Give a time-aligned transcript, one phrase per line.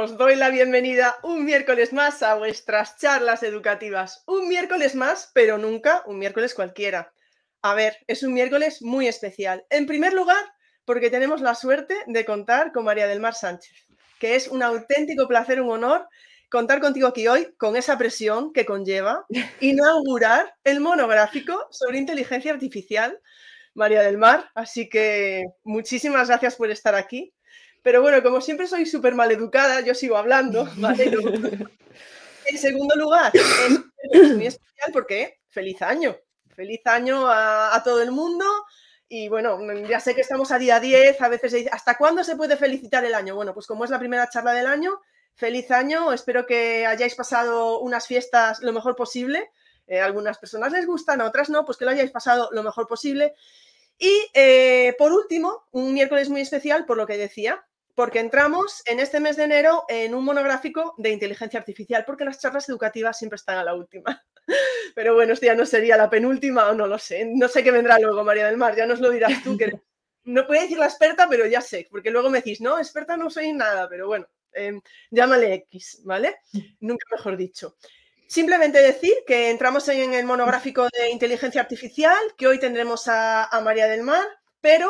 [0.00, 4.22] Os doy la bienvenida un miércoles más a vuestras charlas educativas.
[4.28, 7.12] Un miércoles más, pero nunca un miércoles cualquiera.
[7.62, 9.66] A ver, es un miércoles muy especial.
[9.70, 10.44] En primer lugar,
[10.84, 13.88] porque tenemos la suerte de contar con María del Mar Sánchez,
[14.20, 16.06] que es un auténtico placer, un honor
[16.48, 19.26] contar contigo aquí hoy con esa presión que conlleva
[19.60, 23.18] inaugurar el monográfico sobre inteligencia artificial,
[23.74, 24.48] María del Mar.
[24.54, 27.34] Así que muchísimas gracias por estar aquí.
[27.88, 30.68] Pero bueno, como siempre soy súper mal educada, yo sigo hablando,
[32.44, 33.80] en segundo lugar, es
[34.36, 36.14] muy especial porque feliz año.
[36.54, 38.44] Feliz año a, todo el mundo.
[39.08, 42.22] Y bueno, ya sé que estamos a día 10, a veces se dice, ¿hasta cuándo
[42.24, 43.34] se puede felicitar el año?
[43.34, 45.00] Bueno, pues como es la primera charla del año,
[45.34, 46.12] feliz año.
[46.12, 49.50] Espero que hayáis pasado unas fiestas lo mejor posible.
[49.86, 52.86] Eh, algunas personas les gustan, a otras no, pues que lo hayáis pasado lo mejor
[52.86, 53.32] posible.
[53.96, 57.64] Y eh, por último, un miércoles muy especial, por lo que decía,
[57.98, 62.40] porque entramos en este mes de enero en un monográfico de inteligencia artificial, porque las
[62.40, 64.24] charlas educativas siempre están a la última.
[64.94, 67.28] Pero bueno, esto ya no sería la penúltima o no lo sé.
[67.34, 69.72] No sé qué vendrá luego, María del Mar, ya nos lo dirás tú, que
[70.26, 73.30] no puedo decir la experta, pero ya sé, porque luego me decís, no, experta no
[73.30, 76.36] soy nada, pero bueno, em, llámale X, ¿vale?
[76.78, 77.78] Nunca mejor dicho.
[78.28, 83.60] Simplemente decir que entramos en el monográfico de inteligencia artificial, que hoy tendremos a, a
[83.60, 84.24] María del Mar,
[84.60, 84.88] pero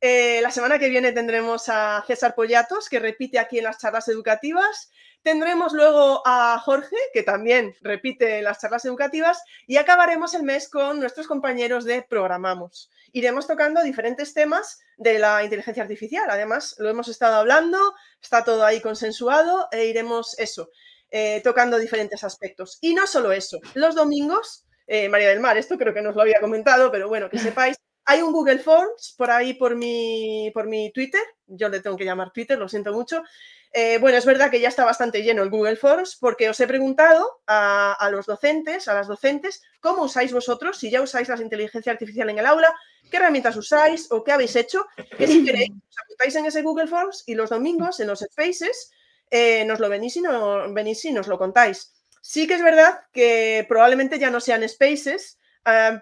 [0.00, 4.08] eh, la semana que viene tendremos a César Pollatos, que repite aquí en las charlas
[4.08, 4.90] educativas.
[5.22, 9.42] Tendremos luego a Jorge, que también repite en las charlas educativas.
[9.66, 12.90] Y acabaremos el mes con nuestros compañeros de Programamos.
[13.12, 16.28] Iremos tocando diferentes temas de la inteligencia artificial.
[16.28, 17.78] Además, lo hemos estado hablando,
[18.20, 20.70] está todo ahí consensuado e iremos eso,
[21.10, 22.78] eh, tocando diferentes aspectos.
[22.82, 26.22] Y no solo eso, los domingos, eh, María del Mar, esto creo que nos lo
[26.22, 27.76] había comentado, pero bueno, que sepáis
[28.06, 32.04] hay un Google Forms por ahí por mi, por mi Twitter, yo le tengo que
[32.04, 33.22] llamar Twitter, lo siento mucho.
[33.72, 36.66] Eh, bueno, es verdad que ya está bastante lleno el Google Forms porque os he
[36.66, 41.92] preguntado a, los docentes, a las docentes, cómo usáis vosotros, si ya usáis la inteligencia
[41.92, 42.72] artificial en el aula,
[43.10, 44.86] qué herramientas usáis o qué habéis hecho,
[45.18, 48.92] que si queréis os apuntáis en ese Google Forms y los domingos en los Spaces
[49.30, 51.92] eh, nos lo venís y, no, venís y nos lo contáis.
[52.22, 55.38] Sí que es verdad que probablemente ya no sean Spaces,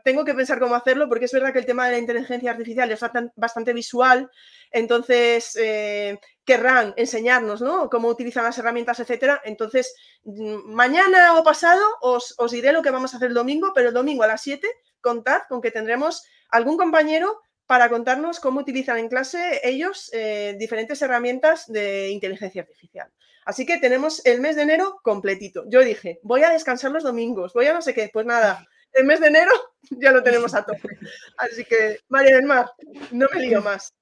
[0.02, 2.91] tengo que pensar cómo hacerlo porque es verdad que el tema de la inteligencia artificial
[2.91, 3.00] es
[3.34, 4.30] bastante visual,
[4.70, 7.88] entonces eh, querrán enseñarnos ¿no?
[7.88, 9.41] cómo utilizan las herramientas, etcétera.
[9.44, 9.94] Entonces,
[10.25, 13.94] mm, mañana o pasado os, diré lo que vamos a hacer el domingo, pero el
[13.94, 14.69] domingo a las 7
[15.00, 21.00] contad con que tendremos algún compañero para contarnos cómo utilizan en clase ellos eh, diferentes
[21.00, 23.10] herramientas de inteligencia artificial.
[23.46, 25.64] Así que tenemos el mes de enero completito.
[25.69, 29.05] Yo dije, voy a descansar los domingos, voy a no sé qué, pues nada, el
[29.05, 29.53] mes de enero
[29.91, 30.99] ya lo tenemos a tope.
[31.38, 32.71] Así que, María del Mar,
[33.10, 33.93] no me lío más.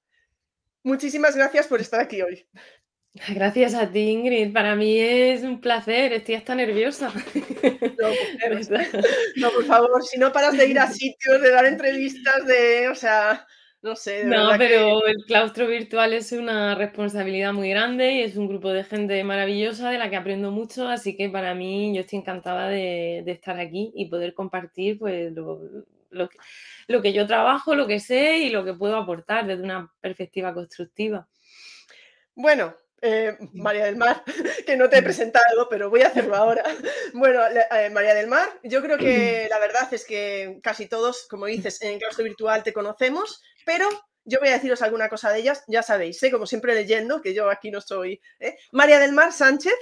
[0.85, 2.47] Muchísimas gracias por estar aquí hoy.
[3.29, 4.53] Gracias a ti, Ingrid.
[4.53, 6.13] Para mí es un placer.
[6.15, 7.13] Estoy hasta nerviosa.
[9.37, 12.95] No, por favor, si no paras de ir a sitios, de dar entrevistas, de, o
[12.95, 13.47] sea,
[13.83, 14.25] no sé.
[14.25, 18.85] no, pero el claustro virtual es una responsabilidad muy grande y es un grupo de
[18.85, 23.25] gente maravillosa de la que aprendo mucho, así que para mí yo estoy encantada de,
[23.27, 28.65] estar aquí y poder compartir pues lo, que, yo trabajo, lo que sé y lo
[28.65, 31.27] que puedo aportar desde una perspectiva constructiva.
[32.35, 34.23] Bueno, eh, María del Mar,
[34.67, 36.65] que no te he presentado, pero voy a hacerlo ahora.
[37.13, 41.47] Bueno, eh, María del Mar, yo creo que la verdad es que casi todos, como
[41.47, 43.89] dices, en el claustro virtual te conocemos, pero
[44.25, 46.31] yo voy a deciros alguna cosa de ellas, ya sabéis, ¿eh?
[46.31, 48.21] como siempre leyendo, que yo aquí no soy.
[48.71, 49.75] María del Mar Sánchez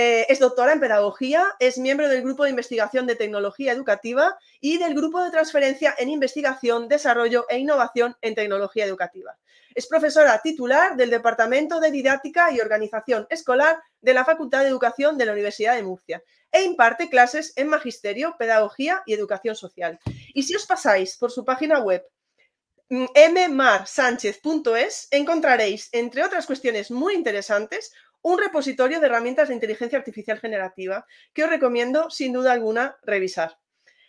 [0.00, 4.78] eh, es doctora en pedagogía, es miembro del Grupo de Investigación de Tecnología Educativa y
[4.78, 9.36] del Grupo de Transferencia en Investigación, Desarrollo e Innovación en Tecnología Educativa.
[9.74, 15.18] Es profesora titular del Departamento de Didáctica y Organización Escolar de la Facultad de Educación
[15.18, 16.22] de la Universidad de Murcia
[16.52, 19.98] e imparte clases en Magisterio, Pedagogía y Educación Social.
[20.32, 22.06] Y si os pasáis por su página web
[22.90, 27.92] mmarsánchez.es encontraréis, entre otras cuestiones muy interesantes,
[28.22, 33.58] un repositorio de herramientas de inteligencia artificial generativa que os recomiendo sin duda alguna revisar.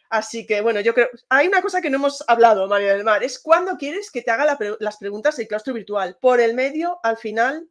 [0.09, 3.23] Así que, bueno, yo creo, hay una cosa que no hemos hablado, María del Mar,
[3.23, 6.17] es cuándo quieres que te haga las preguntas del claustro virtual.
[6.19, 7.69] Por el medio, al final,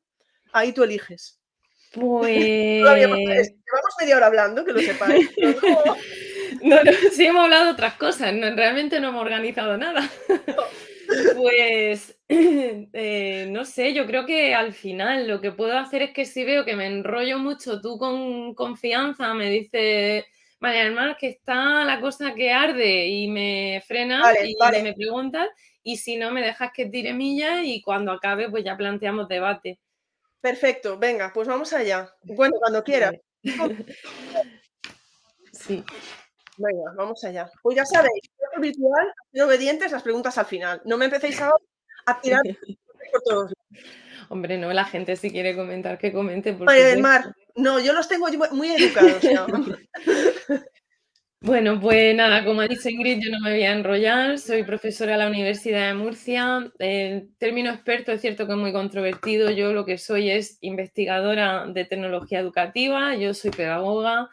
[0.53, 1.37] ahí tú eliges.
[1.91, 2.37] Pues...
[2.37, 3.25] Llevamos
[3.99, 5.29] media hora hablando, que lo sepáis.
[6.63, 10.11] No, no, sí hemos hablado otras cosas, realmente no hemos organizado nada.
[11.37, 16.25] Pues eh, no sé, yo creo que al final lo que puedo hacer es que
[16.25, 20.25] si veo que me enrollo mucho, tú con confianza me dices,
[20.61, 25.49] María del que está la cosa que arde y me frena y me preguntas,
[25.83, 29.79] y si no me dejas que tire millas y cuando acabe pues ya planteamos debate.
[30.41, 32.13] Perfecto, venga, pues vamos allá.
[32.23, 33.13] Bueno, cuando quiera.
[35.51, 35.83] Sí.
[36.59, 37.51] Venga, vamos allá.
[37.63, 39.13] Pues ya sabéis, virtual,
[39.43, 40.83] obedientes, las preguntas al final.
[40.85, 41.53] No me empecéis a,
[42.07, 42.43] a tirar
[43.13, 43.53] por todos
[44.31, 46.53] Hombre, no, la gente si quiere comentar, que comente.
[46.53, 49.23] Por del Mar, no, yo los tengo muy educados.
[51.41, 55.13] Bueno, pues nada, como ha dicho Ingrid, yo no me voy a enrollar, soy profesora
[55.13, 56.69] de la Universidad de Murcia.
[56.81, 61.67] El término experto es cierto que es muy controvertido, yo lo que soy es investigadora
[61.69, 64.29] de tecnología educativa, yo soy pedagoga.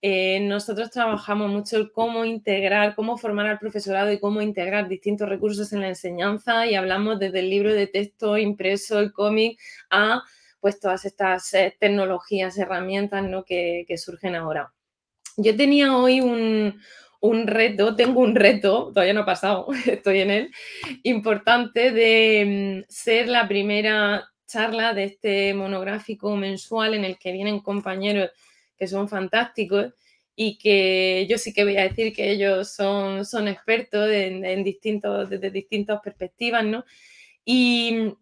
[0.00, 5.28] Eh, nosotros trabajamos mucho el cómo integrar, cómo formar al profesorado y cómo integrar distintos
[5.28, 9.58] recursos en la enseñanza y hablamos desde el libro de texto impreso, el cómic,
[9.90, 10.22] a
[10.60, 13.44] pues todas estas eh, tecnologías, herramientas ¿no?
[13.44, 14.72] que surgen ahora.
[15.40, 20.50] Yo tenía hoy un, reto, tengo un reto, todavía no ha pasado, estoy en él,
[21.04, 27.60] importante de mm, ser la primera charla de este monográfico mensual en el que vienen
[27.60, 28.30] compañeros
[28.78, 29.92] que son fantásticos
[30.34, 35.28] y que yo sí que voy a decir que ellos son, son expertos en, distintos,
[35.28, 36.84] desde distintas perspectivas, ¿no?
[37.44, 38.14] Y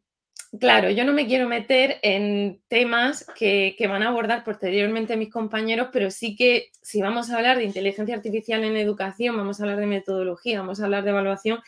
[0.60, 5.88] Claro, yo no me quiero meter en temas que, van a abordar posteriormente mis compañeros,
[5.92, 9.80] pero sí que si vamos a hablar de inteligencia artificial en educación, vamos a hablar
[9.80, 11.60] de metodología, vamos a hablar de evaluación,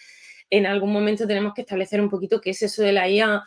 [0.51, 3.43] en algún momento tenemos que establecer un poquito qué es eso de la IA,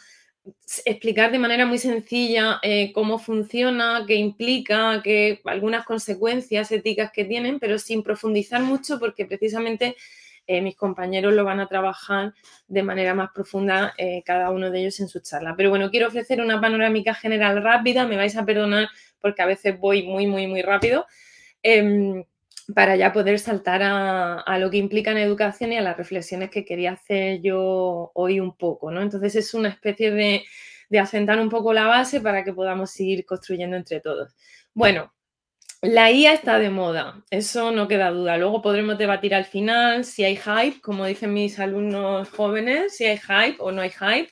[0.86, 7.26] explicar de manera muy sencilla eh, cómo funciona, qué implica, qué, algunas consecuencias éticas que
[7.26, 9.96] tienen, pero sin profundizar mucho porque precisamente
[10.48, 12.34] eh, mis compañeros lo van a trabajar
[12.68, 15.54] de manera más profunda eh, cada uno de ellos en su charla.
[15.56, 18.90] Pero bueno, quiero ofrecer una panorámica general rápida, me vais a perdonar
[19.20, 21.06] porque a veces voy muy, muy, muy rápido.
[21.62, 22.24] Em,
[22.76, 26.66] para ya poder saltar a, lo que implica en educación y a las reflexiones que
[26.66, 29.02] quería hacer yo hoy un poco, ¿no?
[29.02, 30.44] Entonces es una especie de,
[30.90, 34.36] de asentar un poco la base para que podamos seguir construyendo entre todos.
[34.74, 35.12] Bueno,
[35.82, 38.38] la IA está de moda, eso no queda duda.
[38.38, 43.18] Luego podremos debatir al final si hay hype, como dicen mis alumnos jóvenes, si hay
[43.18, 44.30] hype o no hay hype.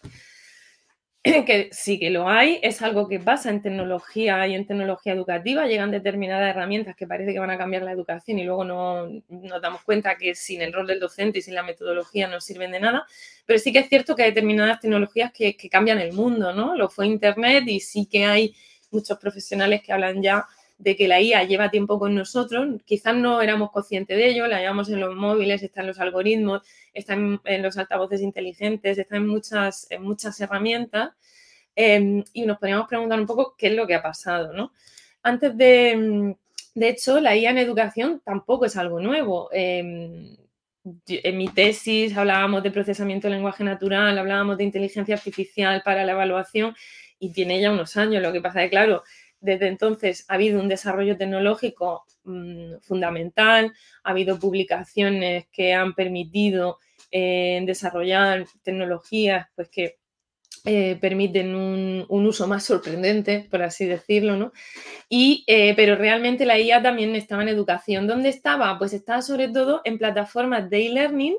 [1.46, 5.68] Que sí que lo hay, es algo que pasa en tecnología y en tecnología educativa.
[5.68, 9.62] Llegan determinadas herramientas que parece que van a cambiar la educación y luego no nos
[9.62, 12.80] damos cuenta que sin el rol del docente y sin la metodología no sirven de
[12.80, 13.06] nada.
[13.46, 16.76] Pero sí que es cierto que hay determinadas tecnologías que, que cambian el mundo, ¿no?
[16.76, 18.56] Lo fue Internet y sí que hay
[18.92, 20.46] muchos profesionales que hablan ya
[20.80, 24.60] de que la IA lleva tiempo con nosotros, quizás no éramos conscientes de ello, la
[24.60, 29.28] llevamos en los móviles, está en los algoritmos, está en, los altavoces inteligentes, está en
[29.28, 31.12] muchas, muchas herramientas
[31.76, 34.72] em, y nos podríamos preguntar un poco qué es lo que ha pasado, ¿no?
[35.22, 36.36] Antes de,
[36.76, 39.50] de hecho, la IA en educación tampoco es algo nuevo.
[39.52, 40.38] Em,
[41.08, 46.14] en mi tesis hablábamos de procesamiento de lenguaje natural, hablábamos de inteligencia artificial para la
[46.14, 46.74] evaluación
[47.20, 48.24] y tiene ya unos años.
[48.24, 49.04] Lo que pasa es que, claro,
[49.40, 56.80] desde entonces ha habido un desarrollo tecnológico mm, fundamental, ha habido publicaciones que han permitido
[57.12, 60.00] eh, desarrollar tecnologías pues, que
[60.66, 64.52] eh, permiten un, uso más sorprendente, por así decirlo, ¿no?
[65.08, 68.08] Y, eh, pero realmente la IA también estaba en educación.
[68.08, 68.78] ¿Dónde estaba?
[68.78, 71.38] Pues estaba sobre todo en plataformas de e-learning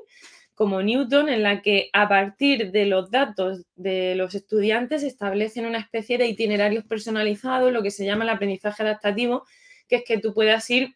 [0.61, 5.79] como Newton, en la que a partir de los datos de los estudiantes establecen una
[5.79, 9.43] especie de itinerarios personalizados, lo que se llama el aprendizaje adaptativo,
[9.87, 10.93] que es que tú puedas ir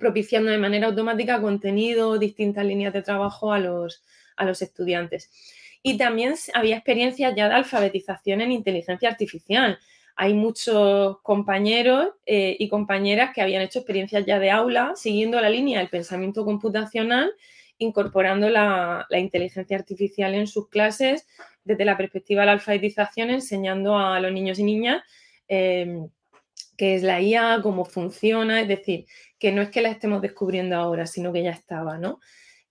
[0.00, 4.02] propiciando de manera automática contenido, distintas líneas de trabajo a los,
[4.36, 5.30] a los estudiantes.
[5.82, 9.78] Y también había experiencias ya de alfabetización en inteligencia artificial.
[10.16, 15.50] Hay muchos compañeros eh, y compañeras que habían hecho experiencias ya de aula siguiendo la
[15.50, 17.30] línea del pensamiento computacional
[17.78, 21.26] incorporando la, inteligencia artificial en sus clases
[21.64, 25.02] desde la perspectiva de la alfabetización, enseñando a los niños y niñas
[25.48, 26.08] em,
[26.76, 29.06] qué es la IA, cómo funciona, es decir,
[29.38, 32.20] que no es que la estemos descubriendo ahora, sino que ya estaba, ¿no?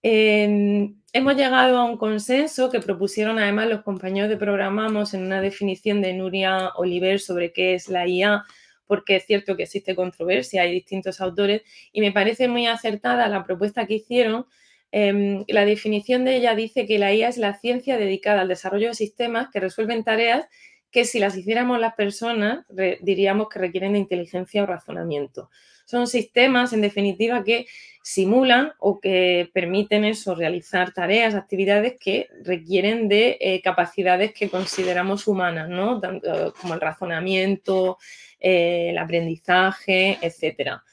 [0.03, 5.41] Em, hemos llegado a un consenso que propusieron además los compañeros de Programamos en una
[5.41, 8.43] definición de Nuria Oliver sobre qué es la IA,
[8.85, 13.43] porque es cierto que existe controversia, hay distintos autores, y me parece muy acertada la
[13.45, 14.45] propuesta que hicieron
[14.91, 18.89] Em, la definición de ella dice que la IA es la ciencia dedicada al desarrollo
[18.89, 20.48] de sistemas que resuelven tareas
[20.91, 22.65] que si las hiciéramos las personas
[23.01, 25.50] diríamos que requieren de inteligencia o razonamiento.
[25.86, 27.65] Son sistemas, en definitiva, que
[28.03, 35.27] simulan o que permiten eso, realizar tareas, actividades que requieren de eh, capacidades que consideramos
[35.27, 36.00] humanas, ¿no?
[36.00, 37.98] Tanto como el razonamiento,
[38.39, 40.84] eh, el aprendizaje, etcétera.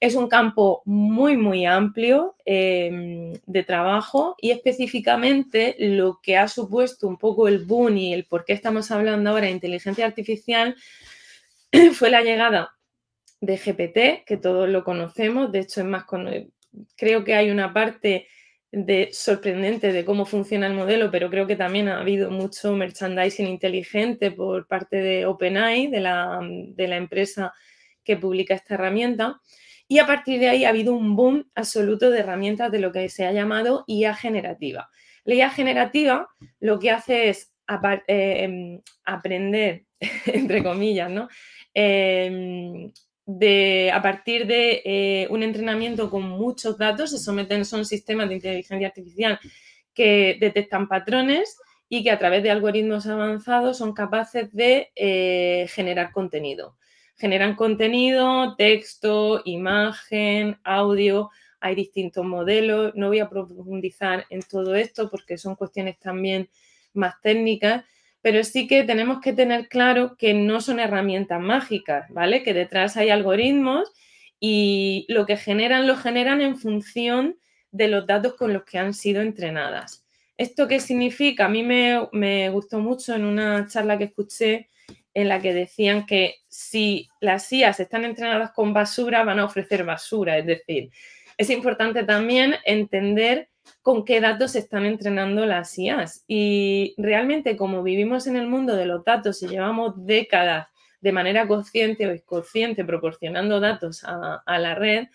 [0.00, 7.08] Es un campo muy, muy amplio em, de trabajo y específicamente lo que ha supuesto
[7.08, 10.76] un poco el boom y el por qué estamos hablando ahora de inteligencia artificial
[11.94, 12.78] fue la llegada
[13.40, 16.04] de GPT, que todos lo conocemos, de hecho es más,
[16.96, 18.26] creo que hay una parte
[18.70, 23.46] de, sorprendente de cómo funciona el modelo, pero creo que también ha habido mucho merchandising
[23.46, 27.52] inteligente por parte de OpenAI, de la, de la empresa
[28.04, 29.40] que publica esta herramienta.
[29.88, 33.08] Y a partir de ahí ha habido un boom absoluto de herramientas de lo que
[33.08, 34.90] se ha llamado IA generativa.
[35.24, 36.28] La IA generativa
[36.60, 37.52] lo que hace es
[38.06, 39.86] em, aprender,
[40.26, 41.28] entre comillas, ¿no?
[41.74, 42.92] Em,
[43.92, 48.88] a partir de eh, un entrenamiento con muchos datos, se someten, son sistemas de inteligencia
[48.88, 49.38] artificial
[49.94, 56.12] que detectan patrones y que a través de algoritmos avanzados son capaces de eh, generar
[56.12, 56.76] contenido.
[57.18, 62.94] Generan contenido, texto, imagen, audio, hay distintos modelos.
[62.94, 66.48] No voy a profundizar en todo esto porque son cuestiones también
[66.94, 67.84] más técnicas,
[68.22, 72.42] pero sí que tenemos que tener claro que no son herramientas mágicas, ¿vale?
[72.42, 73.92] Que detrás hay algoritmos
[74.40, 77.36] y lo que generan lo generan en función
[77.70, 80.04] de los datos con los que han sido entrenadas.
[80.36, 81.46] ¿Esto qué significa?
[81.46, 84.68] A mí me, gustó mucho en una charla que escuché
[85.18, 89.84] en la que decían que si las IAS están entrenadas con basura, van a ofrecer
[89.84, 90.38] basura.
[90.38, 90.90] Es decir,
[91.36, 93.48] es importante también entender
[93.82, 96.24] con qué datos se están entrenando las IAs.
[96.28, 100.68] Y realmente como vivimos en el mundo de los datos y llevamos décadas
[101.00, 105.08] de manera consciente o inconsciente proporcionando datos a, la red,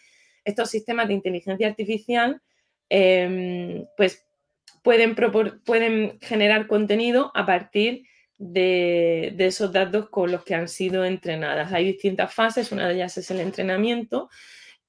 [0.44, 2.42] estos sistemas de inteligencia artificial
[2.90, 4.26] em, pues
[4.82, 8.13] pueden, pueden, generar contenido a partir de,
[8.52, 11.72] de, esos datos con los que han sido entrenadas.
[11.72, 14.30] Hay distintas fases, una de ellas es el entrenamiento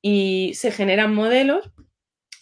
[0.02, 1.70] y se generan modelos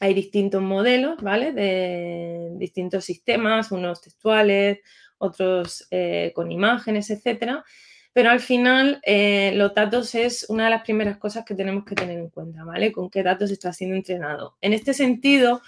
[0.00, 1.52] hay distintos modelos, ¿vale?
[1.52, 4.80] De distintos sistemas, unos textuales,
[5.18, 7.64] otros eh, con imágenes, etcétera.
[8.12, 11.94] Pero al final, eh, los datos es una de las primeras cosas que tenemos que
[11.94, 12.90] tener en cuenta, ¿vale?
[12.90, 14.56] Con qué datos está siendo entrenado.
[14.60, 15.62] En este sentido,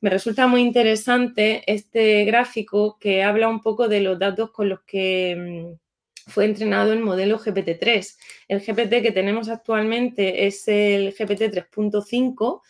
[0.00, 4.80] me resulta muy interesante este gráfico que habla un poco de los datos con los
[4.82, 8.16] que mm, fue entrenado el modelo GPT-3.
[8.48, 12.60] El GPT que tenemos actualmente es el GPT 3.5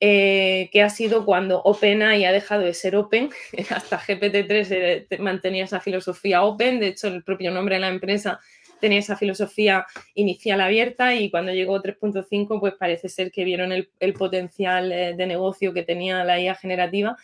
[0.00, 3.30] eh, que ha sido cuando OpenAI ha dejado de ser Open,
[3.70, 8.40] hasta GPT-3 eh, mantenía esa filosofía Open, de hecho el propio nombre de la empresa
[8.80, 14.12] tenía esa filosofía inicial abierta y cuando llegó 3.5 pues parece ser que vieron el,
[14.14, 17.16] potencial eh, de negocio que tenía la IA generativa,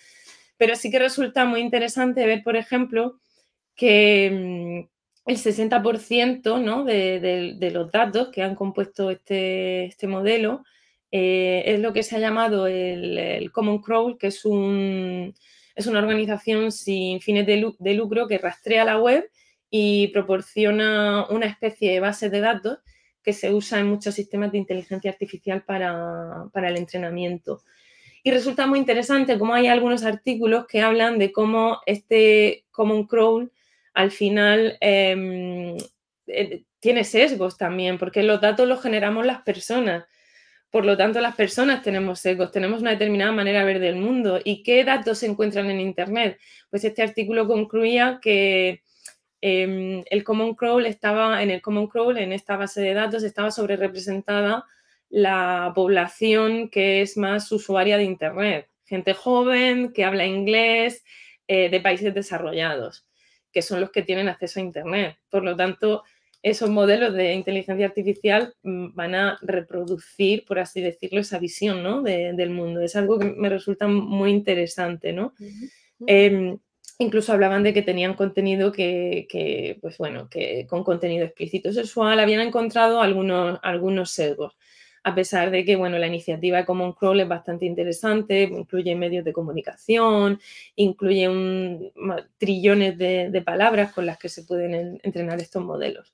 [0.56, 3.20] pero sí que resulta muy interesante ver, por ejemplo,
[3.74, 6.84] que mm, el 60% ¿no?
[6.84, 10.64] de, los datos que han compuesto este, este modelo
[11.12, 15.34] eh, es lo que se ha llamado el, Common Crawl, que es, un,
[15.74, 19.28] es una organización sin fines de, lucro que rastrea la web
[19.70, 22.78] y proporciona una especie de base de datos
[23.22, 27.62] que se usa en muchos sistemas de inteligencia artificial para, el entrenamiento.
[28.22, 33.50] Y resulta muy interesante cómo hay algunos artículos que hablan de cómo este Common Crawl
[33.94, 35.76] al final em,
[36.26, 40.04] eh, tiene sesgos también, porque los datos los generamos las personas.
[40.70, 44.40] Por lo tanto, las personas tenemos sesgos, tenemos una determinada manera de ver del mundo.
[44.42, 46.38] ¿Y qué datos se encuentran en Internet?
[46.70, 48.82] Pues este artículo concluía que
[49.40, 53.50] em, el Common Crawl estaba, en el Common Crawl, en esta base de datos, estaba
[53.50, 54.64] sobre representada
[55.08, 58.68] la población que es más usuaria de Internet.
[58.84, 61.04] Gente joven, que habla inglés,
[61.48, 63.06] eh, de países desarrollados,
[63.52, 65.16] que son los que tienen acceso a Internet.
[65.28, 66.04] Por lo tanto,
[66.42, 72.02] esos modelos de inteligencia artificial mm, van a reproducir, por así decirlo, esa visión ¿no?
[72.02, 72.80] del mundo.
[72.80, 75.34] Es algo que me resulta muy interesante, ¿no?
[76.98, 82.40] Incluso hablaban de que tenían contenido que, pues bueno, que con contenido explícito sexual habían
[82.40, 84.56] encontrado algunos, algunos sesgos.
[85.02, 89.24] A pesar de que, bueno, la iniciativa de Common Crawl es bastante interesante, incluye medios
[89.24, 90.38] de comunicación,
[90.76, 91.90] incluye un,
[92.36, 96.12] trillones de, de palabras con las que se pueden entrenar estos modelos.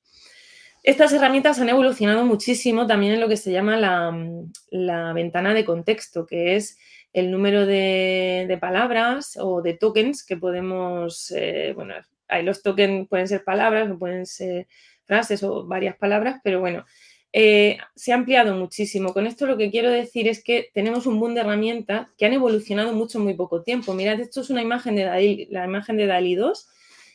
[0.87, 6.26] Estas herramientas han evolucionado muchísimo también en lo que se llama la, ventana de contexto,
[6.26, 6.78] que es
[7.20, 11.94] el número de, palabras o de tokens que podemos, eh, bueno,
[12.28, 14.66] hay los tokens pueden ser palabras o pueden ser
[15.04, 16.85] frases o varias palabras, pero bueno,
[17.32, 19.12] eh, se ha ampliado muchísimo.
[19.12, 22.32] Con esto lo que quiero decir es que tenemos un boom de herramientas que han
[22.32, 23.94] evolucionado mucho en muy poco tiempo.
[23.94, 26.68] Mirad, esto es una imagen de la imagen de DALI 2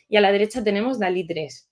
[0.08, 1.71] y a la derecha tenemos DALI 3.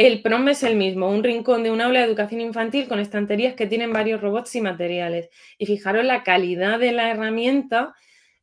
[0.00, 3.54] El PROM es el mismo, un rincón de un aula de educación infantil con estanterías
[3.54, 5.28] que tienen varios robots y materiales.
[5.58, 7.94] Y fijaros la calidad de la herramienta,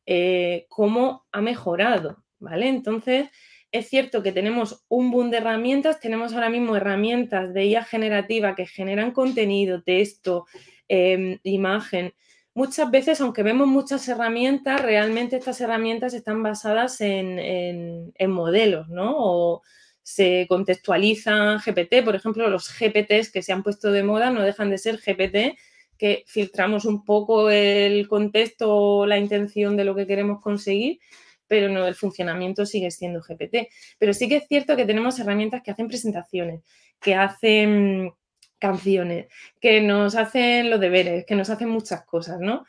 [0.06, 2.68] eh, cómo ha mejorado, ¿vale?
[2.68, 3.28] Entonces,
[3.72, 8.54] es cierto que tenemos un boom de herramientas, tenemos ahora mismo herramientas de IA generativa
[8.54, 10.46] que generan contenido, texto,
[10.86, 12.14] em, imagen.
[12.54, 19.60] Muchas veces, aunque vemos muchas herramientas, realmente estas herramientas están basadas en, modelos, ¿no?
[20.08, 24.70] Se contextualizan GPT, por ejemplo, los GPTs que se han puesto de moda no dejan
[24.70, 25.58] de ser GPT,
[25.98, 30.98] que filtramos un poco el contexto o la intención de lo que queremos conseguir
[31.46, 33.70] pero no, el funcionamiento sigue siendo GPT.
[33.98, 36.60] Pero sí que es cierto que tenemos herramientas que hacen presentaciones,
[37.00, 38.12] que hacen
[38.58, 42.66] canciones, que nos hacen los deberes, que nos hacen muchas cosas, ¿no?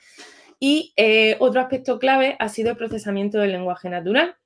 [0.61, 4.37] Y eh, otro aspecto clave ha sido el procesamiento del lenguaje natural.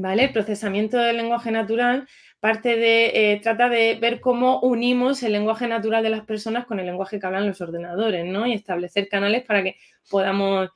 [0.00, 0.24] ¿Vale?
[0.24, 2.08] El procesamiento del lenguaje natural
[2.40, 6.80] parte de, eh, trata de ver cómo unimos el lenguaje natural de las personas con
[6.80, 8.46] el lenguaje que hablan los ordenadores, ¿no?
[8.46, 9.76] Y establecer canales para que
[10.08, 10.70] podamos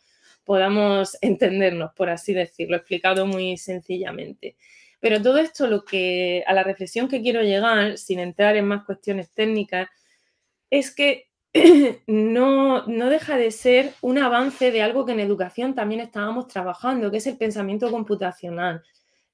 [0.45, 4.57] podamos entendernos, por así decirlo, explicado muy sencillamente.
[5.00, 8.85] Pero todo esto, lo que a la reflexión que quiero llegar, sin entrar en más
[8.85, 9.88] cuestiones técnicas,
[10.69, 11.31] es que
[12.07, 17.11] no, no deja de ser un avance de algo que en educación también estábamos trabajando,
[17.11, 18.83] que es el pensamiento computacional,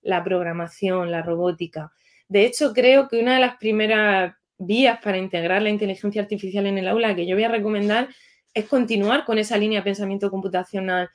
[0.02, 1.92] la programación, la robótica.
[2.28, 6.78] De hecho, creo que una de las primeras vías para integrar la inteligencia artificial en
[6.78, 8.08] el aula que yo voy a recomendar
[8.54, 11.10] es continuar con esa línea de pensamiento computacional.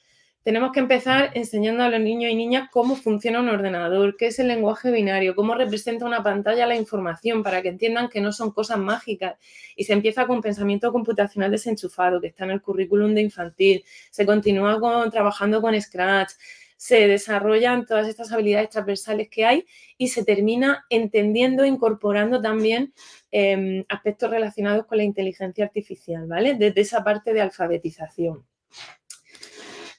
[0.46, 4.38] Tenemos que empezar enseñando a los niños y niñas cómo funciona un ordenador, qué es
[4.38, 8.52] el lenguaje binario, cómo representa una pantalla la información, para que entiendan que no son
[8.52, 9.38] cosas mágicas.
[9.76, 13.84] Y se empieza con pensamiento computacional desenchufado, que está en el currículum de infantil.
[14.12, 16.34] Se continúa con, trabajando con Scratch.
[16.78, 19.66] Se desarrollan todas estas habilidades transversales que hay
[19.98, 22.94] y se termina entendiendo, incorporando también
[23.38, 26.54] Em, aspectos relacionados con la inteligencia artificial, ¿vale?
[26.54, 28.46] Desde esa parte de alfabetización.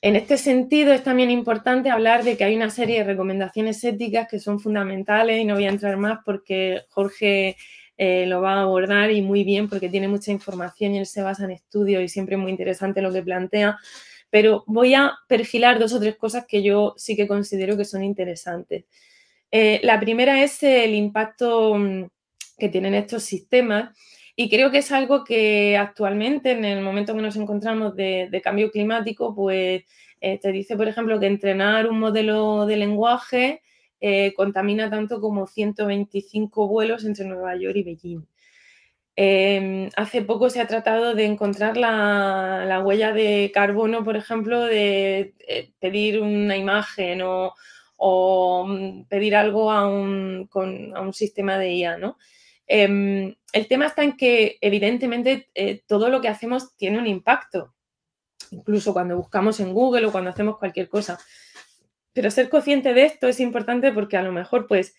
[0.00, 4.26] En este sentido, es también importante hablar de que hay una serie de recomendaciones éticas
[4.26, 7.58] que son fundamentales y no voy a entrar más porque Jorge
[7.98, 11.20] eh, lo va a abordar y muy bien porque tiene mucha información y él se
[11.20, 13.76] basa en estudios y siempre es muy interesante lo que plantea.
[14.36, 18.04] Pero voy a perfilar dos o tres cosas que yo sí que considero que son
[18.04, 18.84] interesantes.
[19.50, 22.04] Eh, la primera es el impacto mm,
[22.58, 23.96] que tienen estos sistemas.
[24.36, 28.70] Y creo que es algo que actualmente, en el momento que nos encontramos de, cambio
[28.70, 29.84] climático, pues
[30.20, 33.62] eh, te dice, por ejemplo, que entrenar un modelo de lenguaje
[34.02, 38.26] eh, contamina tanto como 125 vuelos entre Nueva York y Beijing.
[39.18, 45.34] Em, hace poco se ha tratado de encontrar la, huella de carbono, por ejemplo, de
[45.48, 47.54] eh, pedir una imagen o,
[48.68, 50.48] mm, pedir algo a un,
[51.14, 52.18] sistema de IA, ¿no?
[52.66, 57.74] Em, el tema está en que evidentemente eh, todo lo que hacemos tiene un impacto,
[58.50, 61.18] incluso cuando buscamos en Google o cuando hacemos cualquier cosa.
[62.12, 64.94] Pero ser consciente de esto es importante porque a lo mejor pues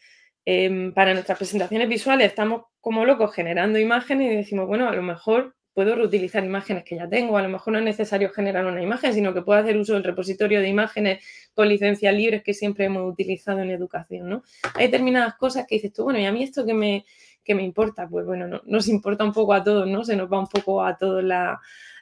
[0.45, 5.02] em, para nuestras presentaciones visuales estamos como locos generando imágenes y decimos, bueno, a lo
[5.02, 8.82] mejor puedo reutilizar imágenes que ya tengo, a lo mejor no es necesario generar una
[8.82, 11.21] imagen, sino que puedo hacer uso del repositorio de imágenes
[11.54, 14.43] con licencias libres que siempre hemos utilizado en educación, ¿no?
[14.73, 17.04] Hay determinadas cosas que dices tú, bueno, y a mí esto que me,
[17.43, 18.08] que me importa?
[18.08, 20.06] Pues bueno, nos importa un poco a todos, ¿no?
[20.06, 21.60] Se nos va un poco a todos la,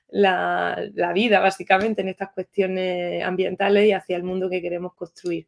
[0.10, 5.48] la, vida, básicamente, en estas cuestiones ambientales y hacia el mundo que queremos construir.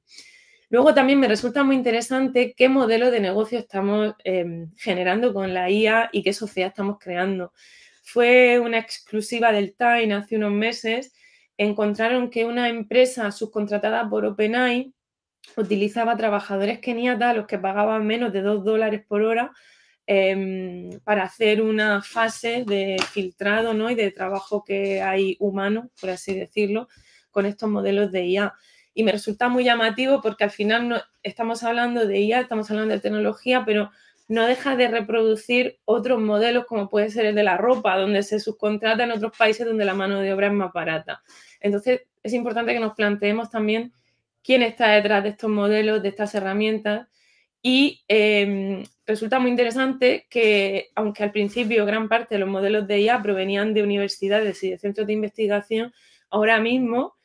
[0.70, 5.70] Luego también me resulta muy interesante qué modelo de negocio estamos em, generando con la
[5.70, 7.54] IA y qué sociedad estamos creando.
[8.04, 11.14] Fue una exclusiva del Time hace unos meses.
[11.58, 14.94] Encontraron que una empresa subcontratada por OpenAI
[15.56, 19.52] utilizaba trabajadores keniatas los que pagaban menos de 2 dólares por hora
[20.10, 23.92] Em, para hacer una fase de filtrado ¿no?
[23.92, 26.88] y de trabajo que hay humano, por así decirlo,
[27.30, 28.54] con estos modelos de IA.
[28.98, 32.96] Y me resulta muy llamativo porque al final no, estamos hablando de IA, estamos hablando
[32.96, 33.92] de tecnología, pero
[34.28, 38.40] no deja de reproducir otros modelos como puede ser el de la ropa, donde se
[38.40, 41.22] subcontrata en otros países donde la mano de obra es más barata.
[41.60, 43.94] Entonces, es importante que nos planteemos también
[44.44, 47.08] quién está detrás de estos modelos, de estas herramientas
[47.62, 53.02] y em, resulta muy interesante que, aunque al principio gran parte de los modelos de
[53.02, 55.94] IA provenían de universidades y de centros de investigación,
[56.32, 57.17] ahora mismo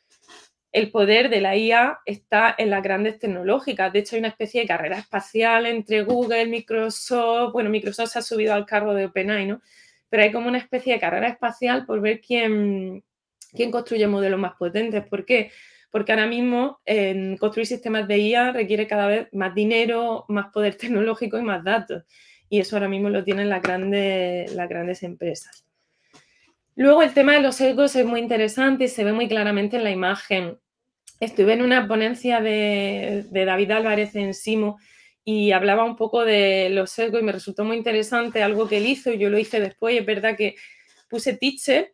[0.73, 3.93] el poder de la IA está en las grandes tecnológicas.
[3.93, 7.53] De hecho, hay una especie de carrera espacial entre Google, Microsoft.
[7.53, 9.61] Bueno, Microsoft se ha subido al carro de OpenAI, ¿no?
[10.09, 13.03] Pero hay como una especie de carrera espacial por ver quién,
[13.53, 15.05] quién construye modelos más potentes.
[15.07, 15.51] ¿Por qué?
[15.93, 16.81] porque ahora mismo
[17.39, 22.03] construir sistemas de IA requiere cada vez más dinero, más poder tecnológico y más datos.
[22.49, 25.67] y eso ahora mismo lo tienen las grandes, las grandes empresas.
[26.75, 29.83] Luego el tema de los sesgos es muy interesante y se ve muy claramente en
[29.83, 30.57] la imagen.
[31.19, 34.77] Estuve en una ponencia de, de David Álvarez en Simo
[35.23, 38.87] y hablaba un poco de los sesgos y me resultó muy interesante algo que él
[38.87, 39.97] hizo y yo lo hice después.
[39.97, 40.55] Es verdad que
[41.09, 41.93] puse teacher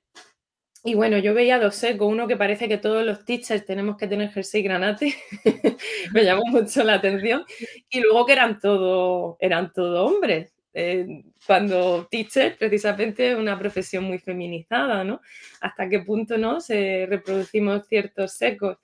[0.83, 4.07] y bueno, yo veía dos sesgos, uno que parece que todos los teachers tenemos que
[4.07, 5.13] tener jersey granate,
[6.13, 7.43] me llamó mucho la atención,
[7.89, 11.05] y luego que eran todos eran todo hombres, eh,
[11.45, 15.19] cuando teacher precisamente es una profesión muy feminizada, ¿no?
[15.59, 18.77] Hasta qué punto no se reproducimos ciertos secos.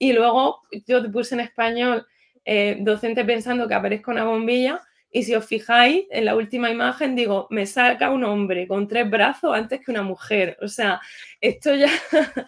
[0.00, 2.06] Y luego yo te puse en español
[2.46, 4.80] eh, docente pensando que aparezca una bombilla
[5.12, 9.10] y si os fijáis en la última imagen, digo, me saca un hombre con tres
[9.10, 10.56] brazos antes que una mujer.
[10.62, 11.00] O sea,
[11.40, 11.90] esto ya,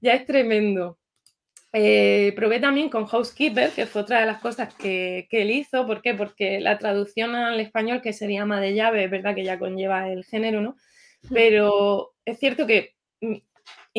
[0.00, 0.98] ya, es, tremendo.
[1.72, 5.86] Eh, probé también con Housekeeper, que fue otra de las cosas que, él hizo.
[5.86, 6.14] ¿Por qué?
[6.14, 10.08] Porque la traducción al español, que sería ama de llave, es verdad que ya conlleva
[10.10, 10.76] el género, ¿no?
[11.32, 12.94] Pero es cierto que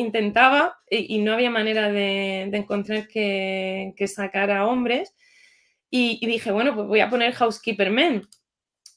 [0.00, 5.14] intentaba y, no había manera de, encontrar que, que sacara hombres.
[5.90, 8.26] Y, dije, bueno, pues voy a poner Housekeeper Men.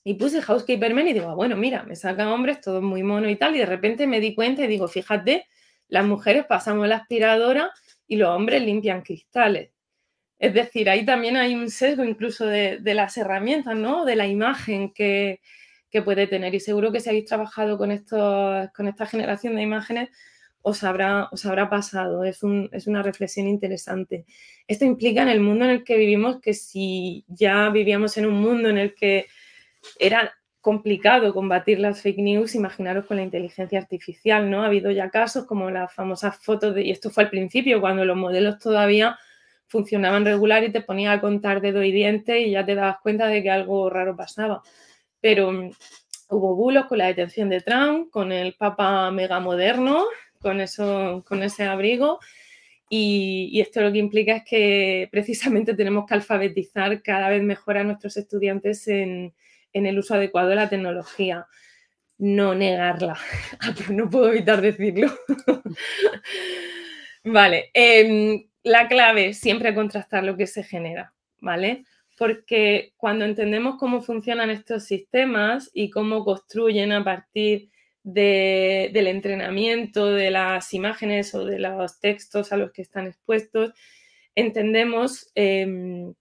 [0.03, 3.29] Y puse Housekeeper Men y digo, ah, bueno, mira, me sacan hombres, todo muy mono
[3.29, 3.55] y tal.
[3.55, 5.47] Y de repente me di cuenta y digo, fíjate,
[5.87, 7.71] las mujeres pasamos la aspiradora
[8.07, 9.71] y los hombres limpian cristales.
[10.37, 14.05] Es decir, ahí también hay un sesgo incluso de, las herramientas, ¿no?
[14.05, 15.39] De la imagen que,
[15.89, 16.53] que, puede tener.
[16.53, 20.09] Y seguro que si habéis trabajado con, estos, con esta generación de imágenes,
[20.63, 22.23] os habrá, os habrá pasado.
[22.23, 22.39] Es,
[22.71, 24.25] es, una reflexión interesante.
[24.67, 28.41] Esto implica en el mundo en el que vivimos que si ya vivíamos en un
[28.41, 29.27] mundo en el que
[29.99, 34.63] era complicado combatir las fake news, imaginaros con la inteligencia artificial, ¿no?
[34.63, 38.05] Ha habido ya casos como las famosas fotos de, y esto fue al principio, cuando
[38.05, 39.19] los modelos todavía
[39.67, 43.27] funcionaban regular y te ponía a contar dedo y diente y ya te dabas cuenta
[43.27, 44.61] de que algo raro pasaba.
[45.19, 45.71] Pero mm,
[46.29, 50.05] hubo bulos con la detención de Trump, con el Papa mega moderno,
[50.43, 52.19] con, eso, con ese abrigo.
[52.89, 57.83] Y, esto lo que implica es que precisamente tenemos que alfabetizar cada vez mejor a
[57.83, 59.33] nuestros estudiantes en,
[59.73, 61.47] el uso adecuado de la tecnología.
[62.19, 63.17] No negarla.
[63.59, 65.11] Ah, no puedo evitar decirlo.
[67.23, 67.71] vale.
[67.73, 71.85] Em, la clave siempre contrastar lo que se genera, ¿vale?
[72.17, 77.69] Porque cuando entendemos cómo funcionan estos sistemas y cómo construyen a partir
[78.03, 83.73] del entrenamiento de las imágenes o de los textos a los que están expuestos,
[84.35, 86.13] entendemos em,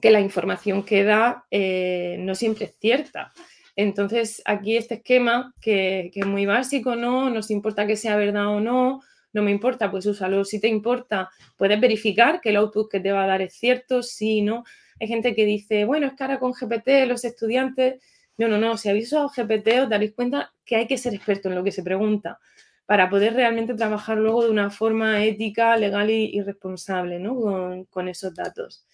[0.00, 3.32] que la información que da eh, no siempre es cierta.
[3.76, 7.30] Entonces, aquí este esquema, que, es muy básico, ¿no?
[7.30, 9.00] Nos importa que sea verdad o no,
[9.32, 10.44] no me importa, pues úsalo.
[10.44, 14.02] Si te importa, puedes verificar que el output que te va a dar es cierto,
[14.02, 14.64] sí, no.
[15.00, 18.00] Hay gente que dice, bueno, es que ahora con GPT los estudiantes
[18.36, 18.76] no, no, no.
[18.76, 21.72] Si habéis usado GPT, os daréis cuenta que hay que ser experto en lo que
[21.72, 22.38] se pregunta
[22.86, 27.86] para poder realmente trabajar luego de una forma ética, legal y, responsable ¿no?
[27.88, 28.86] con, esos datos.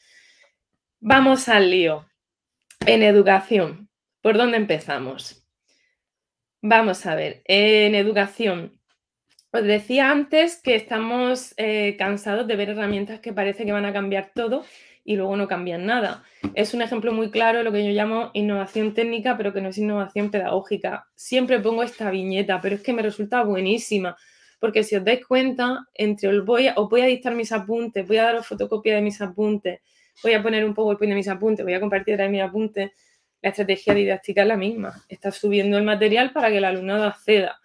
[1.00, 2.06] Vamos al lío.
[2.86, 3.88] En educación,
[4.22, 5.44] ¿por dónde empezamos?
[6.62, 8.78] Vamos a ver, en educación,
[9.50, 13.92] os decía antes que estamos eh, cansados de ver herramientas que parece que van a
[13.92, 14.64] cambiar todo
[15.04, 16.22] y luego no cambian nada.
[16.54, 19.68] Es un ejemplo muy claro de lo que yo llamo innovación técnica, pero que no
[19.68, 21.08] es innovación pedagógica.
[21.14, 24.16] Siempre pongo esta viñeta, pero es que me resulta buenísima,
[24.58, 28.06] porque si os dais cuenta, entre os voy a, os voy a dictar mis apuntes,
[28.06, 29.80] voy a daros fotocopia de mis apuntes,
[30.22, 32.90] voy a poner un PowerPoint de mis apuntes, voy a compartir de mis apuntes,
[33.42, 35.04] la estrategia didáctica es la misma.
[35.08, 37.59] Estás subiendo el material para que el alumnado acceda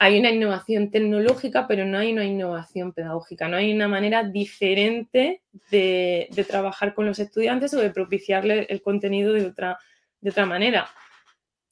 [0.00, 5.42] hay una innovación tecnológica, pero no hay una innovación pedagógica, no hay una manera diferente
[5.70, 9.78] de, trabajar con los estudiantes o de propiciarle el contenido de otra,
[10.20, 10.88] de otra manera.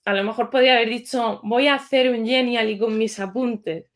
[0.04, 3.86] A lo mejor podría haber dicho, voy a hacer un genial y con mis apuntes.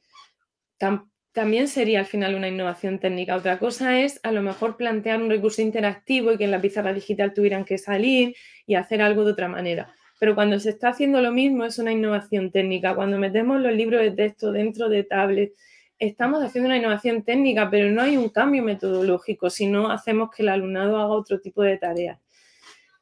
[1.32, 3.36] también sería al final una innovación técnica.
[3.36, 6.92] Otra cosa es a lo mejor plantear un recurso interactivo y que en la pizarra
[6.92, 11.22] digital tuvieran que salir y hacer algo de otra manera pero cuando se está haciendo
[11.22, 12.94] lo mismo es una innovación técnica.
[12.94, 15.54] Cuando metemos los libros de texto dentro de tablets,
[15.98, 20.42] estamos haciendo una innovación técnica, pero no hay un cambio metodológico, si no hacemos que
[20.42, 22.20] el alumnado haga otro tipo de tareas.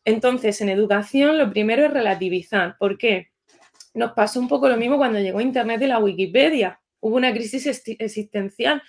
[0.04, 2.76] Entonces, en educación, lo primero es relativizar.
[2.78, 3.30] ¿Por qué?
[3.94, 6.80] Nos pasó un poco lo mismo cuando llegó Internet y la Wikipedia.
[7.00, 7.66] Hubo una crisis
[7.98, 8.80] existencial,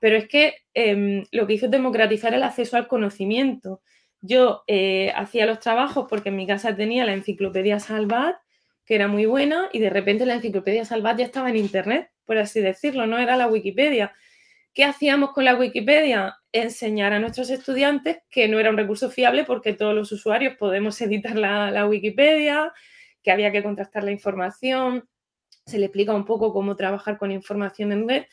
[0.00, 3.82] pero es que em, lo que hizo es democratizar el acceso al conocimiento.
[4.20, 8.36] Yo eh, hacía los trabajos porque en mi casa tenía la enciclopedia Salvat,
[8.84, 12.38] que era muy buena, y de repente la enciclopedia Salvat ya estaba en Internet, por
[12.38, 14.12] así decirlo, no era la Wikipedia.
[14.74, 16.38] ¿Qué hacíamos con la Wikipedia?
[16.52, 21.00] enseñar a nuestros estudiantes que no era un recurso fiable porque todos los usuarios podemos
[21.00, 22.72] editar la, Wikipedia,
[23.22, 25.08] que había que contrastar la información,
[25.66, 28.24] se le explica un poco cómo trabajar con información en red.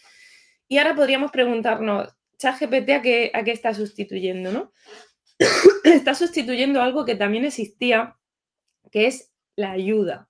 [0.68, 4.72] Y ahora podríamos preguntarnos, ChatGPT a qué, a qué está sustituyendo, ¿no?
[5.84, 8.18] Está sustituyendo algo que también existía,
[8.92, 10.30] que es la ayuda.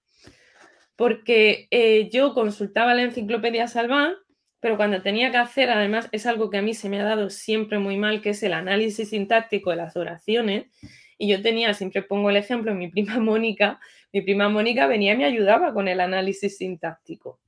[0.95, 4.15] Porque eh, yo consultaba la enciclopedia Salván
[4.65, 7.29] pero cuando tenía que hacer, además, es algo que a mí se me ha dado
[7.29, 10.65] siempre muy mal, que es el análisis sintáctico de las oraciones.
[11.19, 13.79] Y yo tenía, siempre pongo el ejemplo, mi prima Mónica,
[14.11, 17.39] mi prima Mónica venía y me ayudaba con el análisis sintáctico.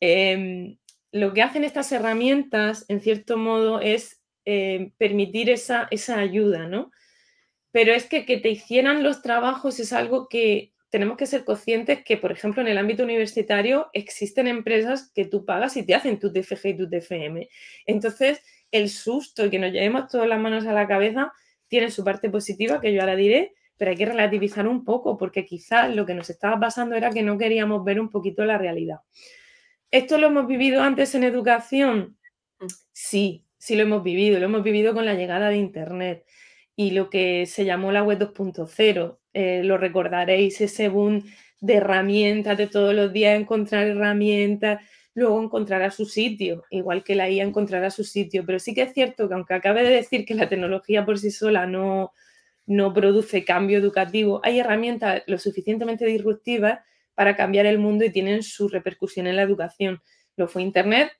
[0.00, 0.76] Em,
[1.12, 4.19] lo que hacen estas herramientas, en cierto modo, es
[4.50, 6.90] em, permitir esa, esa ayuda, ¿no?
[7.72, 12.02] Pero es que que te hicieran los trabajos es algo que tenemos que ser conscientes
[12.04, 16.18] que, por ejemplo, en el ámbito universitario existen empresas que tú pagas y te hacen
[16.18, 17.48] tu TFG y tu TFM.
[17.86, 21.32] Entonces, el susto y que nos llevemos todas las manos a la cabeza
[21.68, 25.46] tiene su parte positiva, que yo ahora diré, pero hay que relativizar un poco, porque
[25.46, 28.98] quizás lo que nos estaba pasando era que no queríamos ver un poquito la realidad.
[29.92, 32.18] ¿Esto lo hemos vivido antes en educación?
[32.58, 32.66] Mm.
[32.92, 36.24] Sí, sí lo hemos vivido, lo hemos vivido con la llegada de Internet
[36.74, 39.18] y lo que se llamó la web 2.0.
[39.34, 41.22] Eh, lo recordaréis, ese boom
[41.60, 47.28] de herramientas, de todos los días encontrar herramientas, luego encontrará su sitio, igual que la
[47.28, 48.44] IA encontrará su sitio.
[48.46, 51.30] Pero sí que es cierto que aunque acabe de decir que la tecnología por sí
[51.30, 52.12] sola no,
[52.64, 56.80] no produce cambio educativo, hay herramientas lo suficientemente disruptivas
[57.14, 60.00] para cambiar el mundo y tienen su repercusión en la educación.
[60.36, 61.12] Lo fue Internet,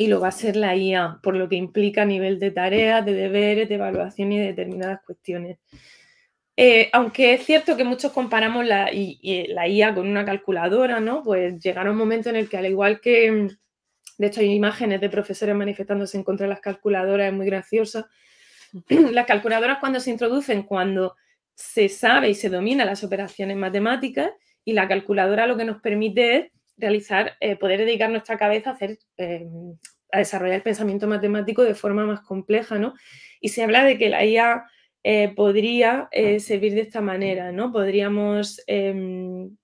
[0.00, 3.04] y lo va a ser la IA, por lo que implica a nivel de tareas,
[3.04, 5.58] de deberes, de evaluación y de determinadas cuestiones.
[6.56, 11.24] Eh, aunque es cierto que muchos comparamos la, la, IA con una calculadora, ¿no?
[11.24, 13.48] Pues llegará un momento en el que, al igual que,
[14.18, 18.08] de hecho, hay imágenes de profesores manifestándose en contra de las calculadoras, es muy graciosa.
[18.88, 21.16] Las calculadoras cuando se introducen, cuando
[21.56, 24.30] se sabe y se domina las operaciones matemáticas,
[24.64, 28.72] y la calculadora lo que nos permite es realizar, eh, poder dedicar nuestra cabeza a,
[28.74, 29.46] hacer, eh,
[30.12, 32.94] a desarrollar el pensamiento matemático de forma más compleja, ¿no?
[33.40, 34.64] Y se habla de que la IA
[35.02, 37.72] eh, podría servir de esta manera, ¿no?
[37.72, 39.56] Podríamos em,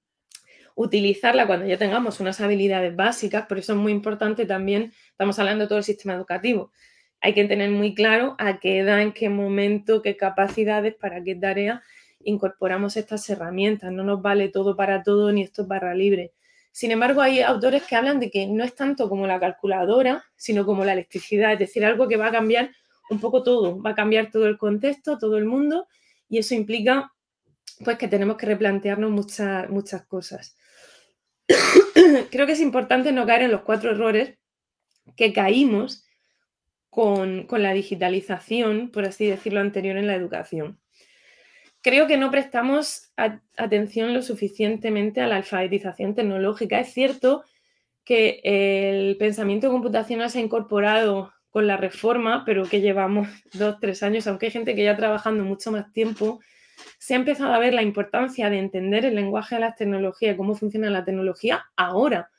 [0.75, 5.65] utilizarla cuando ya tengamos unas habilidades básicas, por eso es muy importante también, estamos hablando
[5.65, 6.73] de todo el sistema educativo,
[7.21, 11.35] hay que tener muy claro a qué edad, en qué momento, qué capacidades, para qué
[11.35, 11.83] tarea
[12.25, 13.93] incorporamos estas herramientas.
[13.93, 16.33] No nos vale todo para todo ni esto es barra libre.
[16.75, 20.67] Sin embargo, hay autores que hablan de que no es tanto como la calculadora, sino
[20.67, 22.73] como la electricidad, es decir, algo que va a cambiar
[23.11, 25.87] un poco todo, va a cambiar todo el contexto, todo el mundo,
[26.29, 27.13] y eso implica
[27.85, 30.57] pues que tenemos que replantearnos muchas, muchas cosas.
[32.33, 34.37] Creo que es importante no caer en los cuatro errores
[35.15, 36.05] que caímos
[36.91, 40.81] con, con la digitalización, por así decirlo, anterior en la educación
[41.85, 43.13] creo que no prestamos
[43.59, 46.81] atención lo suficientemente a la alfabetización tecnológica.
[46.81, 47.45] Es cierto
[48.05, 54.03] que el pensamiento computacional se ha incorporado con la reforma, pero que llevamos dos, tres
[54.03, 56.41] años, aunque hay gente que ya trabajando mucho más tiempo,
[56.99, 60.55] se ha empezado a ver la importancia de entender el lenguaje de las tecnologías, cómo
[60.55, 62.31] funciona la tecnología ahora,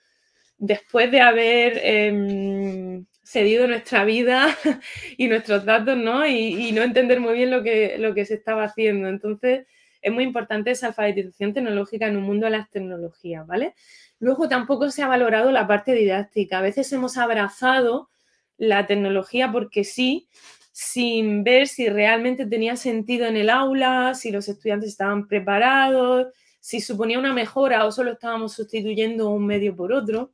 [0.58, 4.56] después de haber em, cedido nuestra vida
[5.18, 6.26] y nuestros datos, ¿no?
[6.28, 9.10] Y, no entender muy bien lo que, lo que se estaba haciendo.
[9.10, 9.66] Entonces,
[10.02, 13.74] es muy importante esa alfabetización tecnológica en un mundo de las tecnologías, ¿vale?
[14.20, 16.60] Luego tampoco se ha valorado la parte didáctica.
[16.60, 18.10] A veces hemos abrazado
[18.58, 20.30] la tecnología porque sí,
[20.72, 26.28] sin ver si realmente tenía sentido en el aula, si los estudiantes estaban preparados,
[26.60, 30.32] si suponía una mejora o solo estábamos sustituyendo un medio por otro.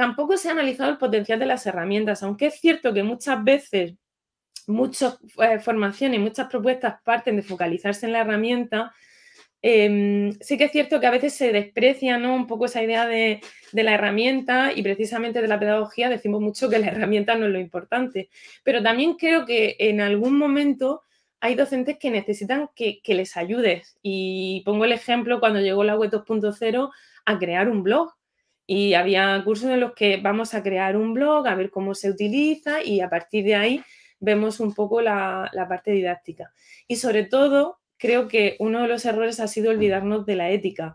[0.00, 3.96] Tampoco se ha analizado el potencial de las herramientas, aunque es cierto que muchas veces
[4.66, 8.94] muchas eh, formaciones y muchas propuestas parten de focalizarse en la herramienta,
[9.60, 13.42] em, sí que es cierto que a veces se desprecia un poco esa idea de,
[13.72, 17.60] la herramienta y precisamente de la pedagogía decimos mucho que la herramienta no es lo
[17.60, 18.30] importante,
[18.64, 21.02] pero también creo que en algún momento
[21.40, 23.98] hay docentes que necesitan que, que les ayudes.
[24.00, 26.90] Y pongo el ejemplo cuando llegó la web 2.0
[27.26, 28.14] a crear un blog
[28.72, 32.08] y había cursos en los que vamos a crear un blog, a ver cómo se
[32.08, 33.82] utiliza y a partir de ahí
[34.20, 36.52] vemos un poco la, parte didáctica.
[36.86, 40.94] Y sobre todo, creo que uno de los errores ha sido olvidarnos de la ética.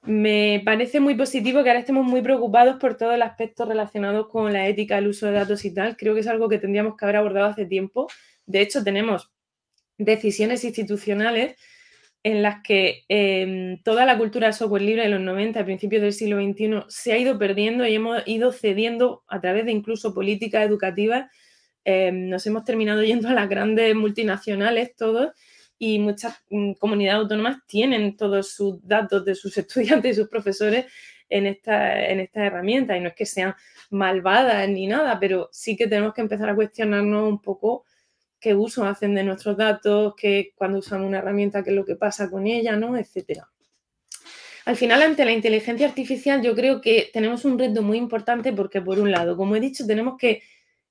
[0.00, 4.50] Me parece muy positivo que ahora estemos muy preocupados por todo el aspecto relacionado con
[4.50, 5.98] la ética, el uso de datos y tal.
[5.98, 8.08] Creo que es algo que tendríamos que haber abordado hace tiempo.
[8.46, 9.30] De hecho, tenemos
[9.98, 11.56] decisiones institucionales
[12.24, 16.02] en las que em, toda la cultura de software libre de los 90, a principios
[16.02, 20.14] del siglo XXI, se ha ido perdiendo y hemos ido cediendo a través de incluso
[20.14, 21.30] políticas educativas.
[21.84, 25.32] Em, nos hemos terminado yendo a las grandes multinacionales todos
[25.78, 30.86] y muchas mm, comunidades autónomas tienen todos sus datos de sus estudiantes y sus profesores
[31.28, 32.96] en esta, en esta herramienta.
[32.96, 33.54] Y no es que sean
[33.90, 37.84] malvadas ni nada, pero sí que tenemos que empezar a cuestionarnos un poco
[38.42, 41.94] qué uso hacen de nuestros datos, qué, cuando usamos una herramienta, qué es lo que
[41.94, 42.98] pasa con ella, ¿no?
[42.98, 43.48] Etcétera.
[44.64, 48.82] Al final, ante la inteligencia artificial, yo creo que tenemos un reto muy importante porque,
[48.82, 50.42] por un lado, como he dicho, tenemos que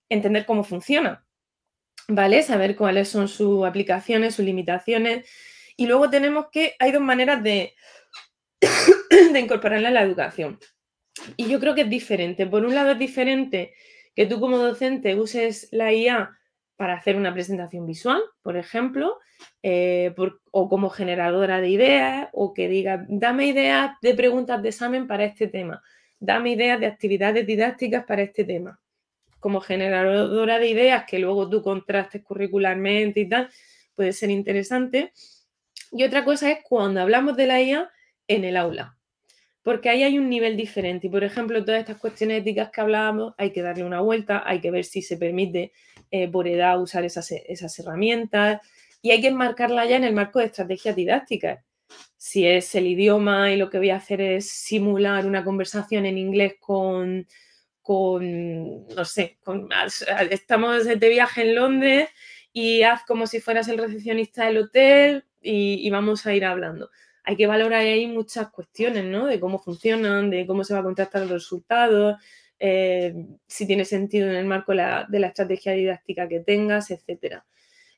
[0.07, 1.25] entender cómo funciona,
[2.07, 2.41] ¿vale?
[2.41, 5.29] Saber cuáles son sus aplicaciones, sus limitaciones.
[5.75, 7.75] Y luego tenemos que, hay dos maneras de,
[9.33, 10.57] de incorporarla en la educación.
[11.35, 12.47] Y yo creo que es diferente.
[12.47, 13.73] Por un lado es diferente
[14.15, 16.37] que tú como docente uses la IA
[16.81, 19.19] para hacer una presentación visual, por ejemplo,
[19.61, 20.15] eh,
[20.49, 25.25] o como generadora de ideas, o que diga, dame ideas de preguntas de examen para
[25.25, 25.83] este tema,
[26.19, 28.79] dame ideas de actividades didácticas para este tema.
[29.39, 33.51] Como generadora de ideas que luego tú contrastes curricularmente y tal,
[33.93, 35.13] puede ser interesante.
[35.91, 37.91] Y otra cosa es cuando hablamos de la IA
[38.27, 38.97] en el aula
[39.63, 41.07] porque ahí hay un nivel diferente.
[41.07, 44.59] Y, por ejemplo, todas estas cuestiones éticas que hablábamos, hay que darle una vuelta, hay
[44.59, 45.71] que ver si se permite
[46.09, 48.61] eh, por edad usar esas, esas, herramientas
[49.01, 51.63] y hay que enmarcarla ya en el marco de estrategias didácticas.
[52.17, 56.17] Si es el idioma y lo que voy a hacer es simular una conversación en
[56.17, 57.27] inglés con,
[57.81, 59.39] con no sé,
[60.29, 62.09] estamos de viaje en Londres
[62.53, 66.91] y haz como si fueras el recepcionista del hotel y vamos a ir hablando
[67.23, 69.25] hay que valorar ahí muchas cuestiones, ¿no?
[69.25, 72.17] De cómo funcionan, de cómo se va a contrastar los resultados,
[72.59, 77.45] eh, si tiene sentido en el marco de la, estrategia didáctica que tengas, etcétera.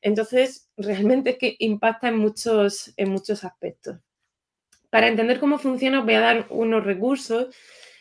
[0.01, 3.97] Entonces, realmente es que impacta en muchos, en muchos aspectos.
[4.89, 7.53] Para entender cómo funciona, os voy a dar unos recursos.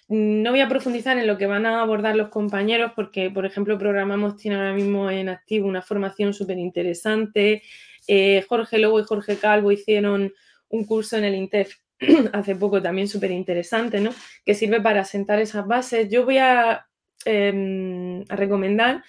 [0.08, 3.78] No voy a profundizar en lo que van a abordar los compañeros, porque, por ejemplo,
[3.78, 7.62] Programamos tiene ahora mismo en activo una formación súper interesante.
[8.08, 10.32] Eh, Jorge Lobo y Jorge Calvo hicieron
[10.72, 11.76] un curso en el INTEF
[12.32, 14.10] hace poco también súper interesante, ¿no?
[14.44, 16.08] Que sirve para sentar esas bases.
[16.10, 16.88] Yo voy a,
[17.24, 19.04] em, recomendar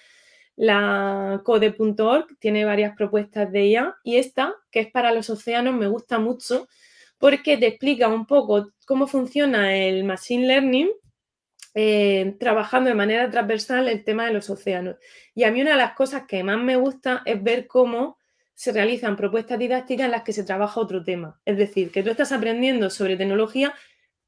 [0.56, 5.88] la code.org, tiene varias propuestas de ella y esta, que es para los océanos, me
[5.88, 6.68] gusta mucho
[7.18, 10.90] porque te explica un poco cómo funciona el Machine Learning
[11.74, 14.96] eh, trabajando de manera transversal el tema de los océanos.
[15.34, 18.18] Y a mí una de las cosas que más me gusta es ver cómo
[18.54, 21.40] se realizan propuestas didácticas en las que se trabaja otro tema.
[21.44, 23.74] Es decir, que tú estás aprendiendo sobre tecnología,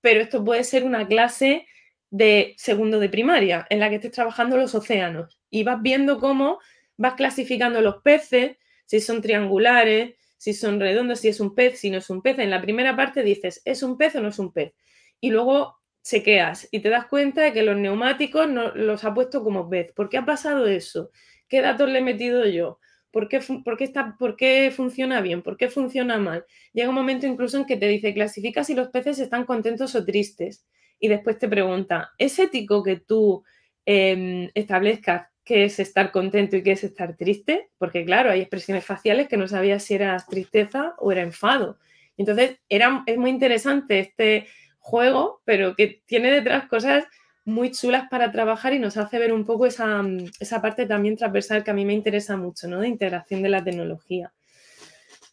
[0.01, 1.67] pero esto puede ser una clase
[2.11, 6.59] de segundo de primaria en la que estés trabajando los océanos y vas viendo cómo
[6.97, 11.91] vas clasificando los peces, si son triangulares, si son redondos, si es un pez, si
[11.91, 12.39] no es un pez.
[12.39, 14.75] En la primera parte dices, ¿es un pez o no es un pez?
[15.21, 19.43] Y luego chequeas y te das cuenta de que los neumáticos no, los ha puesto
[19.43, 19.93] como pez.
[19.93, 21.11] ¿Por qué ha pasado eso?
[21.49, 22.79] ¿Qué datos le he metido yo?
[23.17, 23.39] ¿Por qué,
[23.79, 25.41] está, ¿Por qué funciona bien?
[25.41, 26.45] ¿Por qué funciona mal?
[26.75, 30.05] Llega un momento incluso en que te dice, clasifica si los peces están contentos o
[30.05, 30.67] tristes.
[31.01, 33.43] Y después te pregunta, ¿es ético que tú
[33.87, 37.71] em, establezcas qué es estar contento y qué es estar triste?
[37.79, 41.79] Porque claro, hay expresiones faciales que no sabías si era tristeza o era enfado.
[42.19, 44.47] Entonces, era, es muy interesante este
[44.79, 47.07] juego, pero que tiene detrás cosas
[47.47, 51.17] muy chulas para trabajar y nos hace ver un poco esa, mm, esa, parte también
[51.17, 52.81] transversal que a mí me interesa mucho, ¿no?
[52.81, 54.35] De integración de la tecnología.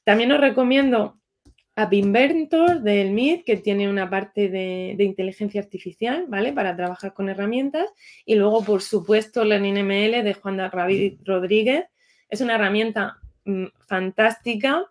[0.03, 1.19] También os recomiendo
[1.75, 6.53] App Inventor del MIT, que tiene una parte de, de, inteligencia artificial, ¿vale?
[6.53, 7.89] Para trabajar con herramientas.
[8.25, 11.85] Y luego, por supuesto, Learning ML de Juan David Rodríguez.
[12.29, 14.85] Es una herramienta mm, fantástica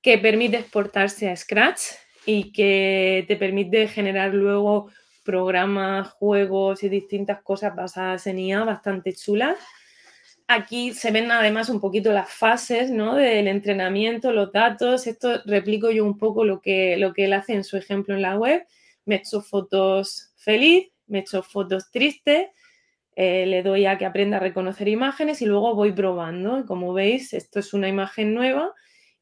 [0.00, 1.80] que permite exportarse a Scratch
[2.26, 4.90] y que te permite generar luego
[5.30, 9.56] programas, juegos y distintas cosas basadas en IA bastante chulas.
[10.48, 13.14] Aquí se ven además un poquito las fases ¿no?
[13.14, 15.06] del entrenamiento, los datos.
[15.06, 18.22] Esto replico yo un poco lo que, lo que él hace en su ejemplo en
[18.22, 18.66] la web.
[19.04, 22.48] Me echo fotos feliz, me echo fotos tristes,
[23.14, 26.66] eh, le doy a que aprenda a reconocer imágenes y luego voy probando.
[26.66, 28.74] Como veis, esto es una imagen nueva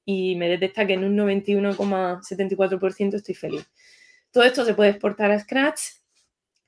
[0.07, 3.69] y me detecta que en un 91,74% estoy feliz.
[4.31, 5.98] Todo esto se puede exportar a Scratch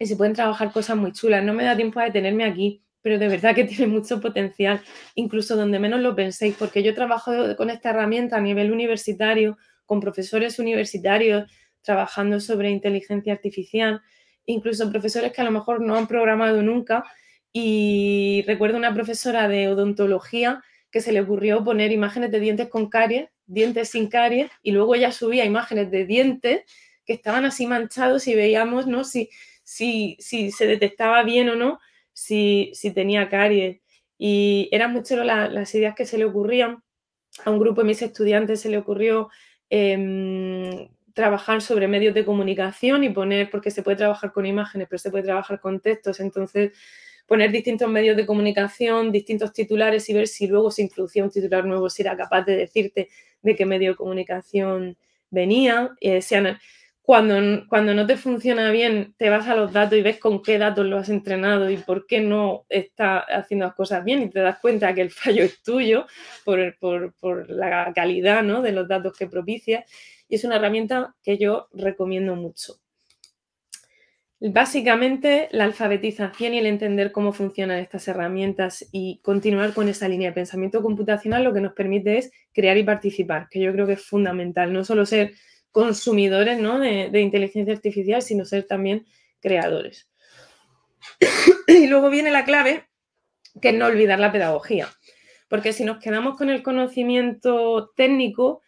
[0.01, 1.45] y se pueden trabajar cosas muy chulas.
[1.45, 4.81] No me da tiempo a detenerme aquí, pero de verdad que tiene mucho potencial,
[5.15, 10.01] incluso donde menos lo penséis, porque yo trabajo con esta herramienta a nivel universitario, con
[10.01, 11.51] profesores universitarios,
[11.83, 14.01] trabajando sobre inteligencia artificial,
[14.47, 17.05] incluso profesores que a lo mejor no han programado nunca.
[17.53, 22.89] Y recuerdo una profesora de odontología que se le ocurrió poner imágenes de dientes con
[22.89, 26.63] caries, dientes sin caries, y luego ella subía imágenes de dientes
[27.05, 29.05] que estaban así manchados y veíamos ¿no?
[29.05, 29.31] si,
[29.71, 31.79] si, si se detectaba bien o no,
[32.13, 33.81] si, si tenía caries.
[34.19, 36.83] Y eran muchas las ideas que se le ocurrían.
[37.45, 39.29] A un grupo de mis estudiantes se le ocurrió
[39.71, 44.99] em, trabajar sobre medios de comunicación y poner, porque se puede trabajar con imágenes, pero
[44.99, 46.73] se puede trabajar con textos, entonces
[47.29, 51.65] poner distintos medios de comunicación, distintos titulares y ver si luego se introducía un titular
[51.65, 53.09] nuevo, si era capaz de decirte
[53.41, 54.97] de qué medio de comunicación
[55.31, 55.95] venía.
[56.01, 56.23] Eh,
[57.03, 60.59] cuando, cuando no te funciona bien, te vas a los datos y ves con qué
[60.59, 64.41] datos lo has entrenado y por qué no está haciendo las cosas bien y te
[64.41, 66.07] das cuenta que el fallo es tuyo
[66.45, 68.63] por, por, la calidad ¿no?
[68.63, 69.85] de los datos que propicias.
[70.29, 72.75] Y es una herramienta que yo recomiendo mucho.
[74.43, 80.31] Básicamente, la alfabetización y el entender cómo funcionan estas herramientas y continuar con esa línea
[80.31, 83.95] de pensamiento computacional lo que nos permite es crear y participar, que yo creo que
[83.95, 85.33] es fundamental, no solo ser
[85.73, 89.07] consumidores de, inteligencia artificial, sino ser también
[89.41, 90.09] creadores.
[91.69, 92.87] y luego viene la clave,
[93.61, 94.89] que es no olvidar la pedagogía,
[95.49, 98.63] porque si nos quedamos con el conocimiento técnico,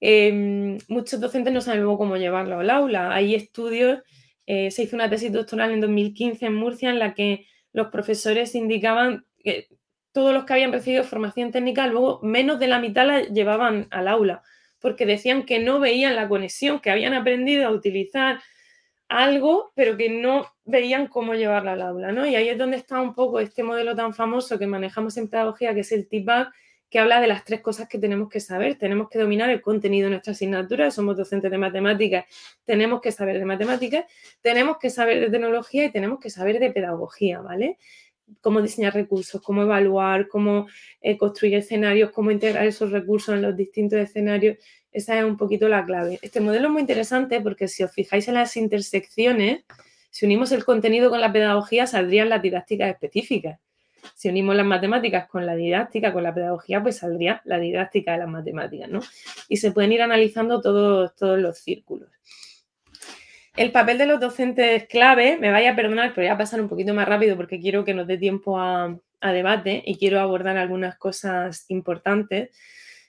[0.00, 3.14] em, muchos docentes no saben cómo llevarlo al aula.
[3.14, 4.00] Hay estudios,
[4.46, 8.54] eh, se hizo una tesis doctoral en 2015 en Murcia en la que los profesores
[8.54, 9.68] indicaban que
[10.12, 14.08] todos los que habían recibido formación técnica, luego menos de la mitad la llevaban al
[14.08, 14.42] aula
[14.82, 18.40] porque decían que no veían la conexión, que habían aprendido a utilizar
[19.08, 22.26] algo, pero que no veían cómo llevarla al aula, ¿no?
[22.26, 25.72] Y ahí es donde está un poco este modelo tan famoso que manejamos en pedagogía,
[25.72, 26.52] que es el TIPAC,
[26.90, 28.76] que habla de las tres cosas que tenemos que saber.
[28.76, 32.26] Tenemos que dominar el contenido de nuestra asignatura, somos docentes de matemáticas,
[32.64, 34.04] tenemos que saber de matemáticas,
[34.42, 37.78] tenemos que saber de tecnología y tenemos que saber de pedagogía, ¿vale?
[38.40, 40.66] Cómo diseñar recursos, cómo evaluar, cómo
[41.00, 44.58] eh, construir escenarios, cómo integrar esos recursos en los distintos escenarios.
[44.90, 46.18] Esa es un poquito la clave.
[46.22, 49.64] Este modelo es muy interesante porque si os fijáis en las intersecciones,
[50.10, 53.58] si unimos el contenido con la pedagogía, saldrían las didácticas específicas.
[54.14, 58.18] Si unimos las matemáticas con la didáctica, con la pedagogía, pues saldría la didáctica de
[58.18, 59.00] las matemáticas, ¿no?
[59.48, 62.10] Y se pueden ir analizando todos, todos los círculos.
[63.54, 66.68] El papel de los docentes clave, me vaya a perdonar, pero voy a pasar un
[66.68, 70.96] poquito más rápido porque quiero que nos dé tiempo a, debate y quiero abordar algunas
[70.96, 72.50] cosas importantes.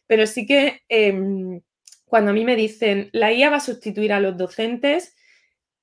[0.05, 1.61] Pero sí que em,
[2.05, 5.15] cuando a mí me dicen, la IA va a sustituir a los docentes,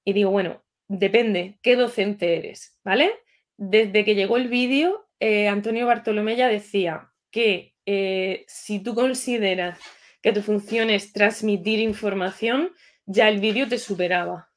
[0.04, 2.78] y digo, bueno, depende, ¿qué docente eres?
[2.84, 3.12] ¿Vale?
[3.56, 9.78] Desde que llegó el vídeo, eh, Antonio Bartolomé ya decía que eh, si tú consideras
[10.22, 12.72] que tu función es transmitir información,
[13.06, 14.49] ya el vídeo te superaba.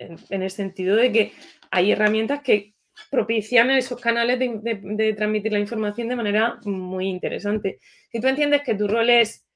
[0.00, 1.32] En, el sentido de que
[1.70, 2.74] hay herramientas que
[3.10, 7.78] propician esos canales de transmitir la información de manera muy interesante.
[8.10, 9.46] Si tú entiendes que tu rol es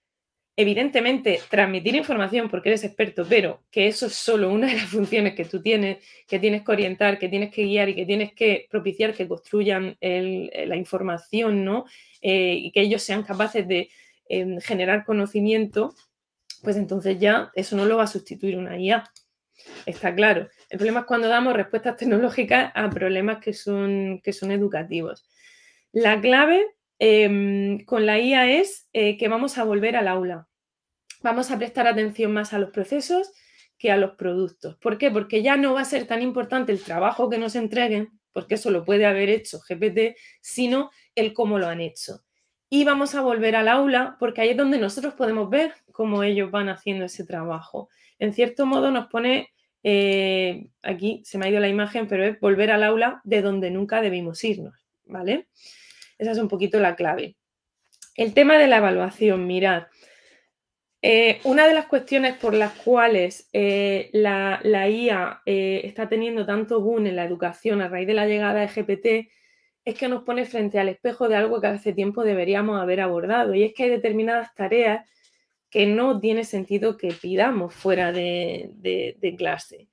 [0.57, 5.35] evidentemente, transmitir información porque eres experto, pero que eso es solo una de las funciones
[5.35, 8.67] que tú tienes, que tienes que orientar, que tienes que guiar y que tienes que
[8.71, 11.87] propiciar que construyan la información, ¿no?
[12.21, 13.91] Eh, y que ellos sean capaces de
[14.29, 15.95] em, generar conocimiento,
[16.63, 19.05] pues entonces ya eso no lo va a sustituir una IA.
[19.87, 20.49] Está claro.
[20.69, 25.29] El problema es cuando damos respuestas tecnológicas a problemas que son, que son educativos.
[25.93, 30.49] La clave Em, con la IA es eh, que vamos a volver al aula.
[31.23, 33.33] Vamos a prestar atención más a los procesos
[33.79, 34.77] que a los productos.
[34.77, 35.11] ¿Por qué?
[35.11, 38.71] Porque ya no va a ser tan importante el trabajo que nos entreguen, porque eso
[38.71, 42.25] lo puede haber hecho GPT, sino el cómo lo han hecho.
[42.71, 46.51] Y vamos a volver al aula porque ahí es donde nosotros podemos ver cómo ellos
[46.51, 47.89] van haciendo ese trabajo.
[48.19, 49.53] En cierto modo nos pone,
[49.85, 53.71] eh, aquí se me ha ido la imagen, pero es volver al aula de donde
[53.71, 54.75] nunca debimos irnos,
[55.05, 55.47] ¿vale?
[56.19, 57.37] Esa es un poquito la clave.
[58.17, 59.85] El tema de la evaluación, mirad.
[61.03, 67.07] Eh, una de las cuestiones por las cuales eh, la, IA está teniendo tanto boom
[67.07, 69.31] en la educación a raíz de la llegada de GPT
[69.85, 73.55] es que nos pone frente al espejo de algo que hace tiempo deberíamos haber abordado
[73.55, 75.07] y es que hay determinadas tareas
[75.75, 79.89] que no tiene sentido que pidamos fuera de, clase.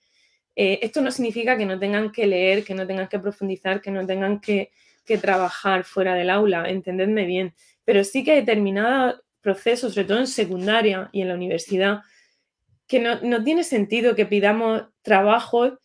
[0.56, 4.06] esto no significa que no tengan que leer, que no tengan que profundizar, que no
[4.06, 4.70] tengan que
[5.20, 10.28] trabajar fuera del aula, entendedme bien, pero sí que hay determinados procesos, sobre todo en
[10.28, 12.02] secundaria y en la universidad,
[12.86, 15.80] que no, tiene sentido que pidamos trabajos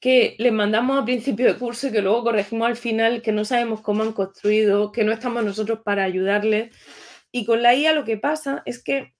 [0.00, 3.44] que les mandamos a principio de curso y que luego corregimos al final, que no
[3.44, 6.74] sabemos cómo han construido, que no estamos nosotros para ayudarles.
[7.30, 9.13] Y con la IA lo que pasa es que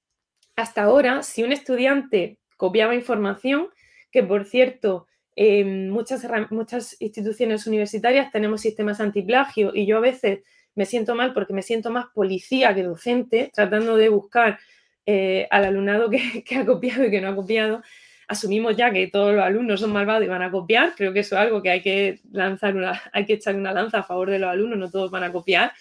[0.57, 3.69] hasta ahora, si un estudiante copiaba información,
[4.11, 10.41] que por cierto, en muchas, muchas instituciones universitarias tenemos sistemas antiplagio y yo a veces
[10.75, 14.59] me siento mal porque me siento más policía que docente, tratando de buscar
[15.07, 16.11] eh, al alumnado
[16.45, 17.83] que, ha copiado y que no ha copiado.
[18.29, 20.95] asumimos ya que todos los alumnos son malvados y van a copiar.
[20.97, 23.99] Creo que eso es algo que hay que lanzar una, hay que echar una lanza
[23.99, 25.73] a favor de los alumnos, no todos van a copiar.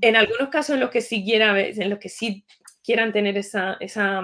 [0.00, 2.44] En algunos casos en los que sí en los que sí
[2.82, 4.22] quieran tener esa, esa,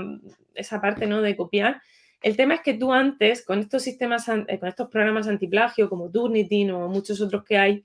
[0.54, 1.22] esa parte ¿no?
[1.22, 1.80] de copiar,
[2.22, 6.10] el tema es que tú antes, con estos sistemas, eh, con estos programas antiplagio como
[6.10, 7.84] Turnitin o muchos otros que hay,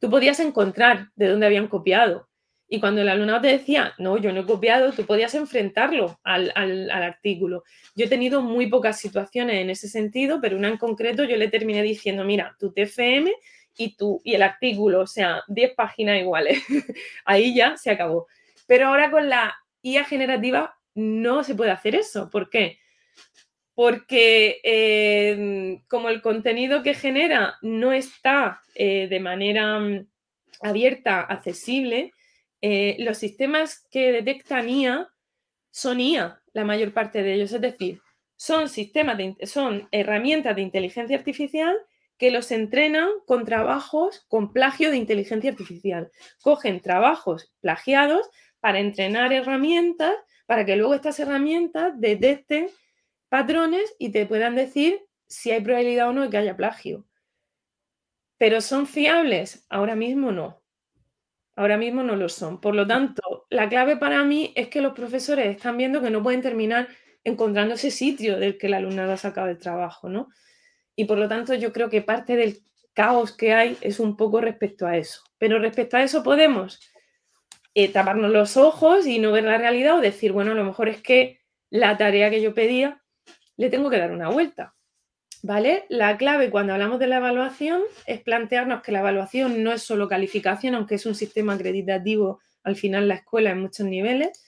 [0.00, 2.28] tú podías encontrar de dónde habían copiado.
[2.68, 6.90] Y cuando el alumnado te decía, no, yo no he copiado, tú podías enfrentarlo al,
[6.90, 7.64] artículo.
[7.96, 11.48] Yo he tenido muy pocas situaciones en ese sentido, pero una en concreto yo le
[11.48, 13.32] terminé diciendo, mira, tu TFM
[13.76, 16.62] y, tú, y el artículo, o sea, 10 páginas iguales.
[17.24, 18.28] Ahí ya se acabó.
[18.68, 22.30] Pero ahora con la IA generativa no se puede hacer eso.
[22.30, 22.78] ¿Por qué?
[23.74, 30.06] Porque eh, como el contenido que genera no está eh, de manera mm,
[30.62, 32.12] abierta, accesible,
[32.60, 35.08] eh, los sistemas que detectan IA
[35.70, 38.00] son IA, la mayor parte de ellos, es decir,
[38.36, 41.76] son sistemas son herramientas de inteligencia artificial
[42.16, 46.10] que los entrenan con trabajos con plagio de inteligencia artificial.
[46.42, 48.28] Cogen trabajos plagiados
[48.60, 50.14] para entrenar herramientas
[50.50, 52.66] para que luego estas herramientas detecten
[53.28, 57.06] patrones y te puedan decir si hay probabilidad o no de que haya plagio.
[58.36, 59.64] Pero ¿son fiables?
[59.68, 60.60] Ahora mismo no.
[61.54, 62.60] Ahora mismo no lo son.
[62.60, 66.20] Por lo tanto, la clave para mí es que los profesores están viendo que no
[66.20, 66.88] pueden terminar
[67.22, 70.30] encontrando ese sitio del que el alumnado ha sacado el trabajo, ¿no?
[70.96, 74.40] Y por lo tanto, yo creo que parte del caos que hay es un poco
[74.40, 75.22] respecto a eso.
[75.38, 76.80] Pero respecto a eso podemos
[77.74, 80.88] eh, taparnos los ojos y no ver la realidad o decir, bueno, a lo mejor
[80.88, 81.40] es que
[81.70, 83.02] la tarea que yo pedía
[83.56, 84.74] le tengo que dar una vuelta.
[85.42, 85.86] ¿Vale?
[85.88, 90.06] La clave cuando hablamos de la evaluación es plantearnos que la evaluación no es solo
[90.06, 94.44] calificación, aunque es un sistema acreditativo al final la escuela en muchos niveles,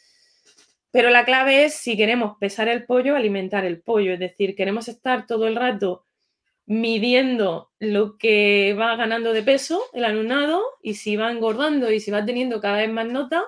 [0.91, 4.89] pero la clave es si queremos pesar el pollo, alimentar el pollo, es decir, queremos
[4.89, 6.05] estar todo el rato
[6.67, 12.11] midiendo lo que va ganando de peso el alumnado y si va engordando y si
[12.11, 13.45] va teniendo cada vez más nota,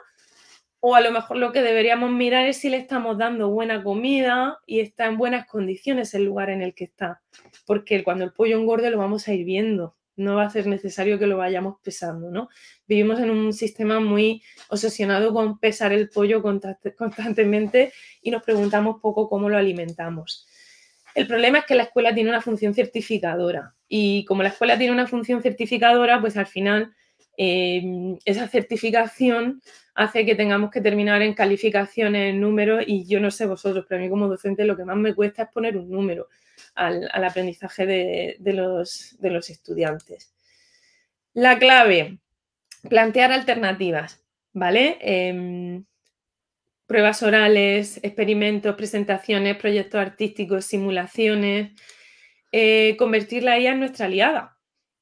[0.87, 4.59] o a lo mejor lo que deberíamos mirar es si le estamos dando buena comida
[4.67, 7.23] y está en buenas condiciones el lugar en el que está.
[7.65, 9.97] Porque cuando el pollo engorde lo vamos a ir viendo.
[10.17, 12.51] No va a ser necesario que lo vayamos pesando, ¿no?
[12.87, 19.31] Vivimos en un sistema muy obsesionado con pesar el pollo constantemente y nos preguntamos poco
[19.31, 20.47] cómo lo alimentamos.
[21.15, 24.93] El problema es que la escuela tiene una función certificadora y como la escuela tiene
[24.93, 26.95] una función certificadora, pues al final
[27.37, 29.61] Em, esa certificación
[29.95, 34.01] hace que tengamos que terminar en calificaciones, en números, y yo no sé vosotros, pero
[34.01, 36.29] a mí como docente lo que más me cuesta es poner un número
[36.75, 40.33] al, aprendizaje de, los, estudiantes.
[41.33, 42.19] La clave,
[42.89, 44.99] plantear alternativas, ¿vale?
[45.01, 45.85] Em,
[46.87, 51.73] pruebas orales, experimentos, presentaciones, proyectos artísticos, simulaciones,
[52.53, 54.59] eh, convertir la IA en nuestra aliada.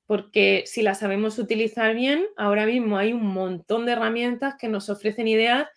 [0.07, 4.91] Porque si la sabemos utilizar bien, ahora mismo hay un montón de herramientas que nos
[4.91, 5.69] ofrecen ideas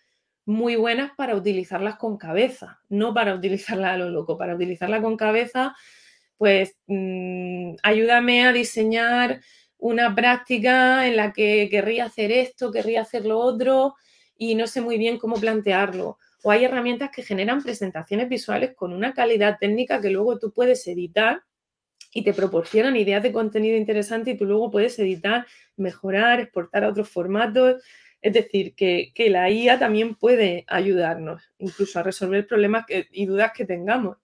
[0.44, 5.16] muy buenas para utilizarlas con cabeza, no para utilizarla a lo loco, para utilizarla con
[5.16, 5.74] cabeza,
[6.38, 9.40] pues mm, ayúdame a diseñar
[9.78, 13.96] una práctica en la que querría hacer esto, querría hacer lo otro
[14.36, 16.18] y no sé muy bien cómo plantearlo.
[16.42, 20.86] O hay herramientas que generan presentaciones visuales con una calidad técnica que luego tú puedes
[20.86, 21.42] editar
[22.12, 26.88] y te proporcionan ideas de contenido interesante y tú luego puedes editar, mejorar, exportar a
[26.88, 27.82] otros formatos.
[28.22, 33.66] Es decir, que, la IA también puede ayudarnos, incluso a resolver problemas y dudas que
[33.66, 34.16] tengamos.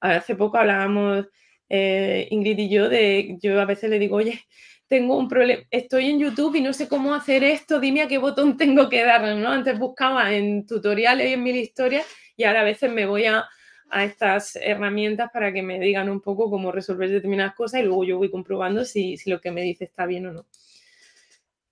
[0.00, 1.26] Hace poco hablábamos
[1.68, 4.44] eh, Ingrid y yo de, yo a veces le digo, oye,
[4.88, 8.18] tengo un problema, estoy en YouTube y no sé cómo hacer esto, dime a qué
[8.18, 9.50] botón tengo que darle, ¿no?
[9.50, 12.06] Antes buscaba en tutoriales y en mil historias
[12.36, 13.48] y ahora a veces me voy a,
[13.90, 18.04] a estas herramientas para que me digan un poco cómo resolver determinadas cosas y luego
[18.04, 20.46] yo voy comprobando si, lo que me dice está bien o no.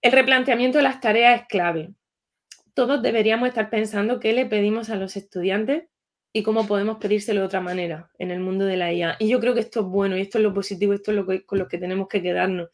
[0.01, 1.91] El replanteamiento de las tareas es clave.
[2.75, 5.85] Todos deberíamos estar pensando qué le pedimos a los estudiantes
[6.33, 9.17] y cómo podemos pedírselo de otra manera en el mundo de la IA.
[9.19, 11.27] Y yo creo que esto es bueno y esto es lo positivo, esto es lo
[11.27, 12.71] que, con lo que tenemos que quedarnos.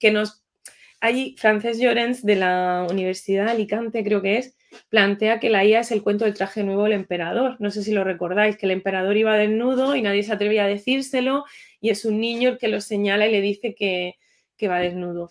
[0.00, 0.42] Que nos...
[1.00, 4.56] Hay Frances Llorens de la Universidad de Alicante, creo que es,
[4.88, 7.56] plantea que la IA es el cuento del traje nuevo del emperador.
[7.58, 10.68] No sé si lo recordáis, que el emperador iba desnudo y nadie se atrevía a
[10.68, 11.44] decírselo
[11.80, 14.16] y es un niño el que lo señala y le dice que,
[14.68, 15.30] va desnudo.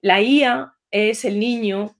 [0.00, 1.96] La IA es el niño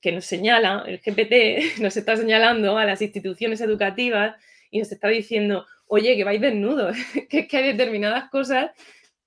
[0.00, 4.36] que nos señala, el GPT nos está señalando a las instituciones educativas
[4.70, 6.96] y nos está diciendo, oye, que vais desnudos,
[7.30, 8.72] que es que hay determinadas cosas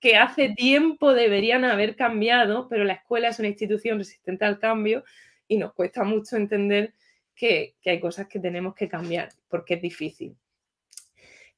[0.06, 5.04] que hace tiempo deberían haber cambiado, pero la escuela es una institución resistente al cambio
[5.48, 6.94] y nos cuesta mucho entender
[7.34, 10.38] que, hay cosas que tenemos que cambiar porque es difícil.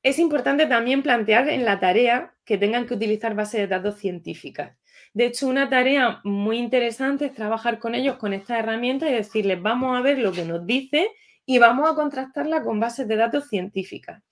[0.01, 4.77] es importante también plantear en la tarea que tengan que utilizar bases de datos científicas.
[5.13, 9.61] De hecho, una tarea muy interesante es trabajar con ellos con esta herramienta y decirles,
[9.61, 11.09] vamos a ver lo que nos dice
[11.45, 14.23] y vamos a contrastarla con bases de datos científicas.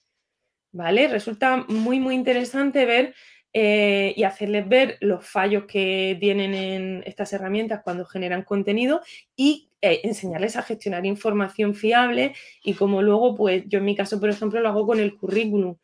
[0.71, 1.09] ¿Vale?
[1.09, 3.13] Resulta muy, muy interesante ver
[3.57, 8.99] eh, y hacerles ver los fallos que tienen en estas herramientas cuando generan contenido
[9.33, 12.33] y eh, enseñarles a gestionar información fiable
[12.65, 15.77] y como luego, pues yo en mi caso, por ejemplo, lo hago con el currículum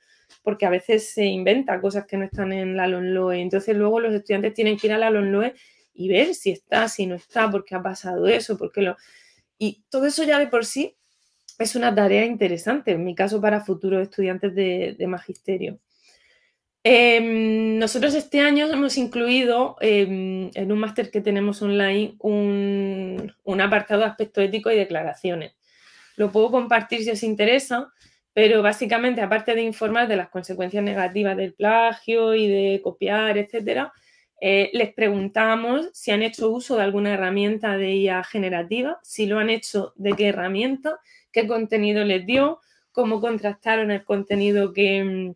[0.43, 3.39] porque a veces se inventa cosas que no están en la LONLOE.
[3.39, 5.53] Entonces luego los estudiantes tienen que ir a la LONLOE
[5.93, 8.97] y ver si está, si no está, por qué ha pasado eso, por qué lo...
[9.57, 10.97] Y todo eso ya de por sí
[11.57, 15.79] es una tarea interesante, en mi caso para futuros estudiantes de, magisterio.
[16.83, 24.01] Em, nosotros este año hemos incluido em, en un máster que tenemos online un, apartado
[24.01, 25.53] de aspecto ético y declaraciones.
[26.17, 27.91] Lo puedo compartir si os interesa,
[28.33, 33.93] pero básicamente, aparte de informar de las consecuencias negativas del plagio y de copiar, etcétera,
[34.41, 39.39] eh, les preguntamos si han hecho uso de alguna herramienta de IA generativa, si lo
[39.39, 40.99] han hecho, de qué herramienta,
[41.31, 42.59] qué contenido les dio,
[42.91, 45.35] cómo contrastaron el contenido que,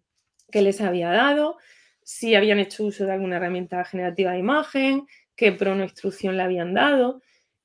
[0.56, 1.58] que les había dado,
[2.02, 7.22] si habían hecho uso de alguna herramienta generativa de imagen, qué pronoinstrucción le habían dado.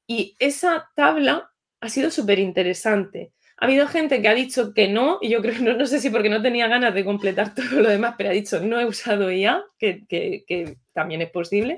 [0.09, 5.19] Y esa tabla ha sido súper interesante ha habido gente que ha dicho que no,
[5.21, 7.89] y yo creo, no, no sé si porque no tenía ganas de completar todo lo
[7.89, 11.77] demás, pero ha dicho no he usado IA, que, también es posible.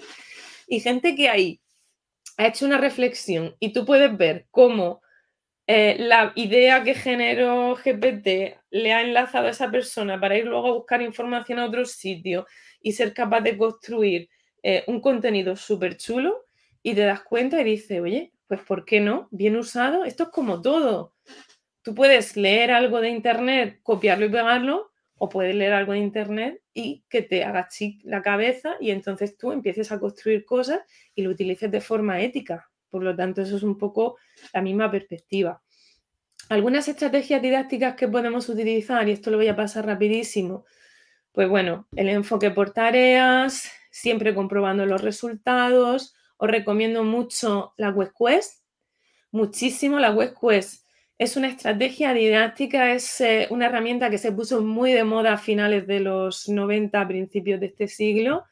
[0.67, 1.61] Y gente que ahí
[2.39, 5.02] ha hecho una reflexión y tú puedes ver cómo
[5.67, 10.69] eh, la idea que generó GPT le ha enlazado a esa persona para ir luego
[10.69, 12.47] a buscar información a otro sitio
[12.81, 14.29] y ser capaz de construir
[14.63, 16.47] eh, un contenido súper chulo
[16.83, 19.29] y te das cuenta y dices, oye, pues ¿por qué no?
[19.31, 21.15] Bien usado, esto es como todo.
[21.83, 26.61] Tú puedes leer algo de Internet, copiarlo y pegarlo, o puedes leer algo de Internet
[26.75, 30.81] y que te haga chic la cabeza y entonces tú empieces a construir cosas
[31.15, 32.72] y lo utilices de forma ética.
[32.93, 34.18] Por lo tanto, eso es un poco
[34.53, 35.62] la misma perspectiva.
[36.51, 40.66] Algunas estrategias didácticas que podemos utilizar, y esto lo voy a pasar rapidísimo,
[41.32, 46.14] pues bueno, el enfoque por tareas, siempre comprobando los resultados.
[46.36, 48.62] Os recomiendo mucho la WebQuest,
[49.30, 50.82] muchísimo la WebQuest
[51.22, 55.38] es una estrategia didáctica, es eh, una herramienta que se puso muy de moda a
[55.38, 58.45] finales de los 90, principios de este siglo,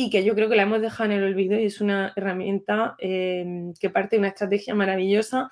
[0.00, 2.94] y que yo creo que la hemos dejado en el olvido y es una herramienta
[3.00, 5.50] em, que parte de una estrategia maravillosa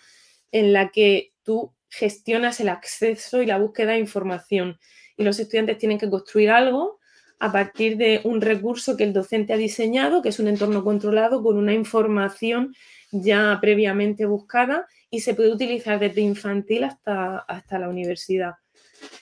[0.52, 4.78] en la que tú gestionas el acceso y la búsqueda de información
[5.16, 7.00] y los estudiantes tienen que construir algo
[7.40, 11.42] a partir de un recurso que el docente ha diseñado, que es un entorno controlado
[11.42, 12.72] con una información
[13.10, 18.52] ya previamente buscada y se puede utilizar desde infantil hasta, hasta la universidad.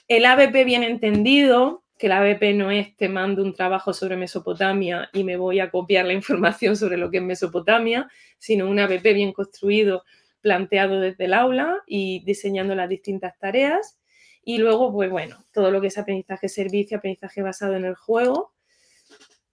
[0.07, 5.09] El ABP bien entendido, que el ABP no es te mando un trabajo sobre Mesopotamia
[5.13, 9.13] y me voy a copiar la información sobre lo que es Mesopotamia, sino un ABP
[9.13, 10.03] bien construido,
[10.41, 13.97] planteado desde el aula y diseñando las distintas tareas.
[14.43, 18.53] Y luego, pues bueno, todo lo que es aprendizaje servicio, aprendizaje basado en el juego.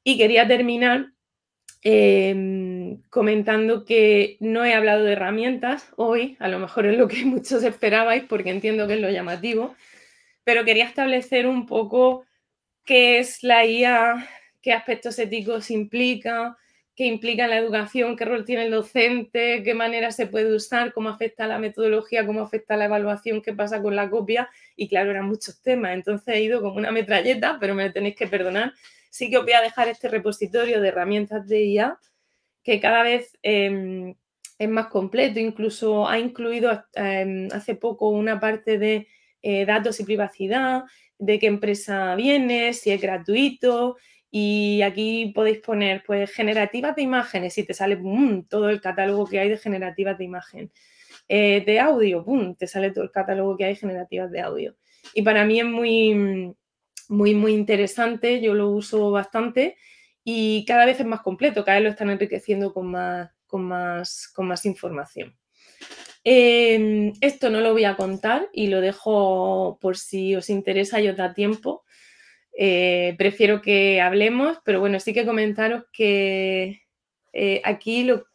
[0.05, 1.13] Y quería terminar
[1.85, 7.25] Em, comentando que no he hablado de herramientas hoy, a lo mejor es lo que
[7.25, 9.75] muchos esperabais porque entiendo que es lo llamativo,
[10.45, 12.25] pero quería establecer un poco
[12.85, 14.29] qué es la IA,
[14.61, 16.57] qué aspectos éticos implica,
[16.95, 21.09] qué implica la educación, qué rol tiene el docente, qué manera se puede usar, cómo
[21.09, 24.51] afecta la metodología, cómo afecta la evaluación, qué pasa con la copia.
[24.77, 28.27] Y claro, eran muchos temas, entonces he ido como una metralleta, pero me tenéis que
[28.27, 28.73] perdonar.
[29.11, 31.99] Sí que os voy a dejar este repositorio de herramientas de IA
[32.65, 34.15] que cada vez em,
[34.59, 39.09] es más completo, incluso ha incluido em, hace poco una parte de
[39.43, 40.85] eh, datos y privacidad,
[41.23, 43.97] de qué empresa viene, si es gratuito.
[44.31, 47.99] Y aquí podéis poner pues generativas de imágenes y te sale
[48.49, 50.73] todo el catálogo que hay de generativas de imagen.
[51.29, 52.25] Eh, de audio,
[52.59, 54.77] te sale todo el catálogo que hay de generativas de audio.
[55.15, 56.55] Y para mí es muy,
[57.09, 59.77] muy, muy interesante, yo lo uso bastante
[60.25, 64.29] y cada vez es más completo, cada vez lo están enriqueciendo con más, con más,
[64.35, 65.37] con más información.
[66.25, 71.09] Em, esto no lo voy a contar y lo dejo por si os interesa y
[71.09, 71.85] os da tiempo.
[72.57, 76.83] Eh, prefiero que hablemos, pero bueno, sí que comentaros que
[77.33, 78.27] eh, aquí lo,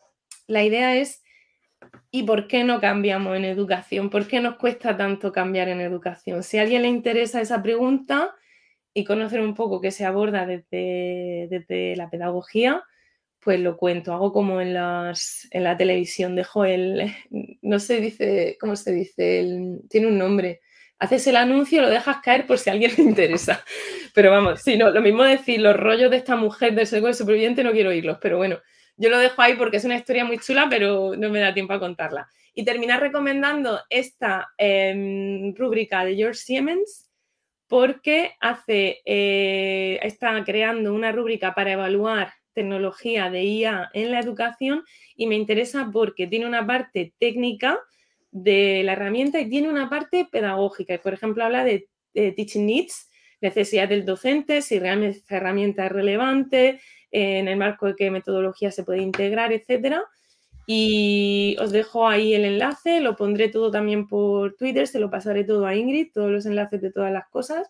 [0.47, 1.23] la idea es
[2.11, 4.09] ¿y por qué no cambiamos en educación?
[4.09, 6.43] ¿Por qué nos cuesta tanto cambiar en educación?
[6.43, 8.35] Si a alguien le interesa esa pregunta,
[8.97, 12.83] y conocer un poco qué se aborda desde, desde la pedagogía,
[13.47, 14.11] pues lo cuento.
[14.11, 17.15] Hago como en, la televisión, dejo el,
[17.61, 19.79] no sé, dice, ¿cómo se dice?
[19.89, 20.59] tiene un nombre,
[20.99, 23.63] haces el anuncio, lo dejas caer por si alguien le interesa.
[24.13, 27.63] Pero vamos, sí, no, lo mismo decir, los rollos de esta mujer del de superviviente
[27.63, 28.59] no quiero oírlos, pero bueno,
[28.97, 31.71] yo lo dejo ahí porque es una historia muy chula, pero no me da tiempo
[31.71, 32.27] a contarla.
[32.53, 37.09] Y terminar recomendando esta em, rúbrica de George Siemens
[37.67, 44.83] porque hace, eh, está creando una rúbrica para evaluar tecnología de IA en la educación
[45.15, 47.79] y me interesa porque tiene una parte técnica
[48.31, 50.97] de la herramienta y tiene una parte pedagógica.
[50.97, 56.81] Por ejemplo, habla de, teaching needs, necesidad del docente, si realmente esta herramienta es relevante,
[57.11, 60.03] en el marco de qué metodología se puede integrar, etcétera.
[60.65, 65.43] Y os dejo ahí el enlace, lo pondré todo también por Twitter, se lo pasaré
[65.43, 67.69] todo a Ingrid, todos los enlaces de todas las cosas.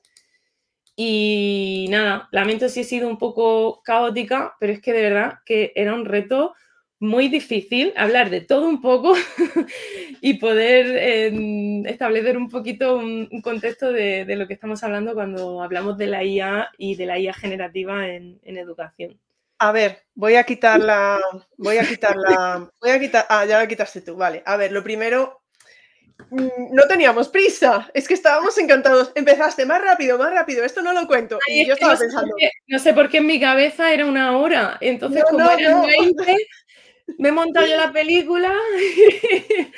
[0.99, 5.71] Y nada, lamento si he sido un poco caótica, pero es que de verdad que
[5.75, 6.55] era un reto
[6.99, 9.13] muy difícil hablar de todo un poco
[10.21, 15.99] y poder em, establecer un poquito un, contexto de, lo que estamos hablando cuando hablamos
[15.99, 19.19] de la IA y de la IA generativa en, educación.
[19.59, 21.19] A ver, voy a quitarla,
[21.57, 24.41] voy a quitarla, voy a quitar, ah, ya la quitaste tú, vale.
[24.47, 25.43] A ver, lo primero,
[26.29, 29.11] no teníamos prisa, es que estábamos encantados.
[29.15, 31.39] Empezaste más rápido, más rápido, esto no lo cuento.
[31.47, 32.35] y yo estaba pensando.
[32.67, 36.37] no sé por qué en mi cabeza era una hora, entonces como eran 20,
[37.17, 38.53] me he montado yo la película.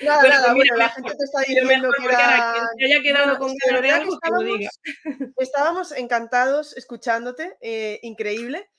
[0.04, 2.08] Nada, nada, bueno, la gente te está diciendo que,
[2.78, 4.70] que haya quedado con ganas de algo, que lo diga.
[5.38, 8.70] Estábamos encantados escuchándote, eh, increíble.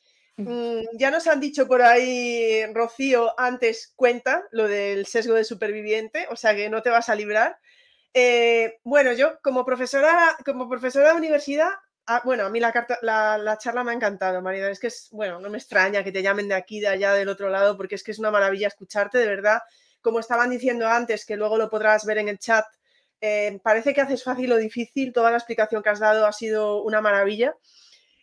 [0.47, 6.26] Mm, ya nos han dicho por ahí, Rocío, antes cuenta lo del sesgo de superviviente,
[6.30, 7.59] o sea que no te vas a librar.
[8.14, 11.70] Eh, bueno, yo como profesora, como profesora de universidad,
[12.07, 14.70] ah, bueno, a mí la, carta, la, charla me ha encantado, Marida.
[14.70, 17.28] Es que es, bueno, no me extraña que te llamen de aquí, de allá, del
[17.28, 19.61] otro lado, porque es que es una maravilla escucharte, de verdad.
[20.01, 22.64] Como estaban diciendo antes, que luego lo podrás ver en el chat,
[23.20, 26.82] eh, parece que haces fácil o difícil, toda la explicación que has dado ha sido
[26.82, 27.55] una maravilla.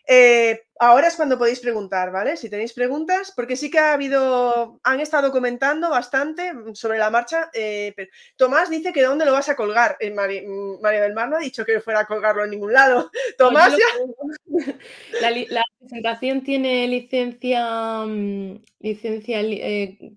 [0.10, 2.38] Eh, ahora es cuando podéis preguntar, ¿vale?
[2.38, 7.50] Si tenéis preguntas, porque sí que ha habido, han estado comentando bastante sobre la marcha.
[7.54, 7.94] Eh,
[8.38, 9.98] Tomás dice que dónde lo vas a colgar.
[10.00, 13.12] Eh, mm, María del Mar no ha dicho que fuera a colgarlo en ningún lado.
[13.38, 13.74] Tomás,
[15.22, 19.42] la, presentación tiene licencia, mm, licencia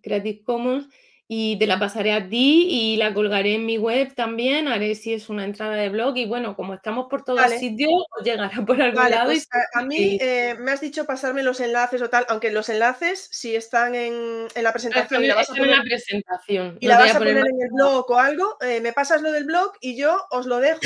[0.02, 0.88] Creative Commons
[1.32, 5.14] y te la pasaré a ti y la colgaré en mi web también, haré si
[5.14, 7.92] es una entrada de blog y bueno, como estamos por todos los sitios,
[8.24, 9.26] llegará por algún lado.
[9.26, 13.28] Pues a, mí eh, me has dicho pasarme los enlaces o tal, aunque los enlaces
[13.30, 16.78] si están en, la presentación y la vas a poner, en la presentación.
[16.80, 19.44] Y la vas a poner, en el blog o algo, eh, me pasas lo del
[19.44, 20.80] blog y yo os lo dejo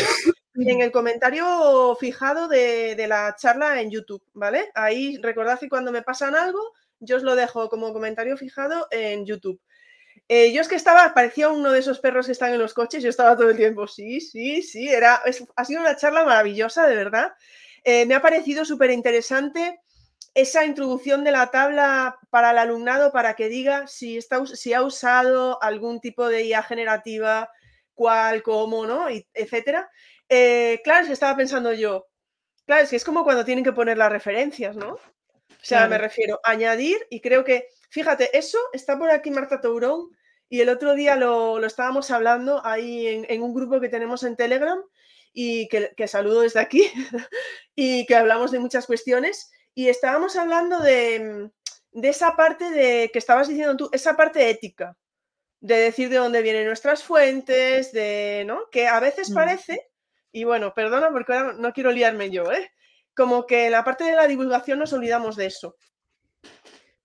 [0.57, 4.71] en el comentario fijado de, de la charla en YouTube, ¿vale?
[4.75, 6.61] Ahí recordad que cuando me pasan algo,
[7.01, 9.59] yo os lo dejo como comentario fijado en YouTube.
[10.29, 13.03] Eh, yo es que estaba, parecía uno de esos perros que están en los coches,
[13.03, 15.21] yo estaba todo el tiempo, sí, sí, sí, era,
[15.57, 17.33] ha sido una charla maravillosa, de verdad.
[17.85, 19.81] Eh, me ha parecido súper interesante
[20.35, 24.83] esa introducción de la tabla para el alumnado para que diga si, está, si ha
[24.83, 27.51] usado algún tipo de IA generativa,
[27.95, 29.11] cuál, cómo, ¿no?
[29.11, 29.91] Y, etcétera.
[30.29, 32.07] Eh, claro, es que estaba pensando yo,
[32.67, 34.99] claro, es que es como cuando tienen que poner las referencias, ¿no?
[35.65, 39.61] O sea, me refiero a añadir y creo que Fíjate, eso está por aquí Marta
[39.61, 40.11] Tourón
[40.49, 44.83] y el otro día lo, estábamos hablando ahí en, un grupo que tenemos en Telegram
[45.33, 46.91] y que, saludo desde aquí
[47.77, 51.53] y que hablamos de muchas cuestiones y estábamos hablando de,
[52.03, 54.99] esa parte de que estabas diciendo tú, esa parte ética,
[55.61, 58.69] de decir de dónde vienen nuestras fuentes, de, ¿no?
[58.73, 59.35] Que a veces mm.
[59.35, 59.89] parece,
[60.33, 62.73] y bueno, perdona porque ahora no quiero liarme yo, ¿eh?
[63.17, 65.77] Como que en la parte de la divulgación nos olvidamos de eso.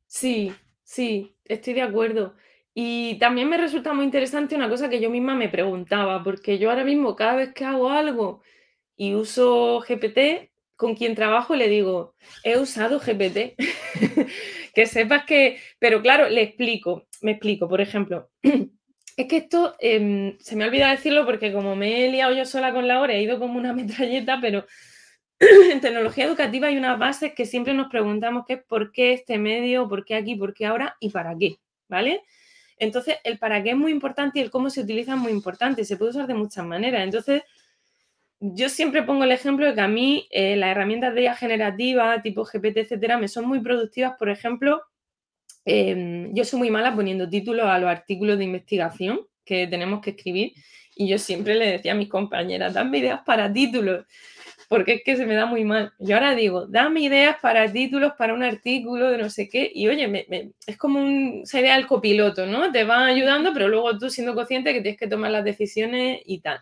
[0.07, 0.53] Sí,
[0.89, 2.35] Sí, estoy de acuerdo.
[2.73, 6.71] Y también me resulta muy interesante una cosa que yo misma me preguntaba, porque yo
[6.71, 8.41] ahora mismo cada vez que hago algo
[8.97, 13.55] y uso GPT, con quien trabajo le digo, he usado GPT.
[14.73, 18.31] que sepas que, pero claro, le explico, me explico, por ejemplo.
[19.15, 22.45] Es que esto em, se me ha olvidado decirlo porque como me he liado yo
[22.45, 24.65] sola con la hora, he ido como una metralleta, pero
[25.71, 29.37] en tecnología educativa hay unas bases que siempre nos preguntamos que es por qué este
[29.37, 32.23] medio, por qué aquí, por qué ahora y para qué, ¿vale?
[32.77, 35.83] Entonces, el para qué es muy importante y el cómo se utiliza es muy importante.
[35.83, 37.03] Se puede usar de muchas maneras.
[37.03, 37.43] Entonces,
[38.39, 42.21] yo siempre pongo el ejemplo de que a mí eh, las herramientas de IA generativa,
[42.21, 44.13] tipo GPT, etcétera, me son muy productivas.
[44.17, 44.81] Por ejemplo,
[45.65, 50.11] em, yo soy muy mala poniendo títulos a los artículos de investigación que tenemos que
[50.11, 50.53] escribir.
[50.95, 54.05] Y yo siempre le decía a mis compañeras, dame ideas para títulos
[54.69, 55.93] porque es que se me da muy mal.
[55.97, 59.87] Yo ahora digo, dame ideas para títulos, para un artículo de no sé qué, y
[59.87, 62.71] oye, es como un, sería el copiloto, ¿no?
[62.71, 66.39] Te va ayudando, pero luego tú siendo consciente que tienes que tomar las decisiones y
[66.41, 66.59] tal.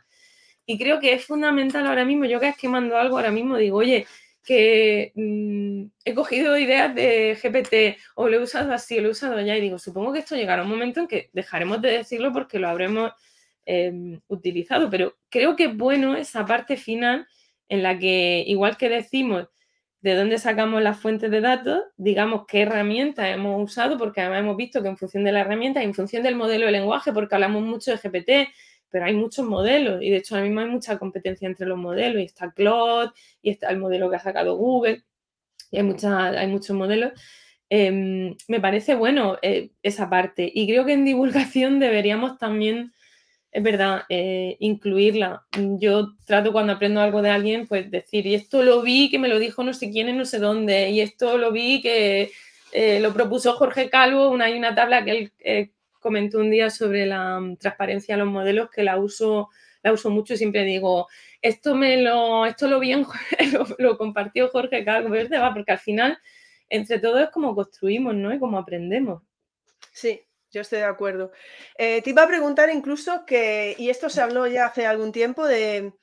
[0.66, 4.08] Y creo que es fundamental ahora mismo, yo que esquemando algo ahora mismo, digo, oye,
[4.43, 9.12] que mm, he cogido ideas de GPT o lo he usado así, o lo he
[9.12, 12.32] usado ya y digo, supongo que esto llegará un momento en que dejaremos de decirlo
[12.32, 13.12] porque lo habremos
[13.66, 17.28] em, utilizado, pero creo que es bueno esa parte final
[17.70, 19.47] en la que, igual que decimos
[20.01, 24.57] de dónde sacamos las fuentes de datos, digamos qué herramientas hemos usado, porque además hemos
[24.57, 27.63] visto que en función de la herramienta, en función del modelo de lenguaje, porque hablamos
[27.63, 28.53] mucho de GPT,
[28.89, 32.22] pero hay muchos modelos y de hecho ahora mismo hay mucha competencia entre los modelos
[32.22, 33.11] y está Claude
[33.41, 35.03] y está el modelo que ha sacado Google
[35.72, 37.11] y hay, hay muchos modelos.
[37.70, 42.93] Em, me parece bueno eh, esa parte y creo que en divulgación deberíamos también,
[43.52, 45.45] es verdad, eh, incluirla.
[45.80, 49.30] Yo trato cuando aprendo algo de alguien, pues decir, y esto lo vi que me
[49.30, 52.32] lo dijo no sé quién no sé dónde, y esto lo vi que
[52.72, 57.06] eh, lo propuso Jorge Calvo, una, hay una tabla que él comentó un día sobre
[57.06, 59.50] la mm, transparencia de los modelos que la uso,
[59.84, 61.08] la uso mucho y siempre digo,
[61.41, 63.06] esto me lo, esto lo bien,
[63.80, 65.10] lo, compartió Jorge Calvo,
[65.54, 66.18] porque al final
[66.70, 68.34] entre todos es como construimos, ¿no?
[68.34, 69.24] Y como aprendemos.
[69.91, 70.22] Sí,
[70.52, 71.32] yo estoy de acuerdo.
[71.78, 75.45] Eh, te iba a preguntar incluso que, y esto se habló ya hace algún tiempo,
[75.45, 75.93] de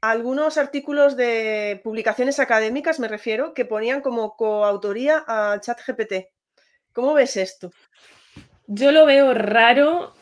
[0.00, 6.28] algunos artículos de publicaciones académicas, me refiero, que ponían como coautoría a ChatGPT.
[6.92, 7.70] ¿Cómo ves esto?
[8.66, 10.14] Yo lo veo raro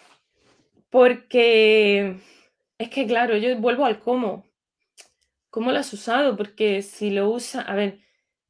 [0.90, 2.16] porque
[2.78, 4.44] es que, claro, yo vuelvo al cómo.
[5.50, 6.36] ¿Cómo lo has usado?
[6.36, 8.00] Porque si lo usas, a ver,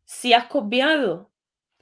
[0.05, 1.31] si has copiado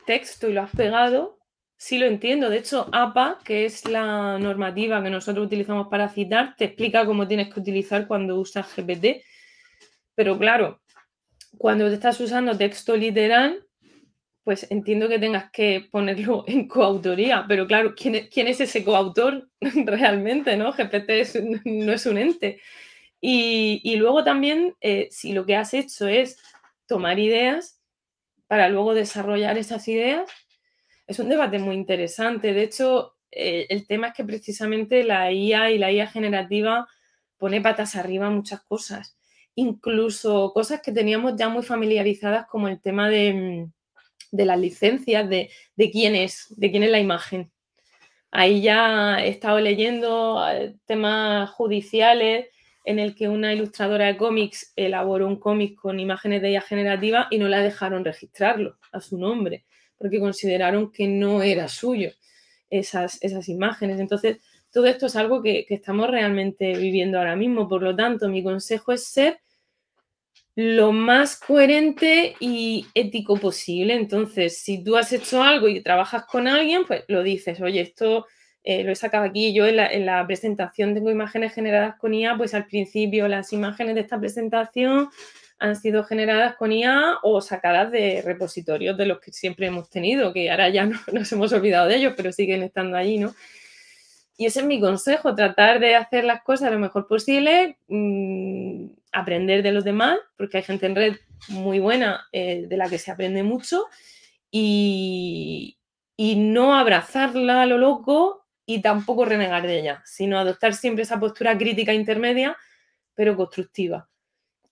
[0.07, 1.36] texto y lo has pegado,
[1.77, 2.51] sí lo entiendo.
[2.51, 7.29] De hecho, APA, que es la normativa que nosotros utilizamos para citar, te explica cómo
[7.29, 9.23] tienes que utilizar cuando usas GPT.
[10.15, 10.81] Pero claro,
[11.59, 13.67] cuando te estás usando texto literal,
[14.45, 20.57] pues entiendo que tengas que ponerlo en coautoría, pero claro, ¿quién es, ese coautor realmente?
[20.57, 20.73] ¿no?
[20.73, 22.61] GPT no es un ente.
[23.21, 26.39] Y, luego también, eh, si lo que has hecho es
[26.87, 27.81] tomar ideas
[28.47, 30.31] para luego desarrollar esas ideas,
[31.07, 32.53] es un debate muy interesante.
[32.53, 36.87] De hecho, eh, el tema es que precisamente la IA y la IA generativa
[37.39, 39.19] pone patas arriba muchas cosas,
[39.55, 43.69] incluso cosas que teníamos ya muy familiarizadas como el tema de
[44.31, 45.51] de las licencias, de,
[45.91, 47.51] quién es, de quién es la imagen.
[48.31, 52.49] Ahí ya he estado leyendo eh, temas judiciales
[52.85, 57.29] en el que una ilustradora de cómics elaboró un cómic con imágenes de ella generativa
[57.31, 59.65] y no la dejaron registrarlo a su nombre,
[59.99, 62.11] porque consideraron que no era suyo
[62.71, 64.01] esas, esas imágenes.
[64.01, 64.39] Entonces,
[64.71, 67.69] todo esto es algo que, que estamos realmente viviendo ahora mismo.
[67.69, 69.41] Por lo tanto, mi consejo es ser
[70.57, 73.95] lo más coherente y ético posible.
[73.95, 78.27] Entonces, si tú has hecho algo y trabajas con alguien, pues lo dices, oye, esto
[78.65, 79.53] eh, lo he sacado aquí.
[79.53, 84.01] Yo en la, presentación tengo imágenes generadas con IA, pues al principio las imágenes de
[84.01, 85.11] esta presentación
[85.59, 90.33] han sido generadas con IA o sacadas de repositorios de los que siempre hemos tenido,
[90.33, 93.35] que ahora ya no, nos hemos olvidado de ellos, pero siguen estando allí, ¿no?
[94.39, 99.63] Y ese es mi consejo, tratar de hacer las cosas lo mejor posible, mm, aprender
[99.63, 101.17] de los demás, porque hay gente en red
[101.49, 103.87] muy buena eh, de la que se aprende mucho,
[104.51, 105.79] y,
[106.19, 111.57] no abrazarla a lo loco y tampoco renegar de ella, sino adoptar siempre esa postura
[111.59, 112.57] crítica intermedia,
[113.15, 114.09] pero constructiva.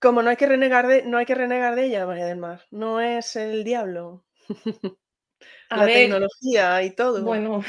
[0.05, 2.61] Como no hay que renegar de, no hay que renegar de ella, María del Mar,
[2.71, 4.23] no es el diablo.
[5.71, 7.25] la tecnología y todo.
[7.25, 7.65] Bueno,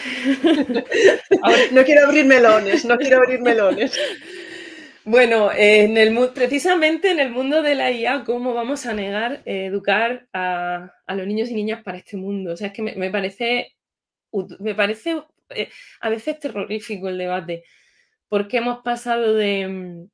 [1.72, 3.98] no quiero abrir melones, no quiero abrir melones.
[5.06, 9.68] Bueno, en el, precisamente en el mundo de la IA, ¿cómo vamos a negar eh,
[9.68, 12.52] educar a, los niños y niñas para este mundo?
[12.52, 13.78] O sea, es que me, parece,
[14.60, 15.70] me parece eh,
[16.02, 17.64] a veces terrorífico el debate,
[18.28, 20.10] porque hemos pasado de mm,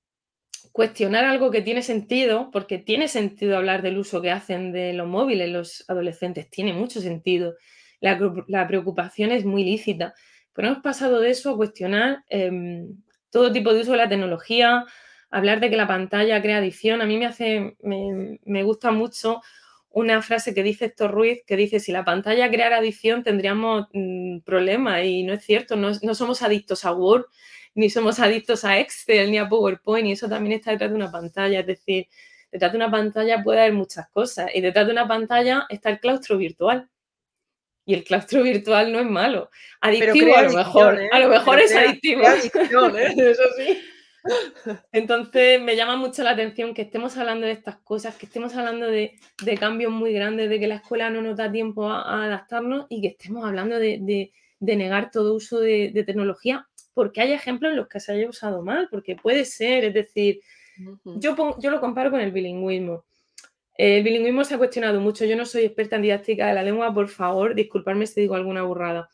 [0.72, 5.07] cuestionar algo que tiene sentido, porque tiene sentido hablar del uso que hacen de los
[5.07, 7.55] móviles los adolescentes, tiene mucho sentido
[8.01, 10.13] la, preocupación es muy lícita.
[10.53, 12.97] Pero hemos pasado de eso a cuestionar em,
[13.30, 14.86] todo tipo de uso de la tecnología,
[15.30, 17.01] hablar de que la pantalla crea adicción.
[17.01, 19.41] A mí me hace, me, gusta mucho
[19.89, 24.39] una frase que dice Héctor Ruiz, que dice, si la pantalla creara adicción tendríamos mm,
[24.39, 27.26] problemas y no es cierto, no, no, somos adictos a Word,
[27.76, 31.11] ni somos adictos a Excel, ni a PowerPoint, y eso también está detrás de una
[31.11, 32.07] pantalla, es decir,
[32.51, 35.99] detrás de una pantalla puede haber muchas cosas y detrás de una pantalla está el
[35.99, 36.89] claustro virtual.
[37.86, 39.49] Y el claustro virtual no es malo.
[39.80, 40.99] Adictivo a lo mejor.
[41.11, 42.22] A lo mejor es adictivo.
[42.24, 43.13] ¿eh?
[43.17, 43.82] Eso sí.
[44.91, 48.86] Entonces me llama mucho la atención que estemos hablando de estas cosas, que estemos hablando
[48.88, 49.17] de,
[49.59, 53.07] cambios muy grandes, de que la escuela no nos da tiempo a, adaptarnos y que
[53.07, 58.14] estemos hablando de, negar todo uso de, tecnología, porque hay ejemplos en los que se
[58.14, 60.42] haya usado mal, porque puede ser, es decir,
[61.06, 63.04] Yo, yo lo comparo con el bilingüismo.
[63.78, 65.26] El bilingüismo se ha cuestionado mucho.
[65.26, 68.64] Yo no soy experta en didáctica de la lengua, por favor, disculparme si digo alguna
[68.64, 69.10] burrada.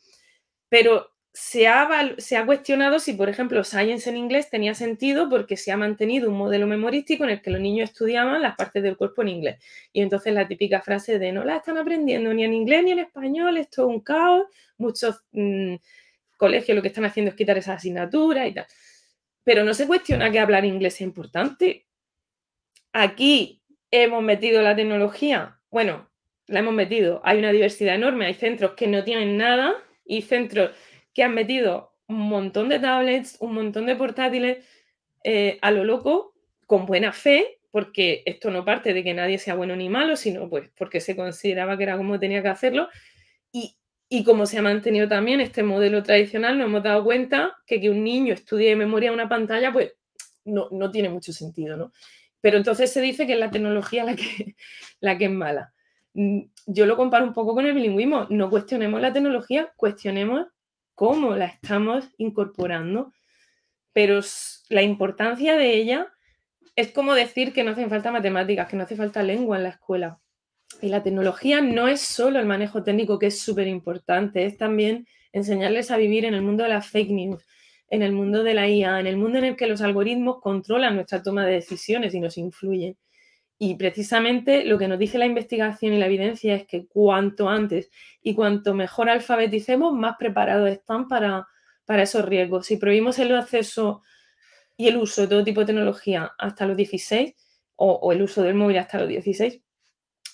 [0.70, 1.10] Pero
[1.40, 5.72] se ha, se ha, cuestionado si, por ejemplo, Science en inglés tenía sentido porque se
[5.72, 9.22] ha mantenido un modelo memorístico en el que los niños estudiaban las partes del cuerpo
[9.22, 9.64] en inglés.
[9.94, 13.00] Y entonces la típica frase de no la están aprendiendo ni en inglés ni en
[13.00, 14.48] español, esto es un caos.
[14.80, 15.76] Muchos mm,
[16.38, 18.68] colegios lo que están haciendo es quitar esa asignatura y tal.
[19.44, 21.88] Pero no se cuestiona que hablar inglés es importante.
[22.94, 23.62] Aquí
[23.92, 25.60] hemos metido la tecnología.
[25.70, 26.10] Bueno,
[26.48, 27.22] la hemos metido.
[27.24, 28.26] Hay una diversidad enorme.
[28.26, 29.76] Hay centros que no tienen nada
[30.06, 30.72] y centros
[31.14, 34.66] que han metido un montón de tablets, un montón de portátiles
[35.24, 36.34] eh, a lo loco,
[36.66, 40.50] con buena fe, porque esto no parte de que nadie sea bueno ni malo, sino
[40.50, 42.88] pues porque se consideraba que era como tenía que hacerlo.
[43.52, 43.76] Y,
[44.10, 47.89] y como se ha mantenido también este modelo tradicional, nos hemos dado cuenta que que
[47.89, 49.93] un niño estudie de memoria una pantalla, pues
[50.45, 51.91] no, no tiene mucho sentido, ¿no?
[52.39, 54.55] Pero entonces se dice que es la tecnología la que,
[54.99, 55.74] la que es mala.
[56.14, 58.28] Mm, yo lo comparo un poco con el bilingüismo.
[58.30, 60.47] No cuestionemos la tecnología, cuestionemos
[60.95, 63.14] cómo la estamos incorporando,
[63.93, 64.22] pero
[64.70, 66.12] la importancia de ella
[66.76, 69.70] es como decir que no hacen falta matemáticas, que no hace falta lengua en la
[69.70, 70.20] escuela.
[70.82, 75.07] Y la tecnología no es solo el manejo técnico, que es súper importante, es también
[75.32, 77.45] enseñarles a vivir en el mundo de las fake news,
[77.89, 80.95] en el mundo de la IA, en el mundo en el que los algoritmos controlan
[80.95, 82.97] nuestra toma de decisiones y nos influyen.
[83.59, 87.89] Y precisamente lo que nos dice la investigación y la evidencia es que cuanto antes
[88.22, 91.47] y cuanto mejor alfabeticemos, más preparados están para,
[91.86, 92.68] para esos riesgos.
[92.68, 94.03] Si prohibimos el acceso
[94.76, 97.34] y el uso de todo tipo de tecnología hasta los 16
[97.78, 99.61] o, el uso del móvil hasta los 16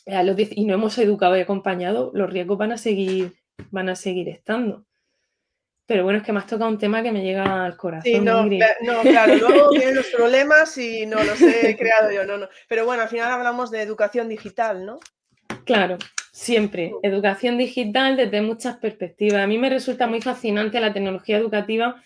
[0.05, 3.33] eh, y no hemos educado y acompañado, los riesgos van a seguir,
[3.71, 4.85] van a seguir estando.
[5.85, 8.11] Pero bueno, es que me has tocado un tema que me llega al corazón.
[8.11, 12.37] Sí, no, no claro, luego vienen los problemas y no los he creado yo, no,
[12.37, 12.47] no.
[12.69, 14.99] Pero bueno, al final hablamos de educación digital, ¿no?
[15.65, 15.97] Claro,
[16.31, 16.93] siempre.
[17.03, 19.41] Educación digital desde muchas perspectivas.
[19.41, 22.01] A mí me resulta muy fascinante la tecnología educativa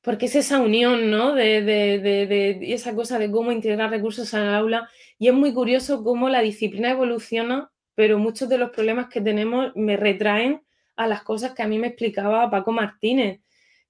[0.00, 1.34] porque es esa unión, ¿no?
[1.34, 4.88] De, de, de, de esa cosa de cómo integrar recursos al aula.
[5.18, 9.72] Y es muy curioso cómo la disciplina evoluciona, pero muchos de los problemas que tenemos
[9.74, 10.62] me retraen
[10.96, 13.40] a las cosas que a mí me explicaba Paco Martínez,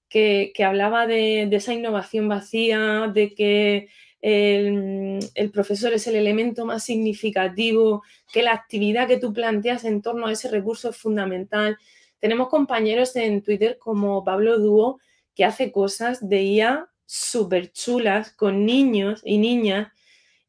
[0.09, 3.89] que, hablaba de, esa innovación vacía, de que
[4.21, 10.01] el, el, profesor es el elemento más significativo, que la actividad que tú planteas en
[10.01, 11.77] torno a ese recurso es fundamental.
[12.19, 14.99] Tenemos compañeros en Twitter como Pablo Dúo,
[15.35, 19.89] que hace cosas de IA súper chulas con niños y niñas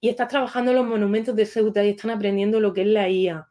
[0.00, 3.08] y está trabajando en los monumentos de Ceuta y están aprendiendo lo que es la
[3.08, 3.48] IA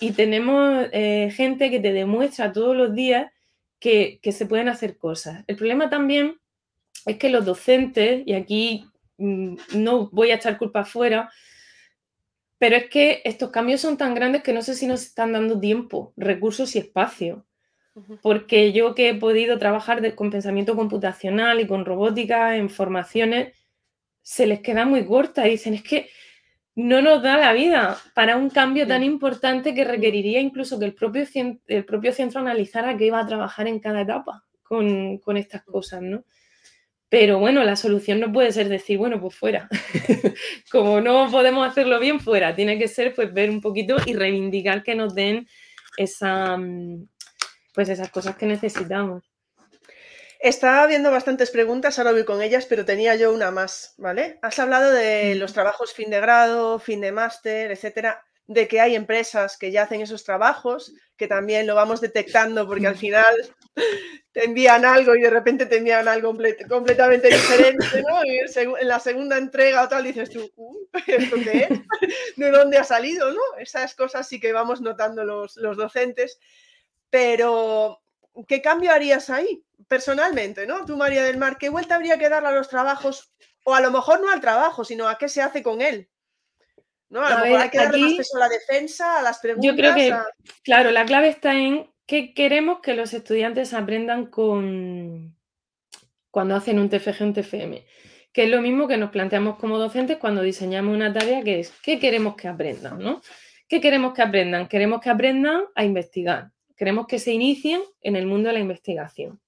[0.00, 3.30] y tenemos eh, gente que te demuestra todos los días
[3.78, 5.44] que, se pueden hacer cosas.
[5.46, 6.40] El problema también
[7.06, 8.86] es que los docentes, y aquí
[9.18, 11.30] mm, no voy a echar culpa afuera,
[12.58, 15.60] pero es que estos cambios son tan grandes que no sé si nos están dando
[15.60, 17.46] tiempo, recursos y espacio.
[18.22, 23.54] Porque yo que he podido trabajar con pensamiento computacional y con robótica en formaciones,
[24.22, 26.10] se les queda muy corta dicen, es que
[26.74, 30.94] no nos da la vida para un cambio tan importante que requeriría incluso que el
[30.94, 31.24] propio,
[31.66, 36.24] el propio centro analizara qué iba a trabajar en cada etapa con, estas cosas, ¿no?
[37.08, 39.68] Pero bueno, la solución no puede ser decir, bueno, pues fuera.
[40.70, 42.54] Como no podemos hacerlo bien, fuera.
[42.54, 45.48] Tiene que ser pues ver un poquito y reivindicar que nos den
[45.96, 47.08] esa, mm,
[47.74, 49.29] pues esas cosas que necesitamos.
[50.42, 54.38] Estaba viendo bastantes preguntas, ahora voy con ellas, pero tenía yo una más, ¿vale?
[54.40, 58.96] Has hablado de los trabajos fin de grado, fin de máster, etcétera, de que hay
[58.96, 63.34] empresas que ya hacen esos trabajos, que también lo vamos detectando porque al final
[64.32, 66.34] te envían algo y de repente te envían algo
[66.70, 68.24] completamente diferente, ¿no?
[68.24, 68.38] Y
[68.80, 70.50] en la segunda entrega o tal dices tú,
[71.06, 71.78] ¿esto qué es?
[72.36, 73.42] ¿De dónde ha salido, no?
[73.58, 76.40] Esas cosas sí que vamos notando los, los docentes,
[77.10, 78.00] pero
[78.48, 79.62] ¿qué cambio harías ahí?
[79.90, 80.84] Personalmente, ¿no?
[80.86, 83.32] Tú, María del Mar, ¿qué vuelta habría que darle a los trabajos?
[83.64, 86.08] O a lo mejor no al trabajo, sino a qué se hace con él.
[87.08, 87.26] ¿No?
[87.26, 89.68] A, lo mejor hay que darle más peso a la defensa, a las preguntas.
[89.68, 90.16] Yo creo que,
[90.62, 95.36] claro, la clave está en qué queremos que los estudiantes aprendan con
[96.30, 97.84] cuando hacen un TFG, un TFM.
[98.32, 101.72] Que es lo mismo que nos planteamos como docentes cuando diseñamos una tarea que es
[101.82, 103.00] ¿qué queremos que aprendan?
[103.00, 103.20] ¿no?
[103.66, 104.68] ¿Qué queremos que aprendan?
[104.68, 109.40] Queremos que aprendan a investigar, Queremos que se inicien en el mundo de la investigación.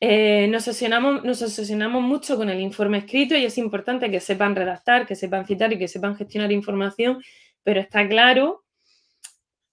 [0.00, 5.06] Eh, nos, obsesionamos, nos mucho con el informe escrito y es importante que sepan redactar,
[5.06, 7.22] que sepan citar y que sepan gestionar información,
[7.64, 8.64] pero está claro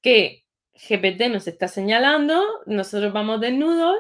[0.02, 3.98] que GPT nos está señalando, nosotros vamos desnudos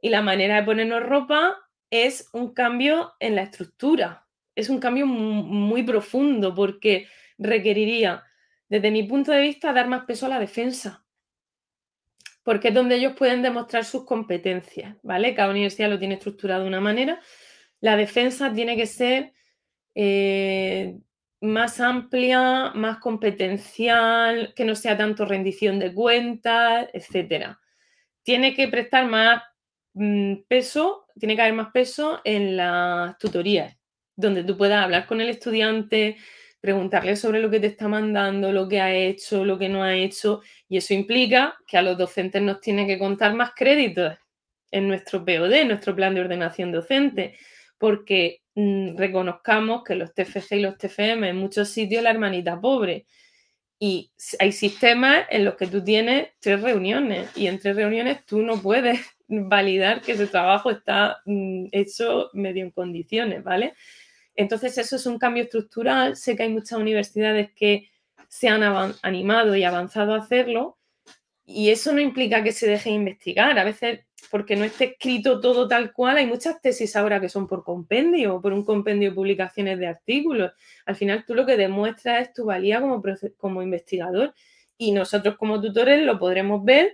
[0.00, 1.56] y la manera de ponernos ropa
[1.90, 4.26] es un cambio en la estructura.
[4.56, 7.06] es un cambio muy profundo porque
[7.38, 8.24] requeriría,
[8.68, 11.04] desde mi punto de vista, dar más peso a la defensa
[12.48, 15.34] porque es donde ellos pueden demostrar sus competencias, ¿vale?
[15.34, 17.20] Cada universidad lo tiene estructurado de una manera.
[17.78, 19.34] La defensa tiene que ser
[19.94, 20.98] eh,
[21.42, 27.60] más amplia, más competencial, que no sea tanto rendición de cuentas, etcétera.
[28.22, 29.42] Tiene que prestar más
[29.92, 33.76] mm, peso, tiene que haber más peso en las tutorías,
[34.16, 36.16] donde tú puedas hablar con el estudiante,
[36.60, 39.94] preguntarle sobre lo que te está mandando, lo que ha hecho, lo que no ha
[39.94, 44.16] hecho, y eso implica que a los docentes nos tiene que contar más créditos
[44.70, 47.36] en nuestro POD, en nuestro plan de ordenación docente,
[47.78, 53.06] porque mm, reconozcamos que los TFG y los TFM en muchos sitios la hermanita pobre.
[53.80, 58.42] Y hay sistemas en los que tú tienes tres reuniones y en tres reuniones tú
[58.42, 63.74] no puedes validar que ese trabajo está mm, hecho medio en condiciones, ¿vale?
[64.38, 66.14] Entonces, eso es un cambio estructural.
[66.14, 67.90] Sé que hay muchas universidades que
[68.28, 68.62] se han
[69.02, 70.78] animado y avanzado a hacerlo.
[71.44, 73.58] Y eso no implica que se deje investigar.
[73.58, 77.48] A veces, porque no esté escrito todo tal cual, hay muchas tesis ahora que son
[77.48, 80.52] por compendio o por un compendio de publicaciones de artículos.
[80.86, 83.02] Al final, tú lo que demuestras es tu valía como,
[83.38, 84.34] como investigador.
[84.76, 86.92] Y nosotros como tutores lo podremos ver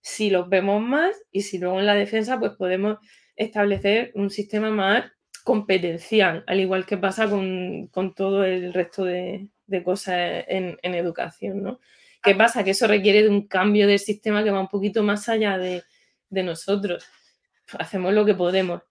[0.00, 2.98] si los vemos más y si luego en la defensa pues podemos
[3.36, 5.04] establecer un sistema más
[5.50, 9.48] competencial, al igual que pasa con, todo el resto de,
[9.84, 11.80] cosas en, educación, ¿no?
[12.22, 12.62] ¿Qué pasa?
[12.62, 15.82] Que eso requiere de un cambio del sistema que va un poquito más allá de,
[16.30, 17.04] nosotros.
[17.76, 18.82] Hacemos lo que podemos.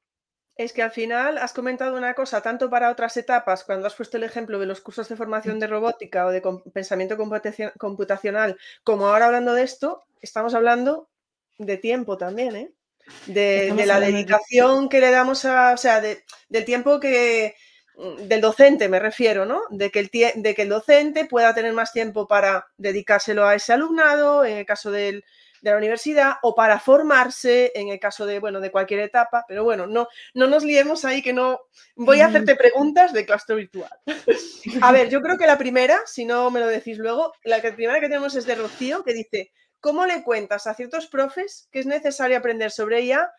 [0.57, 4.18] Es que al final has comentado una cosa, tanto para otras etapas, cuando has puesto
[4.18, 6.41] el ejemplo de los cursos de formación de robótica o de
[6.74, 7.16] pensamiento
[7.78, 11.07] computacional, como ahora hablando de esto, estamos hablando
[11.57, 12.74] de tiempo también, ¿eh?
[13.26, 17.55] De, la dedicación que le damos a, o sea, del tiempo que,
[17.95, 19.62] mm, del docente me refiero, ¿no?
[19.70, 23.74] De que, el de que el docente pueda tener más tiempo para dedicárselo a ese
[23.74, 25.24] alumnado, en el caso de
[25.62, 29.88] la universidad, o para formarse, en el caso de, bueno, de cualquier etapa, pero bueno,
[29.88, 31.60] no, no nos liemos ahí que no...
[31.95, 33.91] Voy a hacerte preguntas de claustro virtual.
[34.82, 37.99] a ver, yo creo que la primera, si no me lo decís luego, la primera
[37.99, 41.86] que tenemos es de Rocío, que dice, ¿Cómo le cuentas a ciertos profes que es
[41.86, 43.32] necesario aprender sobre ella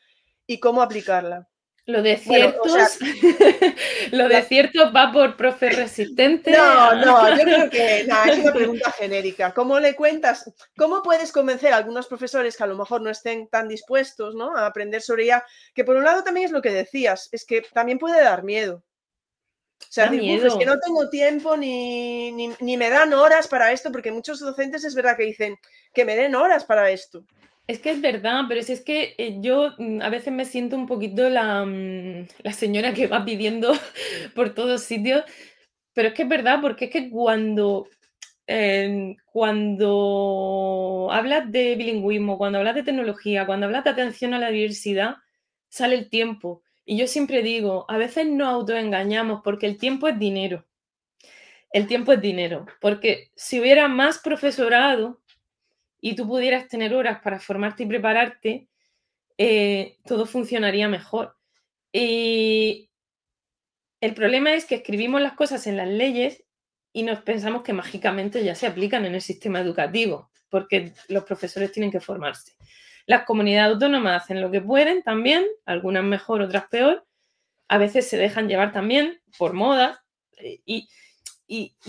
[0.47, 1.49] y cómo aplicarla?
[1.87, 2.99] Lo de ciertos,
[4.13, 6.53] lo de ciertos va por profe resistente.
[6.53, 9.53] No, no, yo creo que es una pregunta genérica.
[9.53, 10.53] ¿Cómo le cuentas?
[10.77, 14.57] ¿Cómo puedes convencer a algunos profesores que a lo mejor no estén tan dispuestos ¿no?
[14.57, 15.45] a aprender sobre ella?
[15.75, 18.85] Que por un lado también es lo que decías, es que también puede dar miedo.
[19.83, 24.13] O sea, es que no tengo tiempo ni, ni, me dan horas para esto, porque
[24.13, 25.57] muchos docentes es verdad que dicen
[25.93, 27.25] que me den horas para esto.
[27.67, 30.77] Es que es verdad, pero si es que eh, yo mm, a veces me siento
[30.77, 33.73] un poquito la, mm, la señora que va pidiendo
[34.35, 35.25] por todos sitios,
[35.93, 37.89] pero es que es verdad, porque es que cuando,
[38.47, 44.51] em, cuando hablas de bilingüismo, cuando hablas de tecnología, cuando hablas de atención a la
[44.51, 45.17] diversidad,
[45.69, 46.63] sale el tiempo.
[46.91, 50.67] Y yo siempre digo, a veces nos autoengañamos porque el tiempo es dinero.
[51.73, 55.23] El tiempo es dinero, porque si hubiera más profesorado
[56.01, 58.67] y tú pudieras tener horas para formarte y prepararte,
[59.39, 61.37] eh, todo funcionaría mejor.
[61.93, 62.91] Y
[64.01, 66.43] el problema es que escribimos las cosas en las leyes
[66.93, 71.71] y nos pensamos que mágicamente ya se aplican en el sistema educativo, porque los profesores
[71.71, 72.57] tienen que formarse.
[73.07, 77.07] Las comunidades autónomas hacen lo que pueden también, algunas mejor, otras peor.
[77.69, 80.05] A veces se dejan llevar también por moda
[80.39, 80.89] eh, y,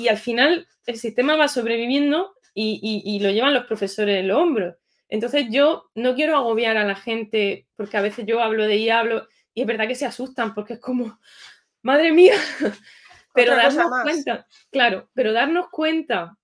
[0.09, 4.75] al final el sistema va sobreviviendo y, lo llevan los profesores en los hombros.
[5.09, 8.99] Entonces yo no quiero agobiar a la gente porque a veces yo hablo de ella,
[8.99, 11.19] hablo y es verdad que se asustan porque es como,
[11.81, 12.35] madre mía,
[13.33, 16.38] pero darnos cuenta, claro, pero darnos cuenta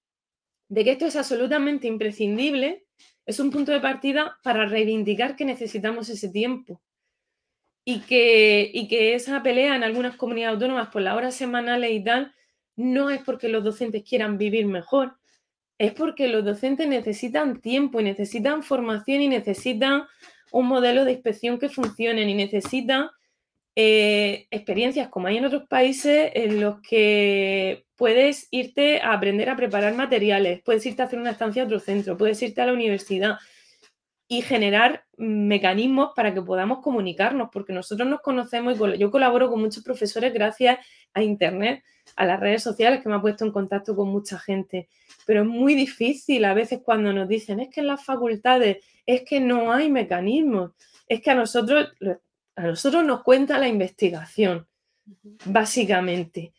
[0.69, 2.86] de que esto es absolutamente imprescindible
[3.27, 6.81] es un punto de partida para reivindicar que necesitamos ese tiempo
[7.83, 12.03] y que, y que esa pelea en algunas comunidades autónomas por las horas semanales y
[12.03, 12.33] tal
[12.77, 15.17] no es porque los docentes quieran vivir mejor,
[15.77, 20.03] es porque los docentes necesitan tiempo y necesitan formación y necesitan
[20.51, 23.09] un modelo de inspección que funcione y necesitan
[23.79, 29.55] eh, experiencias como hay en otros países en los que puedes irte a aprender a
[29.55, 32.73] preparar materiales, puedes irte a hacer una estancia a otro centro, puedes irte a la
[32.73, 33.37] universidad
[34.27, 39.61] y generar mecanismos para que podamos comunicarnos, porque nosotros nos conocemos y yo colaboro con
[39.61, 40.79] muchos profesores gracias
[41.13, 41.83] a Internet,
[42.15, 44.89] a las redes sociales que me ha puesto en contacto con mucha gente,
[45.27, 49.21] pero es muy difícil a veces cuando nos dicen es que en las facultades es
[49.21, 50.71] que no hay mecanismos,
[51.07, 51.89] es que a nosotros
[52.57, 54.67] a nosotros nos cuenta la investigación,
[55.45, 56.53] básicamente.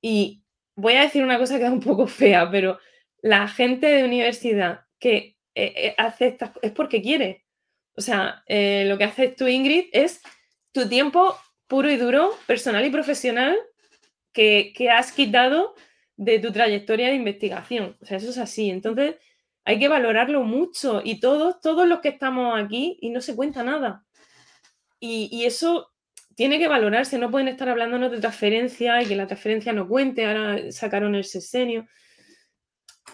[0.00, 0.42] Y
[0.76, 2.78] voy a decir una cosa que es un poco fea, pero
[3.22, 7.46] la gente de universidad que eh, eh, hace estas es porque quiere.
[7.96, 10.20] O sea, eh, lo que haces tú, Ingrid, es
[10.70, 11.34] tu tiempo
[11.66, 13.56] puro y duro, personal y profesional,
[14.32, 15.74] que, que has quitado
[16.16, 17.96] de tu trayectoria de investigación.
[18.02, 18.68] O sea, eso es así.
[18.68, 19.16] Entonces,
[19.64, 23.62] hay que valorarlo mucho y todos, todos los que estamos aquí y no se cuenta
[23.62, 24.04] nada.
[25.00, 25.92] Y, eso
[26.34, 30.26] tiene que valorarse, no pueden estar hablándonos de transferencia y que la transferencia no cuente,
[30.26, 31.86] ahora sacaron el sexenio.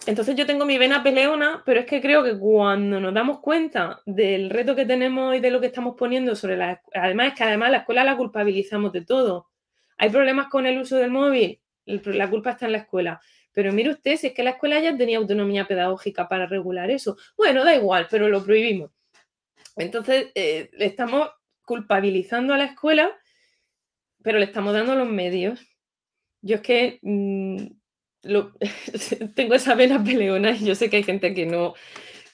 [0.06, 4.02] Entonces yo tengo mi vena peleona, pero es que creo que cuando nos damos cuenta
[4.04, 6.82] del reto que tenemos y de lo que estamos poniendo sobre la...
[6.92, 9.48] Además es que además la escuela la culpabilizamos de todo.
[9.96, 13.20] Hay problemas con el uso del móvil, la culpa está en la escuela.
[13.52, 17.16] Pero mire usted, si es que la escuela ya tenía autonomía pedagógica para regular eso.
[17.36, 18.90] Bueno, da igual, pero lo prohibimos.
[19.76, 21.30] Entonces, eh, estamos
[21.64, 23.10] culpabilizando a la escuela,
[24.22, 25.60] pero le estamos dando los medios.
[26.42, 27.66] Yo es que mm,
[29.34, 31.74] tengo esa vena peleona y yo sé que hay gente que no,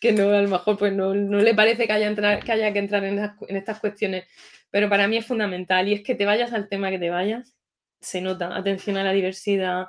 [0.01, 2.79] que no, a lo mejor pues no, le parece que haya, entrar, que haya que
[2.79, 4.25] entrar en, estas cuestiones,
[4.71, 7.57] pero para mí es fundamental y es que te vayas al tema que te vayas,
[8.01, 9.87] se nota, atención a la diversidad,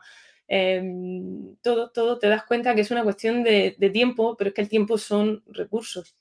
[0.47, 4.61] em, todo, todo, te das cuenta que es una cuestión de tiempo, pero es que
[4.61, 6.15] el tiempo son recursos.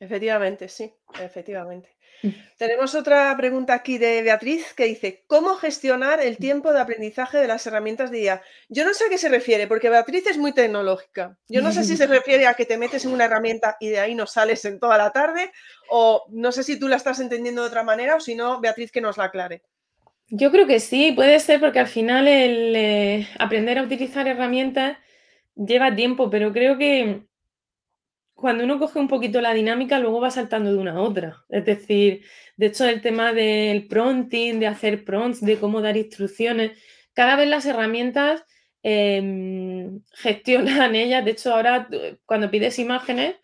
[0.00, 1.90] Efectivamente, sí, efectivamente.
[2.58, 7.48] Tenemos otra pregunta aquí de Beatriz que dice, ¿cómo gestionar el tiempo de aprendizaje de
[7.48, 8.42] las herramientas de IA?
[8.68, 11.38] Yo no sé a qué se refiere, porque Beatriz es muy tecnológica.
[11.48, 14.00] Yo no sé si se refiere a que te metes en una herramienta y de
[14.00, 15.52] ahí no sales en toda la tarde,
[15.88, 18.92] o no sé si tú la estás entendiendo de otra manera, o si no, Beatriz,
[18.92, 19.62] que nos la aclare.
[20.28, 24.98] Yo creo que sí, puede ser porque al final el eh, aprender a utilizar herramientas
[25.56, 27.24] lleva tiempo, pero creo que
[28.40, 31.44] cuando uno coge un poquito la dinámica, luego va saltando de una a otra.
[31.48, 32.24] Es decir,
[32.56, 36.72] de hecho, el tema del prompting, de hacer prompts, de cómo dar instrucciones,
[37.12, 38.44] cada vez las herramientas
[38.82, 41.24] em, gestionan ellas.
[41.24, 41.88] De hecho, ahora
[42.24, 43.36] cuando pides imágenes,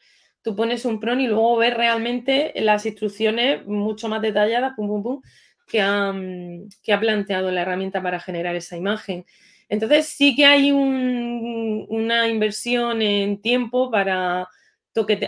[0.43, 5.03] tú pones un prompt y luego ves realmente las instrucciones mucho más detalladas, pum, pum,
[5.03, 5.23] pum,
[5.67, 6.15] que ha,
[6.83, 9.27] que ha planteado la herramienta para generar esa imagen.
[9.69, 14.49] Entonces sí que hay una inversión en tiempo para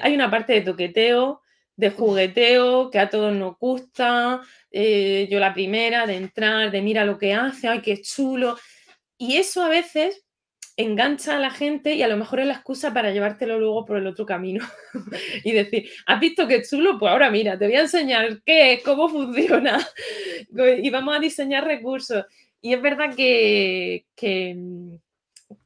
[0.03, 1.43] hay una parte de toqueteo,
[1.77, 7.05] de jugueteo, que a todos nos gusta, eh, yo la primera, de entrar, de mira
[7.05, 8.59] lo que hace, ay, qué chulo.
[9.16, 10.24] Y eso a veces
[10.77, 13.97] engancha a la gente y a lo mejor es la excusa para llevártelo luego por
[13.97, 14.65] el otro camino
[15.45, 16.99] y decir, ¿has visto qué chulo?
[16.99, 19.78] Pues ahora mira, te voy a enseñar qué es, cómo funciona
[20.82, 22.24] y vamos a diseñar recursos.
[22.61, 24.57] Y es verdad que, que,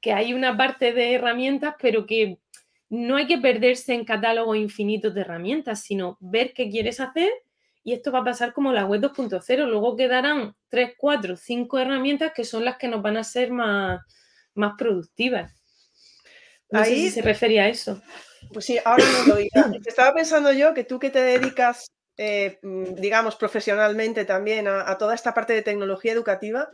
[0.01, 2.39] que hay una parte de herramientas, pero que
[2.93, 7.33] no hay que perderse en catálogos infinitos de herramientas, sino ver qué quieres hacer
[7.83, 9.67] y esto va a pasar como la web 2.0.
[9.67, 13.99] Luego quedarán 3, 4, 5 herramientas que son las que nos van a ser más,
[14.55, 15.51] más productivas.
[16.69, 18.03] No Ahí, sé si se refería a eso.
[18.53, 19.41] Pues sí, ahora no lo
[19.87, 21.87] Estaba pensando yo que tú que te dedicas,
[22.19, 26.69] eh, mm, digamos, profesionalmente también a, toda esta parte de tecnología educativa,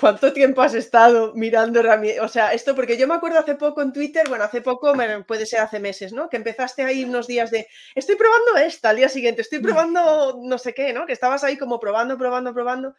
[0.00, 2.24] ¿Cuánto tiempo has estado mirando herramientas?
[2.24, 4.94] O sea, esto porque yo me acuerdo hace poco en Twitter, bueno, hace poco,
[5.26, 6.30] puede ser hace meses, ¿no?
[6.30, 10.56] Que empezaste ahí unos días de, estoy probando esta al día siguiente, estoy probando no
[10.56, 11.04] sé qué, ¿no?
[11.04, 12.94] Que estabas ahí como probando, probando, probando.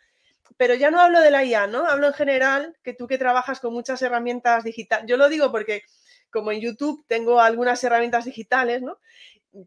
[0.58, 1.88] Pero ya no hablo de la IA, ¿no?
[1.88, 5.08] Hablo en general, que tú que trabajas con muchas herramientas digitales.
[5.08, 5.82] Yo lo digo porque
[6.30, 9.00] como en YouTube tengo algunas herramientas digitales, ¿no?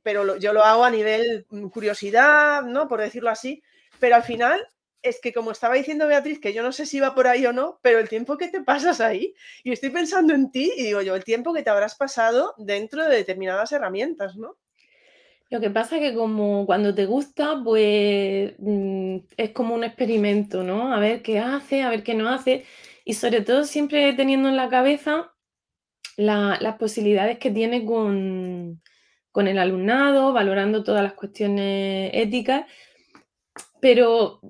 [0.05, 2.87] Pero yo lo hago a nivel mm, curiosidad, ¿no?
[2.87, 3.61] Por decirlo así.
[3.99, 4.69] Pero al final
[5.05, 7.53] es que como estaba diciendo Beatriz, que yo no sé si va por ahí o
[7.53, 11.03] no, pero el tiempo que te pasas ahí, y estoy pensando en ti y digo
[11.03, 14.57] yo, el tiempo que te habrás pasado dentro de determinadas herramientas, ¿no?
[15.51, 20.65] Lo que pasa es que como cuando te gusta, pues mm, es como un experimento,
[20.65, 20.93] ¿no?
[20.93, 22.65] A ver qué hace, a ver qué no hace,
[23.05, 25.33] y sobre todo siempre teniendo en la cabeza
[26.17, 28.81] las posibilidades que tiene con,
[29.33, 32.67] con el alumnado, valorando todas las cuestiones éticas,
[33.81, 34.41] pero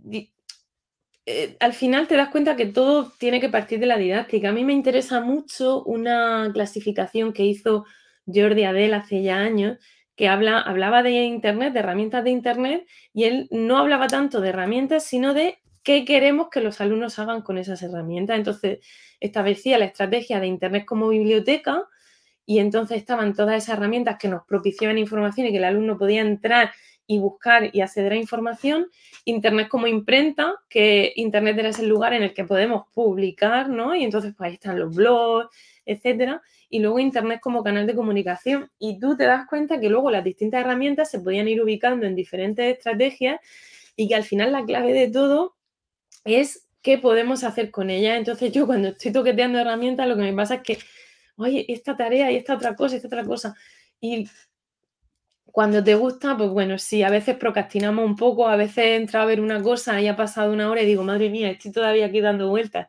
[1.27, 4.51] eh, al final te das cuenta que todo tiene que partir de la didáctica.
[4.51, 7.87] A mí me interesa mucho una clasificación que hizo
[8.27, 9.79] Jordi Adel hace ya años,
[10.17, 14.51] que habla, hablaba de Internet, de herramientas de Internet, y él no hablaba tanto de
[14.51, 18.37] herramientas, sino de qué queremos que los alumnos hagan con esas herramientas.
[18.37, 18.81] Entonces,
[19.21, 21.89] establecía la estrategia de Internet como biblioteca,
[22.47, 26.21] y entonces estaban todas esas herramientas que nos propiciaban información y que el alumno podía
[26.21, 26.73] entrar
[27.07, 28.87] y buscar y acceder a información,
[29.25, 33.95] Internet como imprenta, que Internet era ese lugar en el que podemos publicar, ¿no?
[33.95, 35.55] Y entonces pues ahí están los blogs,
[35.85, 38.71] etcétera, y luego Internet como canal de comunicación.
[38.79, 42.15] Y tú te das cuenta que luego las distintas herramientas se podían ir ubicando en
[42.15, 43.41] diferentes estrategias
[43.97, 45.57] y que al final la clave de todo
[46.25, 48.17] es qué podemos hacer con ella.
[48.17, 50.79] Entonces yo cuando estoy toqueteando herramientas, lo que me pasa es que,
[51.37, 53.55] oye, esta tarea y esta otra cosa, esta otra cosa.
[54.01, 54.29] Y
[55.55, 59.25] cuando te gusta, pues bueno, sí, a veces procrastinamos un poco, a veces entra a
[59.25, 62.21] ver una cosa y ha pasado una hora y digo, madre mía, estoy todavía aquí
[62.21, 62.89] dando vueltas.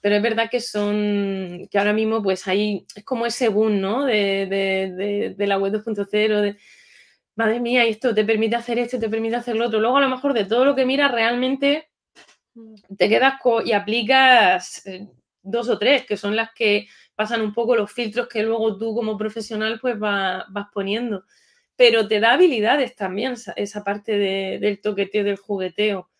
[0.00, 4.04] Pero es verdad que son, que ahora mismo pues hay, es como ese boom, ¿no?
[4.04, 6.58] De, de, la web 2.0, de,
[7.34, 9.80] madre mía, esto te permite hacer esto, te permite hacer lo otro.
[9.80, 11.90] Luego a lo mejor de todo lo que miras realmente
[12.54, 12.74] mm.
[12.96, 13.34] te quedas
[13.64, 15.08] y aplicas eh,
[15.42, 16.86] dos o tres, que son las que
[17.16, 21.24] pasan un poco los filtros que luego tú como profesional pues vas poniendo
[21.80, 26.10] pero te da habilidades también esa parte del toqueteo, del jugueteo.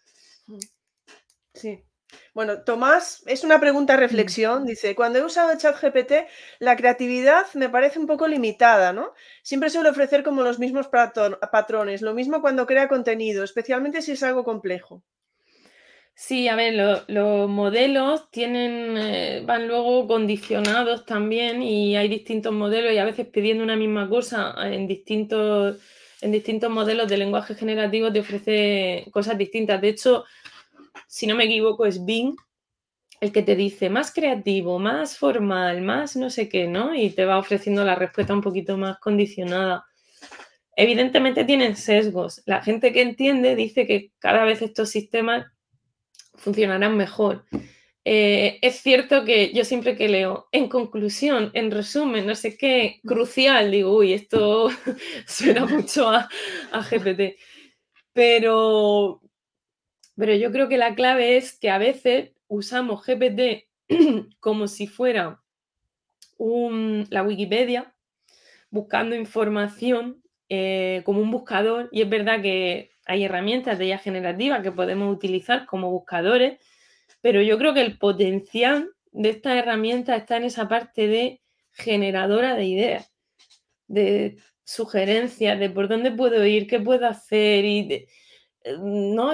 [1.53, 1.85] Sí.
[2.32, 4.65] Bueno, Tomás, es una pregunta reflexión.
[4.65, 6.12] Dice, cuando he usado ChatGPT,
[6.61, 9.12] la creatividad me parece un poco limitada, ¿no?
[9.43, 14.23] Siempre suele ofrecer como los mismos patrones, lo mismo cuando crea contenido, especialmente si es
[14.23, 15.03] algo complejo.
[16.23, 16.75] Sí, a ver,
[17.09, 23.27] los modelos tienen, eh, van luego condicionados también y hay distintos modelos y a veces
[23.27, 25.79] pidiendo una misma cosa en distintos,
[26.21, 29.81] en distintos modelos de lenguaje generativo te ofrece cosas distintas.
[29.81, 30.25] De hecho,
[31.09, 32.37] si no me equivoco, es Bing
[33.21, 36.95] el que te dice más creativo, más formal, más no sé qué, ¿no?
[36.95, 39.87] Y te va ofreciendo la respuesta un poquito más condicionada.
[40.77, 42.43] Evidentemente tienen sesgos.
[42.47, 45.47] La gente que entiende dice que cada vez estos sistemas
[46.41, 47.45] funcionarán mejor.
[48.05, 53.01] Eh, es cierto que yo siempre que leo, en conclusión, en resumen, no sé qué,
[53.07, 54.71] crucial, digo, uy, esto
[55.27, 56.29] suena mucho a,
[56.73, 57.37] GPT.
[58.12, 59.21] Pero,
[60.17, 63.69] pero yo creo que la clave es que a veces usamos GPT
[64.41, 65.41] como si fuera
[66.39, 67.95] la Wikipedia,
[68.71, 74.62] buscando información eh, como un buscador, y es verdad que hay herramientas de IA generativa
[74.62, 76.61] que podemos utilizar como buscadores,
[77.20, 81.43] pero yo creo que el potencial de estas herramientas está en esa parte de
[81.73, 83.12] generadora de ideas,
[83.89, 88.07] de sugerencias, de por dónde puedo ir, qué puedo hacer y
[88.62, 89.32] eh, no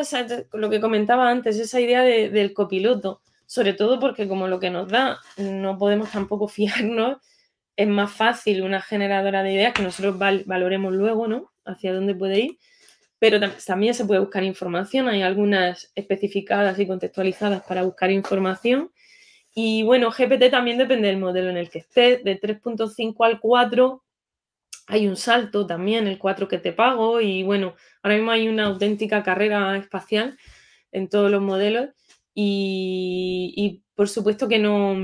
[0.54, 4.88] lo que comentaba antes, esa idea del copiloto, sobre todo porque como lo que nos
[4.88, 7.18] da no podemos tampoco fiarnos,
[7.76, 11.52] es más fácil una generadora de ideas que nosotros valoremos luego, ¿no?
[11.66, 12.58] Hacia dónde puede ir
[13.18, 15.08] pero también se puede buscar información.
[15.08, 18.92] Hay algunas especificadas y contextualizadas para buscar información.
[19.54, 22.18] Y bueno, GPT también depende del modelo en el que esté.
[22.18, 24.04] De 3.5 al 4
[24.88, 27.20] hay un salto también, el 4 que te pago.
[27.20, 30.38] Y bueno, ahora mismo hay una auténtica carrera espacial
[30.92, 31.90] en todos los modelos.
[32.34, 34.94] y por supuesto que no,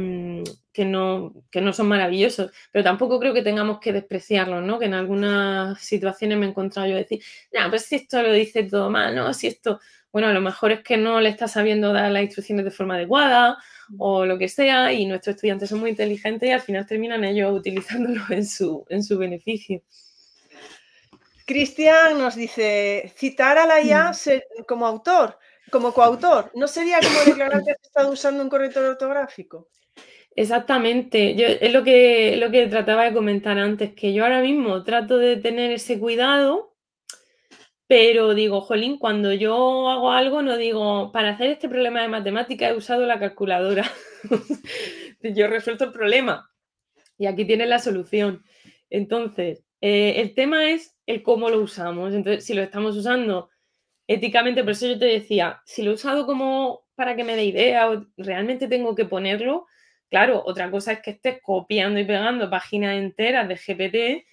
[0.73, 4.79] que no, no son maravillosos, pero tampoco creo que tengamos que despreciarlos, ¿no?
[4.79, 7.23] Que en algunas situaciones me he encontrado yo decir,
[7.53, 9.33] no, pues si esto lo dice todo mal, ¿no?
[9.35, 9.81] Si esto,
[10.13, 12.95] bueno, a lo mejor es que no le está sabiendo dar las instrucciones de forma
[12.95, 13.59] adecuada
[13.99, 17.53] o lo que sea, y nuestros estudiantes son muy inteligentes y al final terminan ellos
[17.53, 19.83] utilizándolo en su, en su beneficio.
[21.45, 24.63] Cristian nos dice, citar a la IA mm.
[24.67, 25.39] como autor,
[25.71, 29.69] como coautor, ¿no sería como declarar que has estado usando un corrector ortográfico?
[30.35, 34.83] Exactamente, yo, es lo que, lo que trataba de comentar antes, que yo ahora mismo
[34.83, 36.75] trato de tener ese cuidado,
[37.87, 42.69] pero digo, jolín, cuando yo hago algo no digo, para hacer este problema de matemática
[42.71, 43.85] he usado la calculadora.
[45.23, 46.51] yo he resuelto el problema
[47.19, 48.43] y aquí tienes la solución.
[48.89, 52.15] Entonces, eh, el tema es el cómo lo usamos.
[52.15, 53.51] Entonces, si lo estamos usando
[54.07, 57.45] éticamente, por eso yo te decía, si lo he usado como para que me dé
[57.45, 59.67] idea o realmente tengo que ponerlo,
[60.13, 64.27] Claro, otra cosa es que estés copiando y pegando páginas enteras de GPT,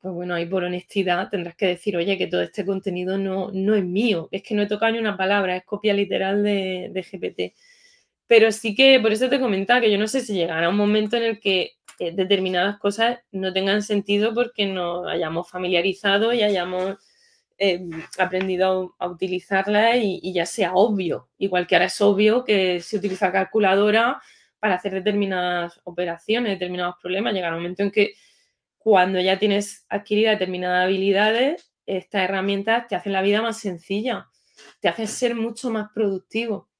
[0.00, 3.76] pues bueno, ahí por honestidad tendrás que decir, oye, que todo este contenido no, no
[3.76, 7.54] es mío, es que no he tocado ni una palabra, es copia literal de, GPT.
[8.26, 11.16] Pero sí que, por eso te comentaba que yo no sé si llegará un momento
[11.16, 16.96] en el que eh, determinadas cosas no tengan sentido porque nos hayamos familiarizado y hayamos
[17.56, 17.80] eh,
[18.18, 21.28] aprendido a, utilizarla y, y, ya sea obvio.
[21.38, 24.20] Igual que ahora es obvio que se utiliza calculadora
[24.60, 27.34] para hacer determinadas operaciones, determinados problemas.
[27.34, 28.14] Llega un momento en que
[28.78, 34.28] cuando ya tienes adquiridas determinadas habilidades, estas herramientas te hacen la vida más sencilla,
[34.80, 36.70] te hacen ser mucho más productivo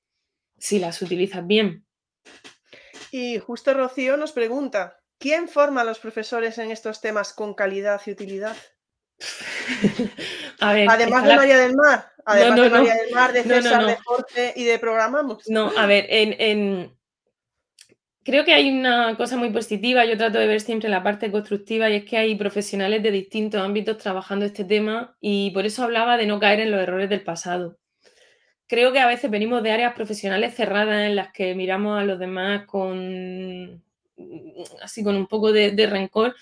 [0.58, 1.86] si las utilizas bien.
[3.10, 8.00] Y justo Rocío nos pregunta, ¿quién forma a los profesores en estos temas con calidad
[8.06, 8.56] y utilidad?
[10.60, 14.64] además de María del Mar, además de María del Mar, de César, de Jorge y
[14.64, 15.48] de Programamos.
[15.48, 16.96] No, a ver, en,
[18.30, 21.90] Creo que hay una cosa muy positiva, yo trato de ver siempre la parte constructiva
[21.90, 26.16] y es que hay profesionales de distintos ámbitos trabajando este tema y por eso hablaba
[26.16, 27.80] de no caer en los errores del pasado.
[28.68, 32.20] creo que a veces venimos de áreas profesionales cerradas en las que miramos a los
[32.20, 33.82] demás con
[34.80, 36.36] así con un poco de, rencor.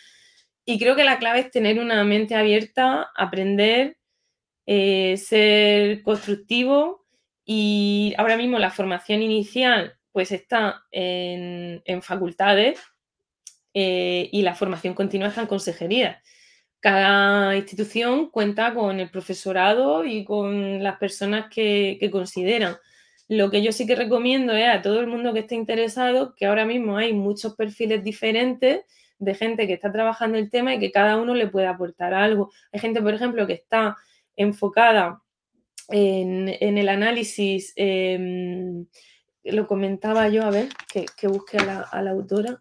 [0.66, 3.96] Y creo que la clave es tener una mente abierta, aprender,
[4.66, 7.06] eh, ser constructivo.
[7.46, 12.80] Y ahora mismo la formación inicial pues está en, facultades
[13.74, 16.22] eh, y la formación continua está en consejería.
[16.80, 22.76] Cada institución cuenta con el profesorado y con las personas que, consideran.
[23.26, 26.46] Lo que yo sí que recomiendo es a todo el mundo que esté interesado, que
[26.46, 28.82] ahora mismo hay muchos perfiles diferentes
[29.18, 32.52] de gente que está trabajando el tema y que cada uno le puede aportar algo.
[32.72, 33.96] Hay gente, por ejemplo, que está
[34.36, 35.20] enfocada
[35.88, 38.86] en, el análisis, em,
[39.52, 42.60] lo comentaba yo, a ver, que, busque a la, a la, autora,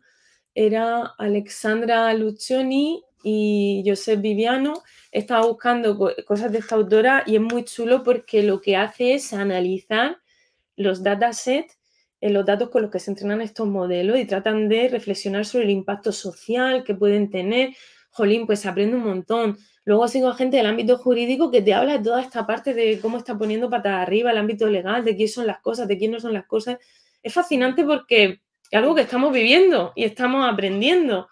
[0.53, 4.83] era Alexandra Lucioni y Josep Viviano.
[5.11, 9.33] Estaba buscando cosas de esta autora y es muy chulo porque lo que hace es
[9.33, 10.17] analizar
[10.75, 11.77] los datasets,
[12.21, 15.65] en los datos con los que se entrenan estos modelos y tratan de reflexionar sobre
[15.65, 17.75] el impacto social que pueden tener.
[18.17, 19.57] Jolín, pues se aprende un montón.
[19.85, 22.99] Luego sigo a gente del ámbito jurídico que te habla de toda esta parte de
[22.99, 26.11] cómo está poniendo patas arriba el ámbito legal, de quién son las cosas, de quién
[26.11, 26.79] no son las cosas.
[27.21, 28.41] Es fascinante porque
[28.71, 31.29] es algo que estamos viviendo y estamos aprendiendo.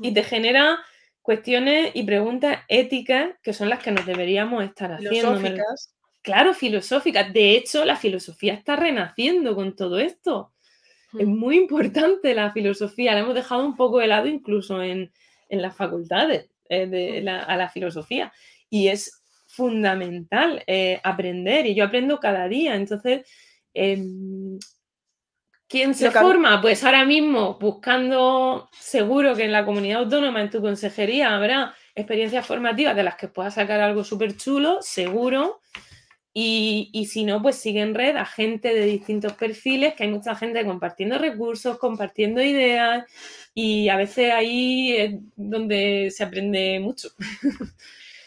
[0.00, 0.80] Y te genera
[1.20, 5.38] cuestiones y preguntas éticas que son las que nos deberíamos estar haciendo.
[6.22, 7.32] Claro, filosóficas.
[7.34, 10.52] De hecho, la filosofía está renaciendo con todo esto.
[11.18, 11.38] Es hmm.
[11.38, 13.12] muy importante la filosofía.
[13.12, 15.12] La hemos dejado un poco de lado incluso en,
[15.60, 17.28] las facultades eh, de hmm.
[17.28, 18.32] a la filosofía.
[18.70, 21.66] Y es fundamental eh, aprender.
[21.66, 22.74] Y yo aprendo cada día.
[22.74, 23.26] Entonces,
[23.74, 24.58] em,
[25.72, 26.60] ¿Quién se forma?
[26.60, 32.46] Pues ahora mismo buscando, seguro que en la comunidad autónoma, en tu consejería, habrá experiencias
[32.46, 35.62] formativas de las que puedas sacar algo súper chulo, seguro.
[36.34, 40.34] Y, si no, pues sigue en red a gente de distintos perfiles, que hay mucha
[40.34, 43.04] gente compartiendo recursos, compartiendo ideas,
[43.54, 47.10] y a veces ahí es donde se aprende mucho.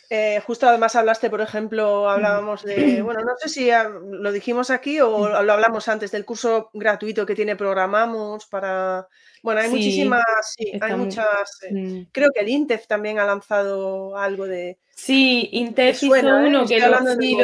[0.10, 3.70] Eh, justo además hablaste, por ejemplo, hablábamos de, bueno, no sé si
[4.10, 9.08] lo dijimos aquí o lo hablamos antes del curso gratuito que tiene Programamos para,
[9.42, 10.24] bueno, hay muchísimas,
[10.58, 14.78] sí, hay muchas, eh, creo que el INTEF también ha lanzado algo de...
[14.96, 16.48] Sí, INTEF hizo ¿eh?
[16.48, 17.38] uno que lo, sí,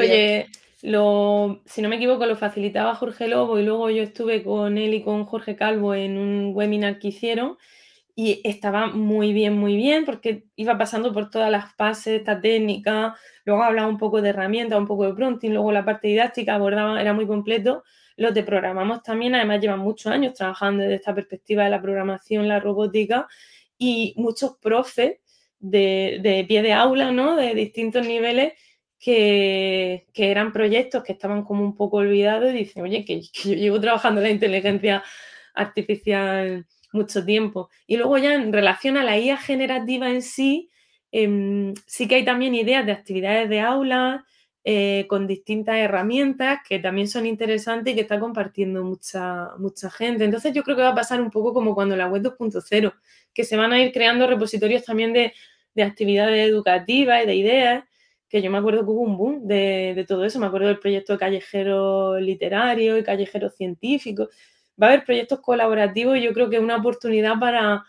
[0.83, 4.93] lo, si no me equivoco, lo facilitaba Jorge Lobo y luego yo estuve con él
[4.93, 7.57] y con Jorge Calvo en un webinar que hicieron
[8.15, 13.15] y estaba muy bien, muy bien, porque iba pasando por todas las fases, esta técnica,
[13.45, 17.01] luego hablaba un poco de herramientas, un poco de prompting, luego la parte didáctica abordaba,
[17.01, 17.83] era muy completo.
[18.17, 22.47] Los de programamos también, además llevan muchos años trabajando desde esta perspectiva de la programación,
[22.47, 23.27] la robótica,
[23.77, 25.17] y muchos profes
[25.59, 27.35] de, pie de aula, ¿no?
[27.35, 28.53] De distintos niveles,
[28.99, 33.55] que, eran proyectos que estaban como un poco olvidados y dicen, oye, que, que yo
[33.55, 35.03] llevo trabajando la inteligencia
[35.53, 37.69] artificial mucho tiempo.
[37.88, 40.69] Y luego ya en relación a la IA generativa en sí,
[41.11, 44.26] em, sí que hay también ideas de actividades de aula
[44.63, 50.23] eh, con distintas herramientas que también son interesantes y que está compartiendo mucha, mucha gente.
[50.23, 52.93] Entonces yo creo que va a pasar un poco como cuando la web 2.0,
[53.34, 55.34] que se van a ir creando repositorios también de,
[55.84, 57.84] actividades educativas y de ideas
[58.30, 60.80] que yo me acuerdo que hubo un boom de, de, todo eso, me acuerdo del
[60.80, 64.30] proyecto de callejero literario y callejero científico,
[64.81, 67.84] va a haber proyectos colaborativos y yo creo que es una oportunidad para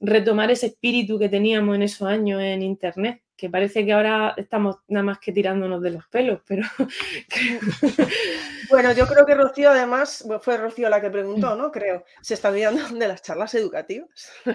[0.00, 4.76] retomar ese espíritu que teníamos en esos años en Internet, que parece que ahora estamos
[4.88, 6.62] nada más que tirándonos de los pelos, pero...
[8.70, 11.72] bueno, yo creo que Rocío además, fue Rocío la que preguntó, ¿no?
[11.72, 14.08] Creo, se está olvidando de las charlas educativas.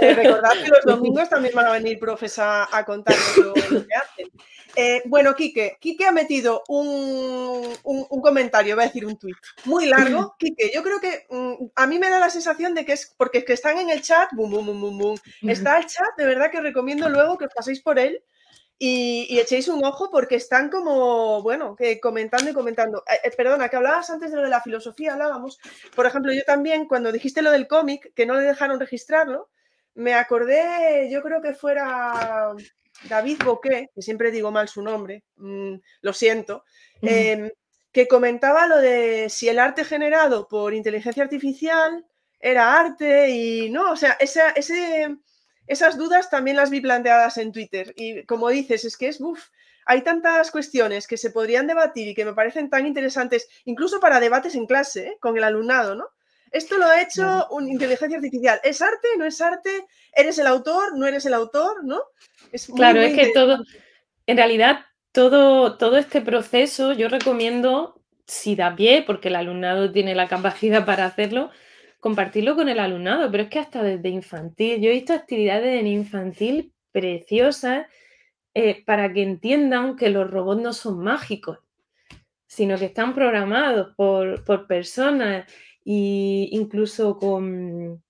[0.00, 3.94] Eh, recordad que los domingos también van a venir profes a, a contarnos lo que
[3.94, 4.30] hacen.
[4.80, 7.74] Eh, bueno, Quique, Quique ha metido un,
[8.22, 10.36] comentario, voy a decir un tuit, muy largo.
[10.38, 13.38] Quique, yo creo que mm, a mí me da la sensación de que es porque
[13.38, 15.16] es que están en el chat, bum, bum, bum, bum, bum.
[15.42, 18.22] Está el chat, de verdad que os recomiendo luego que os paséis por él
[18.78, 23.02] y, echéis un ojo porque están como, bueno, que comentando y comentando.
[23.10, 25.58] Eh, eh, perdona, que hablabas antes de lo de la filosofía, hablábamos.
[25.96, 29.50] Por ejemplo, yo también, cuando dijiste lo del cómic, que no le dejaron registrarlo,
[29.94, 32.54] me acordé, yo creo que fuera
[33.04, 36.64] David Boqué, que siempre digo mal su nombre, mm, lo siento,
[37.02, 37.50] em,
[37.92, 42.04] que comentaba lo de si el arte generado por inteligencia artificial
[42.40, 44.54] era arte y no, o sea, esa,
[45.66, 47.92] esas dudas también las vi planteadas en Twitter.
[47.96, 49.48] Y como dices, es que es, uff,
[49.86, 54.20] hay tantas cuestiones que se podrían debatir y que me parecen tan interesantes, incluso para
[54.20, 55.16] debates en clase, ¿eh?
[55.20, 56.08] con el alumnado, ¿no?
[56.52, 58.60] Esto lo ha hecho una inteligencia artificial.
[58.62, 59.08] ¿Es arte?
[59.16, 59.86] ¿No es arte?
[60.14, 60.96] ¿Eres el autor?
[60.96, 61.84] ¿No eres el autor?
[61.84, 62.00] ¿No?
[62.74, 63.62] claro, es que todo,
[64.26, 64.80] en realidad,
[65.12, 70.84] todo, todo este proceso yo recomiendo, si da pie, porque el alumnado tiene la capacidad
[70.86, 71.50] para hacerlo,
[72.00, 75.86] compartirlo con el alumnado, pero es que hasta desde infantil, yo he visto actividades en
[75.86, 77.86] infantil preciosas
[78.54, 81.58] eh, para que entiendan que los robots no son mágicos,
[82.46, 85.46] sino que están programados por, por personas
[85.90, 88.02] e incluso con,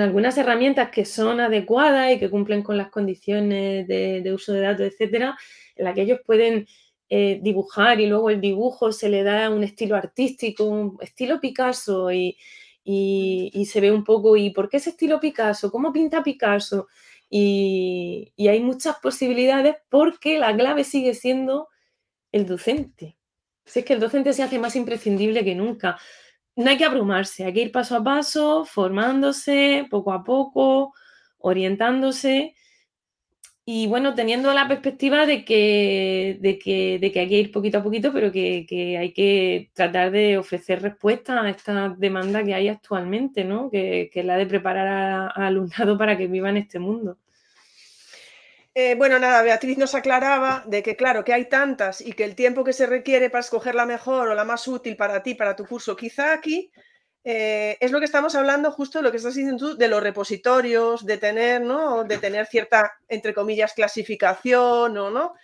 [0.00, 4.86] algunas herramientas que son adecuadas y que cumplen con las condiciones de, uso de datos,
[4.86, 5.36] etcétera,
[5.76, 6.66] en la que ellos pueden
[7.08, 12.10] eh, dibujar y luego el dibujo se le da un estilo artístico, un estilo Picasso
[12.10, 12.36] y,
[12.84, 15.70] y, se ve un poco, ¿y por qué ese estilo Picasso?
[15.70, 16.88] ¿Cómo pinta Picasso?
[17.30, 21.68] Y, hay muchas posibilidades porque la clave sigue siendo
[22.32, 23.16] el docente.
[23.64, 25.98] Si es que el docente se hace más imprescindible que nunca.
[26.56, 30.94] No hay que abrumarse, hay que ir paso a paso, formándose poco a poco,
[31.38, 32.54] orientándose
[33.64, 37.78] y bueno, teniendo la perspectiva de que, de que, de que hay que ir poquito
[37.78, 38.66] a poquito, pero que,
[38.98, 43.70] hay que tratar de ofrecer respuesta a esta demanda que hay actualmente, ¿no?
[43.70, 47.18] Que, es la de preparar al alumnado para que viva en este mundo.
[48.74, 52.34] Eh, bueno, nada, Beatriz nos aclaraba de que, claro, que hay tantas y que el
[52.34, 55.54] tiempo que se requiere para escoger la mejor o la más útil para ti, para
[55.56, 56.72] tu curso, quizá aquí
[57.24, 61.04] eh, es lo que estamos hablando, justo lo que estás diciendo tú, de los repositorios,
[61.04, 62.04] de tener, ¿no?
[62.04, 65.34] De tener cierta, entre comillas, clasificación o no.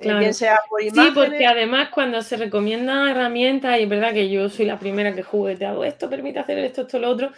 [0.00, 4.48] Eh, sea por Sí, porque además cuando se recomiendan herramientas, y es verdad que yo
[4.48, 7.32] soy la primera que jugueteado esto, permite hacer esto, esto, lo otro.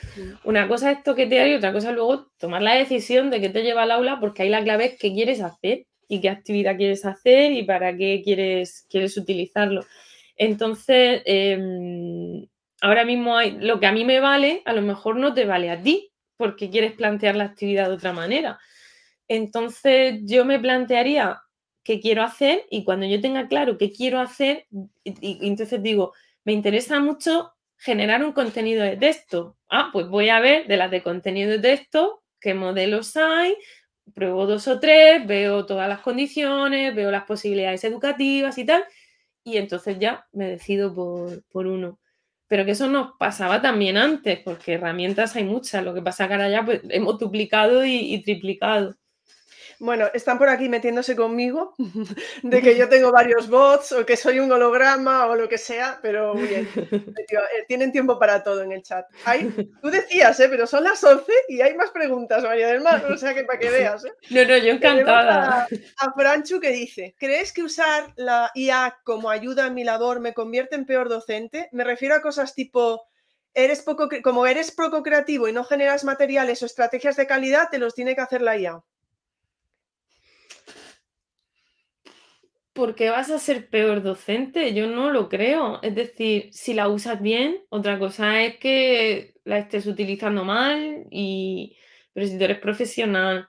[0.45, 3.63] Una cosa es toquetear y otra cosa es luego tomar la decisión de qué te
[3.63, 7.05] lleva al aula, porque ahí la clave es qué quieres hacer y qué actividad quieres
[7.05, 9.85] hacer y para qué quieres, quieres utilizarlo.
[10.37, 12.47] Entonces, em,
[12.81, 15.71] ahora mismo hay lo que a mí me vale, a lo mejor no te vale
[15.71, 18.59] a ti, porque quieres plantear la actividad de otra manera.
[19.29, 21.43] Entonces, yo me plantearía
[21.89, 24.67] qué quiero hacer y cuando yo tenga claro qué quiero hacer,
[25.05, 26.13] y, entonces digo,
[26.45, 29.57] me interesa mucho generar un contenido de texto.
[29.71, 33.57] Ah, pues voy a ver de las de contenido de texto qué modelos hay,
[34.15, 38.85] pruebo dos o tres, veo todas las condiciones, veo las posibilidades educativas y tal,
[39.43, 41.99] y entonces ya me decido por uno
[42.49, 46.35] pero que eso nos pasaba también antes, porque herramientas hay muchas, lo que pasa que
[46.35, 48.97] ahora ya pues, hemos duplicado y, triplicado.
[49.81, 51.75] Bueno, están por aquí metiéndose conmigo
[52.43, 55.99] de que yo tengo varios bots o que soy un holograma o lo que sea,
[56.03, 56.69] pero muy bien.
[57.29, 59.07] Eh, tienen tiempo para todo en el chat.
[59.83, 60.49] tú decías, ¿eh?
[60.49, 63.59] pero son las 11 y hay más preguntas, María del Mar, o sea que para
[63.59, 64.05] que veas.
[64.05, 64.13] ¿eh?
[64.31, 65.69] No, no, yo encantada.
[65.99, 70.33] A, Franchu que dice, ¿crees que usar la IA como ayuda en mi labor me
[70.33, 71.69] convierte en peor docente?
[71.73, 73.07] Me refiero a cosas tipo...
[73.55, 77.79] Eres poco, como eres poco creativo y no generas materiales o estrategias de calidad, te
[77.79, 78.83] los tiene que hacer la IA.
[82.79, 85.81] Porque vas a ser peor docente, yo no lo creo.
[85.83, 91.77] Es decir, si la usas bien, otra cosa es que la estés utilizando mal, y...
[92.13, 93.49] pero si tú eres profesional,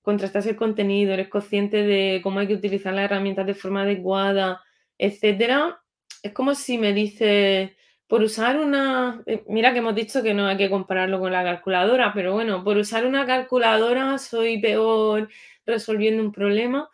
[0.00, 4.62] contrastas el contenido, eres consciente de cómo hay que utilizar las herramientas de forma adecuada,
[4.96, 5.82] etcétera,
[6.22, 7.72] es como si me dices,
[8.06, 11.44] por usar una, eh, mira que hemos dicho que no hay que compararlo con la
[11.44, 15.28] calculadora, pero bueno, por usar una calculadora soy peor
[15.66, 16.88] resolviendo un problema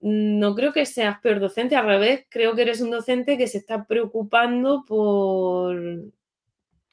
[0.00, 3.58] no creo que seas peor docente, al revés, creo que eres un docente que se
[3.58, 6.12] está preocupando por,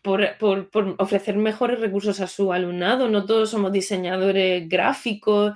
[0.02, 3.10] por, ofrecer mejores recursos a su alumnado.
[3.10, 5.54] No todos somos diseñadores gráficos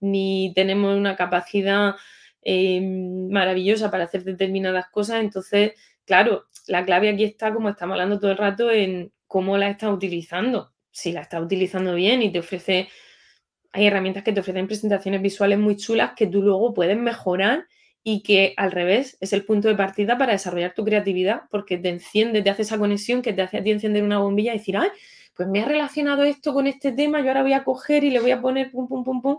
[0.00, 1.94] ni tenemos una capacidad
[2.42, 5.20] eh, maravillosa para hacer determinadas cosas.
[5.20, 5.72] Entonces,
[6.04, 9.90] claro, la clave aquí está, como estamos hablando todo el rato, en cómo la estás
[9.90, 10.72] utilizando.
[10.90, 12.88] Si la estás utilizando bien y te ofrece
[13.72, 17.66] hay herramientas que te ofrecen presentaciones visuales muy chulas que tú luego puedes mejorar
[18.02, 21.90] y que al revés es el punto de partida para desarrollar tu creatividad porque te
[21.90, 24.76] enciende, te hace esa conexión que te hace a ti encender una bombilla y decir,
[24.76, 24.88] ay,
[25.34, 28.20] pues me ha relacionado esto con este tema, yo ahora voy a coger y le
[28.20, 29.38] voy a poner pum, pum, pum, pum.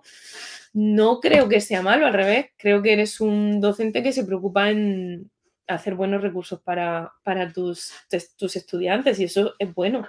[0.73, 4.69] No creo que sea malo, al revés, creo que eres un docente que se preocupa
[4.69, 5.29] en
[5.67, 7.91] hacer buenos recursos para, para tus,
[8.37, 10.07] tus estudiantes y eso es bueno.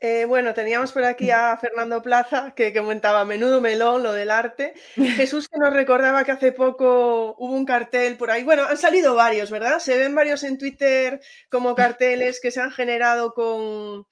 [0.00, 4.74] Eh, bueno, teníamos por aquí a Fernando Plaza, que comentaba menudo melón, lo del arte.
[5.16, 8.42] Jesús que nos recordaba que hace poco hubo un cartel por ahí.
[8.44, 9.78] Bueno, han salido varios, ¿verdad?
[9.78, 14.06] Se ven varios en Twitter como carteles que se han generado con...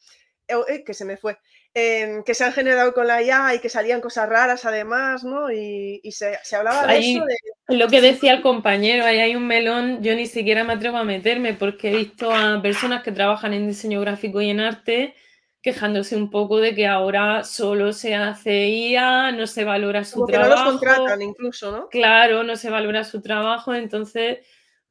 [0.49, 1.39] Eh, que se me fue.
[1.75, 5.51] Em, que se han generado con la IA y que salían cosas raras además, ¿no?
[5.51, 7.25] Y, se, hablaba de eso.
[7.69, 11.05] Lo que decía el compañero, ahí hay un melón, yo ni siquiera me atrevo a
[11.05, 15.15] meterme porque he visto a personas que trabajan en diseño gráfico y en arte
[15.63, 20.27] quejándose un poco de que ahora solo se hace IA, no se valora su Como
[20.27, 20.57] que trabajo.
[20.57, 21.89] no los contratan incluso, ¿no?
[21.89, 24.41] Claro, no se valora su trabajo, entonces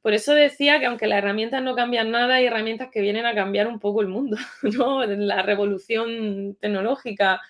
[0.00, 3.34] por eso decía que aunque las herramientas no cambian nada, hay herramientas que vienen a
[3.34, 5.04] cambiar un poco el mundo, ¿no?
[5.04, 7.40] La revolución tecnológica.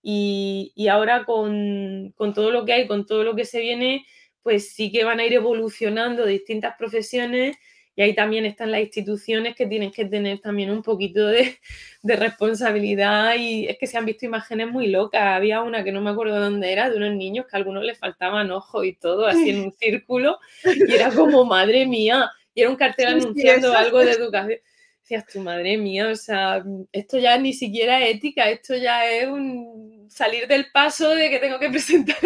[0.00, 4.06] Y, y ahora con, con, todo lo que hay, con todo lo que se viene,
[4.42, 7.56] pues sí que van a ir evolucionando distintas profesiones
[7.98, 11.58] y ahí también están las instituciones que tienen que tener también un poquito de,
[12.02, 13.34] de, responsabilidad.
[13.36, 15.20] Y es que se han visto imágenes muy locas.
[15.20, 17.98] Había una que no me acuerdo dónde era, de unos niños que a algunos les
[17.98, 22.70] faltaban ojos y todo, así en un círculo, y era como, madre mía, y era
[22.70, 24.60] un cartel anunciando algo de educación.
[25.00, 26.62] Decías, tu madre mía, o sea,
[26.92, 31.40] esto ya ni siquiera es ética, esto ya es un salir del paso de que
[31.40, 32.16] tengo que presentar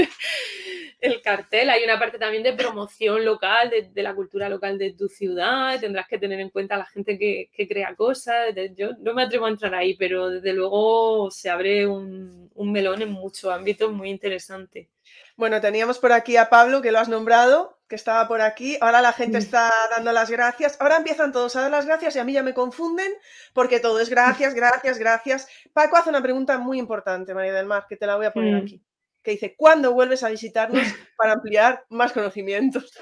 [1.03, 1.69] el cartel.
[1.69, 5.79] Hay una parte también de promoción local, de, de, la cultura local de tu ciudad.
[5.81, 8.55] Tendrás que tener en cuenta a la gente que, que crea cosas.
[8.77, 13.03] Yo no me atrevo a entrar ahí, pero desde luego se abre un, un melón
[13.03, 14.89] en muchos ámbitos muy interesante.
[15.37, 18.79] Bueno, teníamos por aquí a Pablo, que lo has nombrado, que estaba por aquí.
[18.81, 20.81] Ahora la gente está dando las gracias.
[20.81, 23.13] Ahora empiezan todos a dar las gracias y a mí ya me confunden
[23.53, 25.49] porque todo es gracias, gracias, gracias.
[25.73, 28.55] Paco hace una pregunta muy importante, María del Mar, que te la voy a poner
[28.55, 28.63] Mm.
[28.63, 28.83] aquí.
[29.23, 30.83] Que dice, ¿cuándo vuelves a visitarnos
[31.17, 32.93] para ampliar más conocimientos?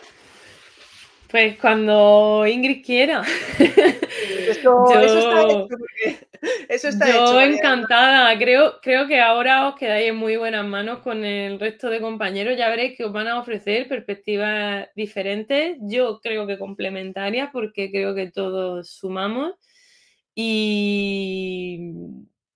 [1.31, 3.23] Pues cuando Ingrid quiera.
[3.59, 5.69] Eso, Yo- eso está hecho.
[6.69, 7.35] Eso está Yo hecho.
[7.35, 7.45] Mar.
[7.51, 12.01] encantada, creo, creo que ahora os quedáis en muy buenas manos con el resto de
[12.01, 17.91] compañeros, ya veréis que os van a ofrecer perspectivas diferentes, yo creo que complementarias porque
[17.91, 19.53] creo que todos sumamos
[20.35, 21.93] y,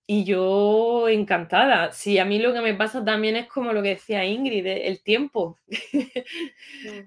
[0.07, 1.91] y yo encantada.
[1.91, 5.01] Sí, a mí lo que me pasa también es como lo que decía Ingrid, el
[5.01, 5.57] tiempo.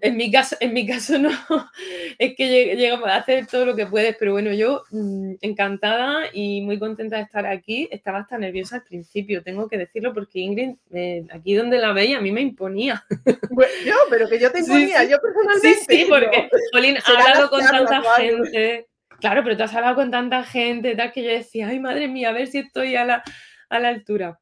[0.00, 1.30] En mi caso, en mi caso no,
[2.18, 6.24] es que lleg- llegamos a hacer todo lo que puedes, pero bueno, yo mm, encantada
[6.32, 7.88] y muy contenta de estar aquí.
[7.92, 12.18] Estaba hasta nerviosa al principio, tengo que decirlo, porque Ingrid, eh, aquí donde la veía,
[12.18, 13.04] a mí me imponía.
[13.50, 15.10] Bueno, yo, pero que yo te imponía, sí.
[15.10, 15.74] yo personalmente.
[15.74, 18.86] Sí, sí, porque, Jolín, ha hablado con tanta gente.
[19.20, 22.28] Claro, pero tú has hablado con tanta gente, tal, que yo decía, ay, madre mía,
[22.30, 23.22] a ver si estoy a la,
[23.68, 24.38] a la altura.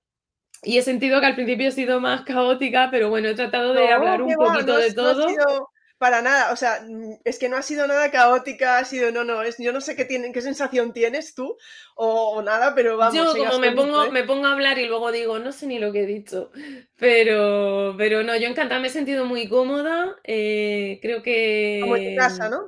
[0.62, 3.80] Y he sentido que al principio he sido más caótica, pero bueno, he tratado de
[3.80, 5.28] No, hablar un va, poquito no de has- no ha todo.
[5.28, 6.80] sido para nada, o sea,
[7.24, 9.96] es que no ha sido nada caótica, ha sido, no, no, es, yo no sé
[9.96, 11.56] qué, tienen, qué sensación tienes tú
[11.94, 13.32] o, o nada, pero vamos.
[13.34, 14.10] Yo como me pongo, ¿eh?
[14.12, 16.50] me pongo a hablar y luego digo, no sé ni lo que he dicho,
[16.98, 21.80] pero, pero no, yo encantada, me he sentido muy cómoda, eh, creo que...
[21.80, 22.66] Como en tu casa, ¿no?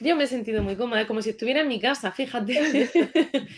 [0.00, 2.54] Yo me he sentido muy cómoda, como si estuviera en mi casa, fíjate.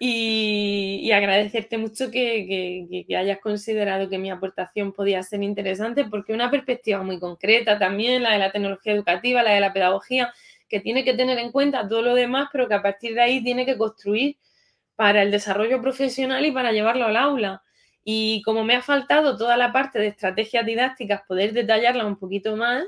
[0.00, 6.32] y, y agradecerte mucho que- que hayas considerado que mi aportación podía ser interesante, porque
[6.34, 10.32] una perspectiva muy concreta también, la de la tecnología educativa, la de la pedagogía,
[10.68, 13.42] que tiene que tener en cuenta todo lo demás, pero que a partir de ahí
[13.42, 14.36] tiene que construir
[14.96, 17.62] para el desarrollo profesional y para llevarlo al aula.
[18.04, 22.56] Y como me ha faltado toda la parte de estrategias didácticas, poder detallarla un poquito
[22.56, 22.84] más,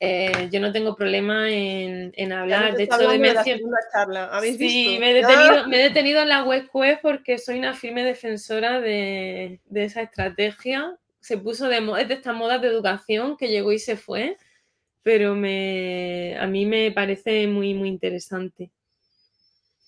[0.00, 2.76] eh, yo no tengo problema en, hablar.
[2.76, 5.00] De hecho, de hablando de la mencio- segunda charla, ¿habéis Sí, visto?
[5.00, 8.80] me he, detenido, me he detenido en la web web porque soy una firme defensora
[8.80, 10.96] de, de esa estrategia.
[11.20, 14.36] Se puso de moda, es de estas modas de educación que llegó y se fue,
[15.02, 18.70] pero me, a mí me parece muy, muy interesante.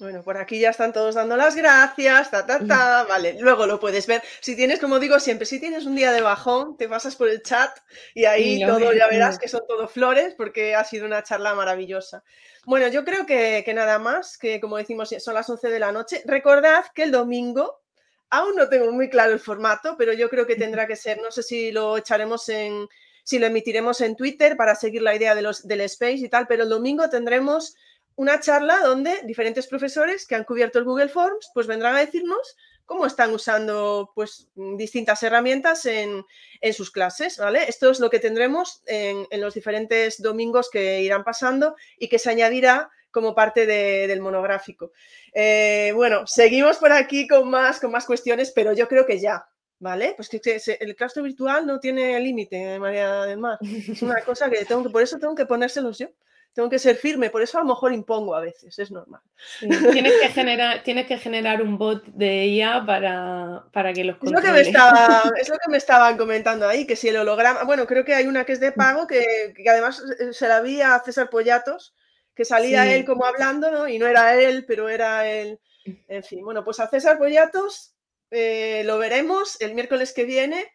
[0.01, 3.79] Bueno, por aquí ya están todos dando las gracias, ta, ta, ta, vale, luego lo
[3.79, 4.23] puedes ver.
[4.41, 7.43] Si tienes, como digo siempre, si tienes un día de bajón, te pasas por el
[7.43, 7.71] chat
[8.15, 12.25] y ahí todo ya verás que son todo flores porque ha sido una charla maravillosa.
[12.65, 15.93] Bueno, yo creo que, que nada más, que como decimos, son las 11 de la
[15.93, 16.23] noche.
[16.25, 17.83] Recordad que el domingo,
[18.31, 21.31] aún no tengo muy claro el formato, pero yo creo que tendrá que ser, no
[21.31, 22.89] sé si lo echaremos en,
[23.23, 26.47] si lo emitiremos en Twitter para seguir la idea de los, del space y tal,
[26.47, 27.77] pero el domingo tendremos
[28.17, 32.57] una charla donde diferentes profesores que han cubierto el Google Forms pues vendrán a decirnos
[32.91, 36.25] cómo están usando pues distintas herramientas en,
[36.61, 37.63] en sus clases, ¿vale?
[37.69, 42.19] Esto es lo que tendremos en, en, los diferentes domingos que irán pasando y que
[42.19, 44.91] se añadirá como parte de, del monográfico.
[45.33, 49.47] Eh, bueno, seguimos por aquí con más, con más cuestiones, pero yo creo que ya,
[49.79, 50.15] ¿vale?
[50.17, 53.59] Pues que, que el claustro virtual no tiene límite, María del Mar.
[53.63, 56.09] Es una cosa que tengo que, por eso tengo que ponérselos yo
[56.53, 59.21] tengo que ser firme, por eso a lo mejor impongo a veces, es normal.
[59.59, 64.17] Sí, tienes, que generar, tienes que generar un bot de IA para, para que los
[64.23, 67.17] es lo que, me estaba, es lo que me estaban comentando ahí, que si el
[67.17, 70.03] holograma, bueno, creo que hay una que es de pago, que, que además
[70.33, 71.95] se la vi a César Pollatos,
[72.35, 72.91] que salía sí.
[72.91, 73.89] él como hablando, ¿no?
[73.89, 75.61] Y no era él, pero era él,
[76.09, 77.95] en fin, bueno, pues a César Pollatos
[78.31, 80.73] eh, lo veremos el miércoles que viene.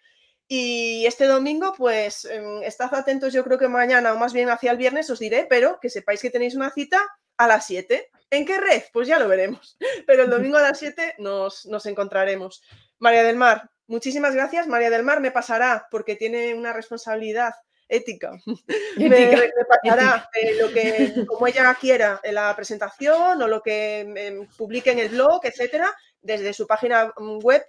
[0.47, 4.72] Y este domingo, pues, eh, estad atentos, yo creo que mañana o más bien hacia
[4.72, 7.01] el viernes os diré, pero que sepáis que tenéis una cita
[7.38, 8.09] a las 7.
[8.30, 8.84] ¿En qué red?
[8.93, 9.77] Pues ya lo veremos.
[10.07, 12.63] Pero el domingo a las 7 nos, nos encontraremos.
[12.99, 14.67] María del Mar, muchísimas gracias.
[14.67, 17.53] María del Mar me pasará porque tiene una responsabilidad
[17.88, 18.31] ética.
[18.97, 23.99] Me, me pasará eh, lo que, como ella quiera, en la presentación o lo que
[23.99, 27.63] em, publique en el blog, etcétera, desde su página web,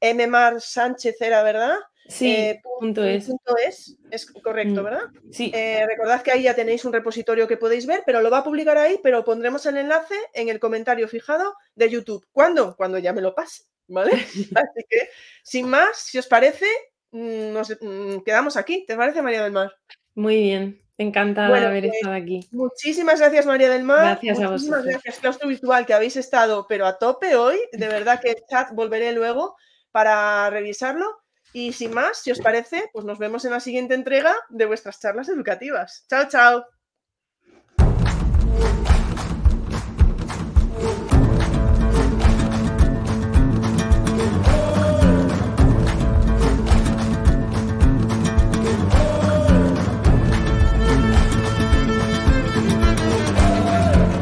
[0.00, 1.76] mmar Sánchez era, ¿verdad?
[2.08, 3.26] Sí, Eh, punto es.
[3.26, 4.84] punto es, es correcto, Mm.
[4.84, 5.04] ¿verdad?
[5.32, 8.38] Sí, Eh, recordad que ahí ya tenéis un repositorio que podéis ver, pero lo va
[8.38, 12.24] a publicar ahí, pero pondremos el enlace en el comentario fijado de YouTube.
[12.32, 12.76] ¿Cuándo?
[12.76, 14.12] Cuando ya me lo pase, ¿vale?
[14.70, 15.08] Así que,
[15.42, 16.66] sin más, si os parece,
[17.10, 18.84] mm, nos mm, quedamos aquí.
[18.86, 19.72] ¿Te parece, María del Mar?
[20.14, 20.80] muy bien.
[20.98, 22.40] Encantada Bueno, de haber pues, estado aquí.
[22.52, 24.00] Muchísimas gracias, María del Mar.
[24.18, 24.84] Gracias a Muchísimas vosotros.
[24.86, 27.58] gracias, Claustro Virtual, que habéis estado, pero a tope hoy.
[27.72, 29.56] De verdad que el chat volveré luego
[29.90, 31.04] para revisarlo.
[31.58, 35.00] Y sin más, si os parece, pues nos vemos en la siguiente entrega de vuestras
[35.00, 36.04] charlas educativas.
[36.06, 36.75] Chao, chao.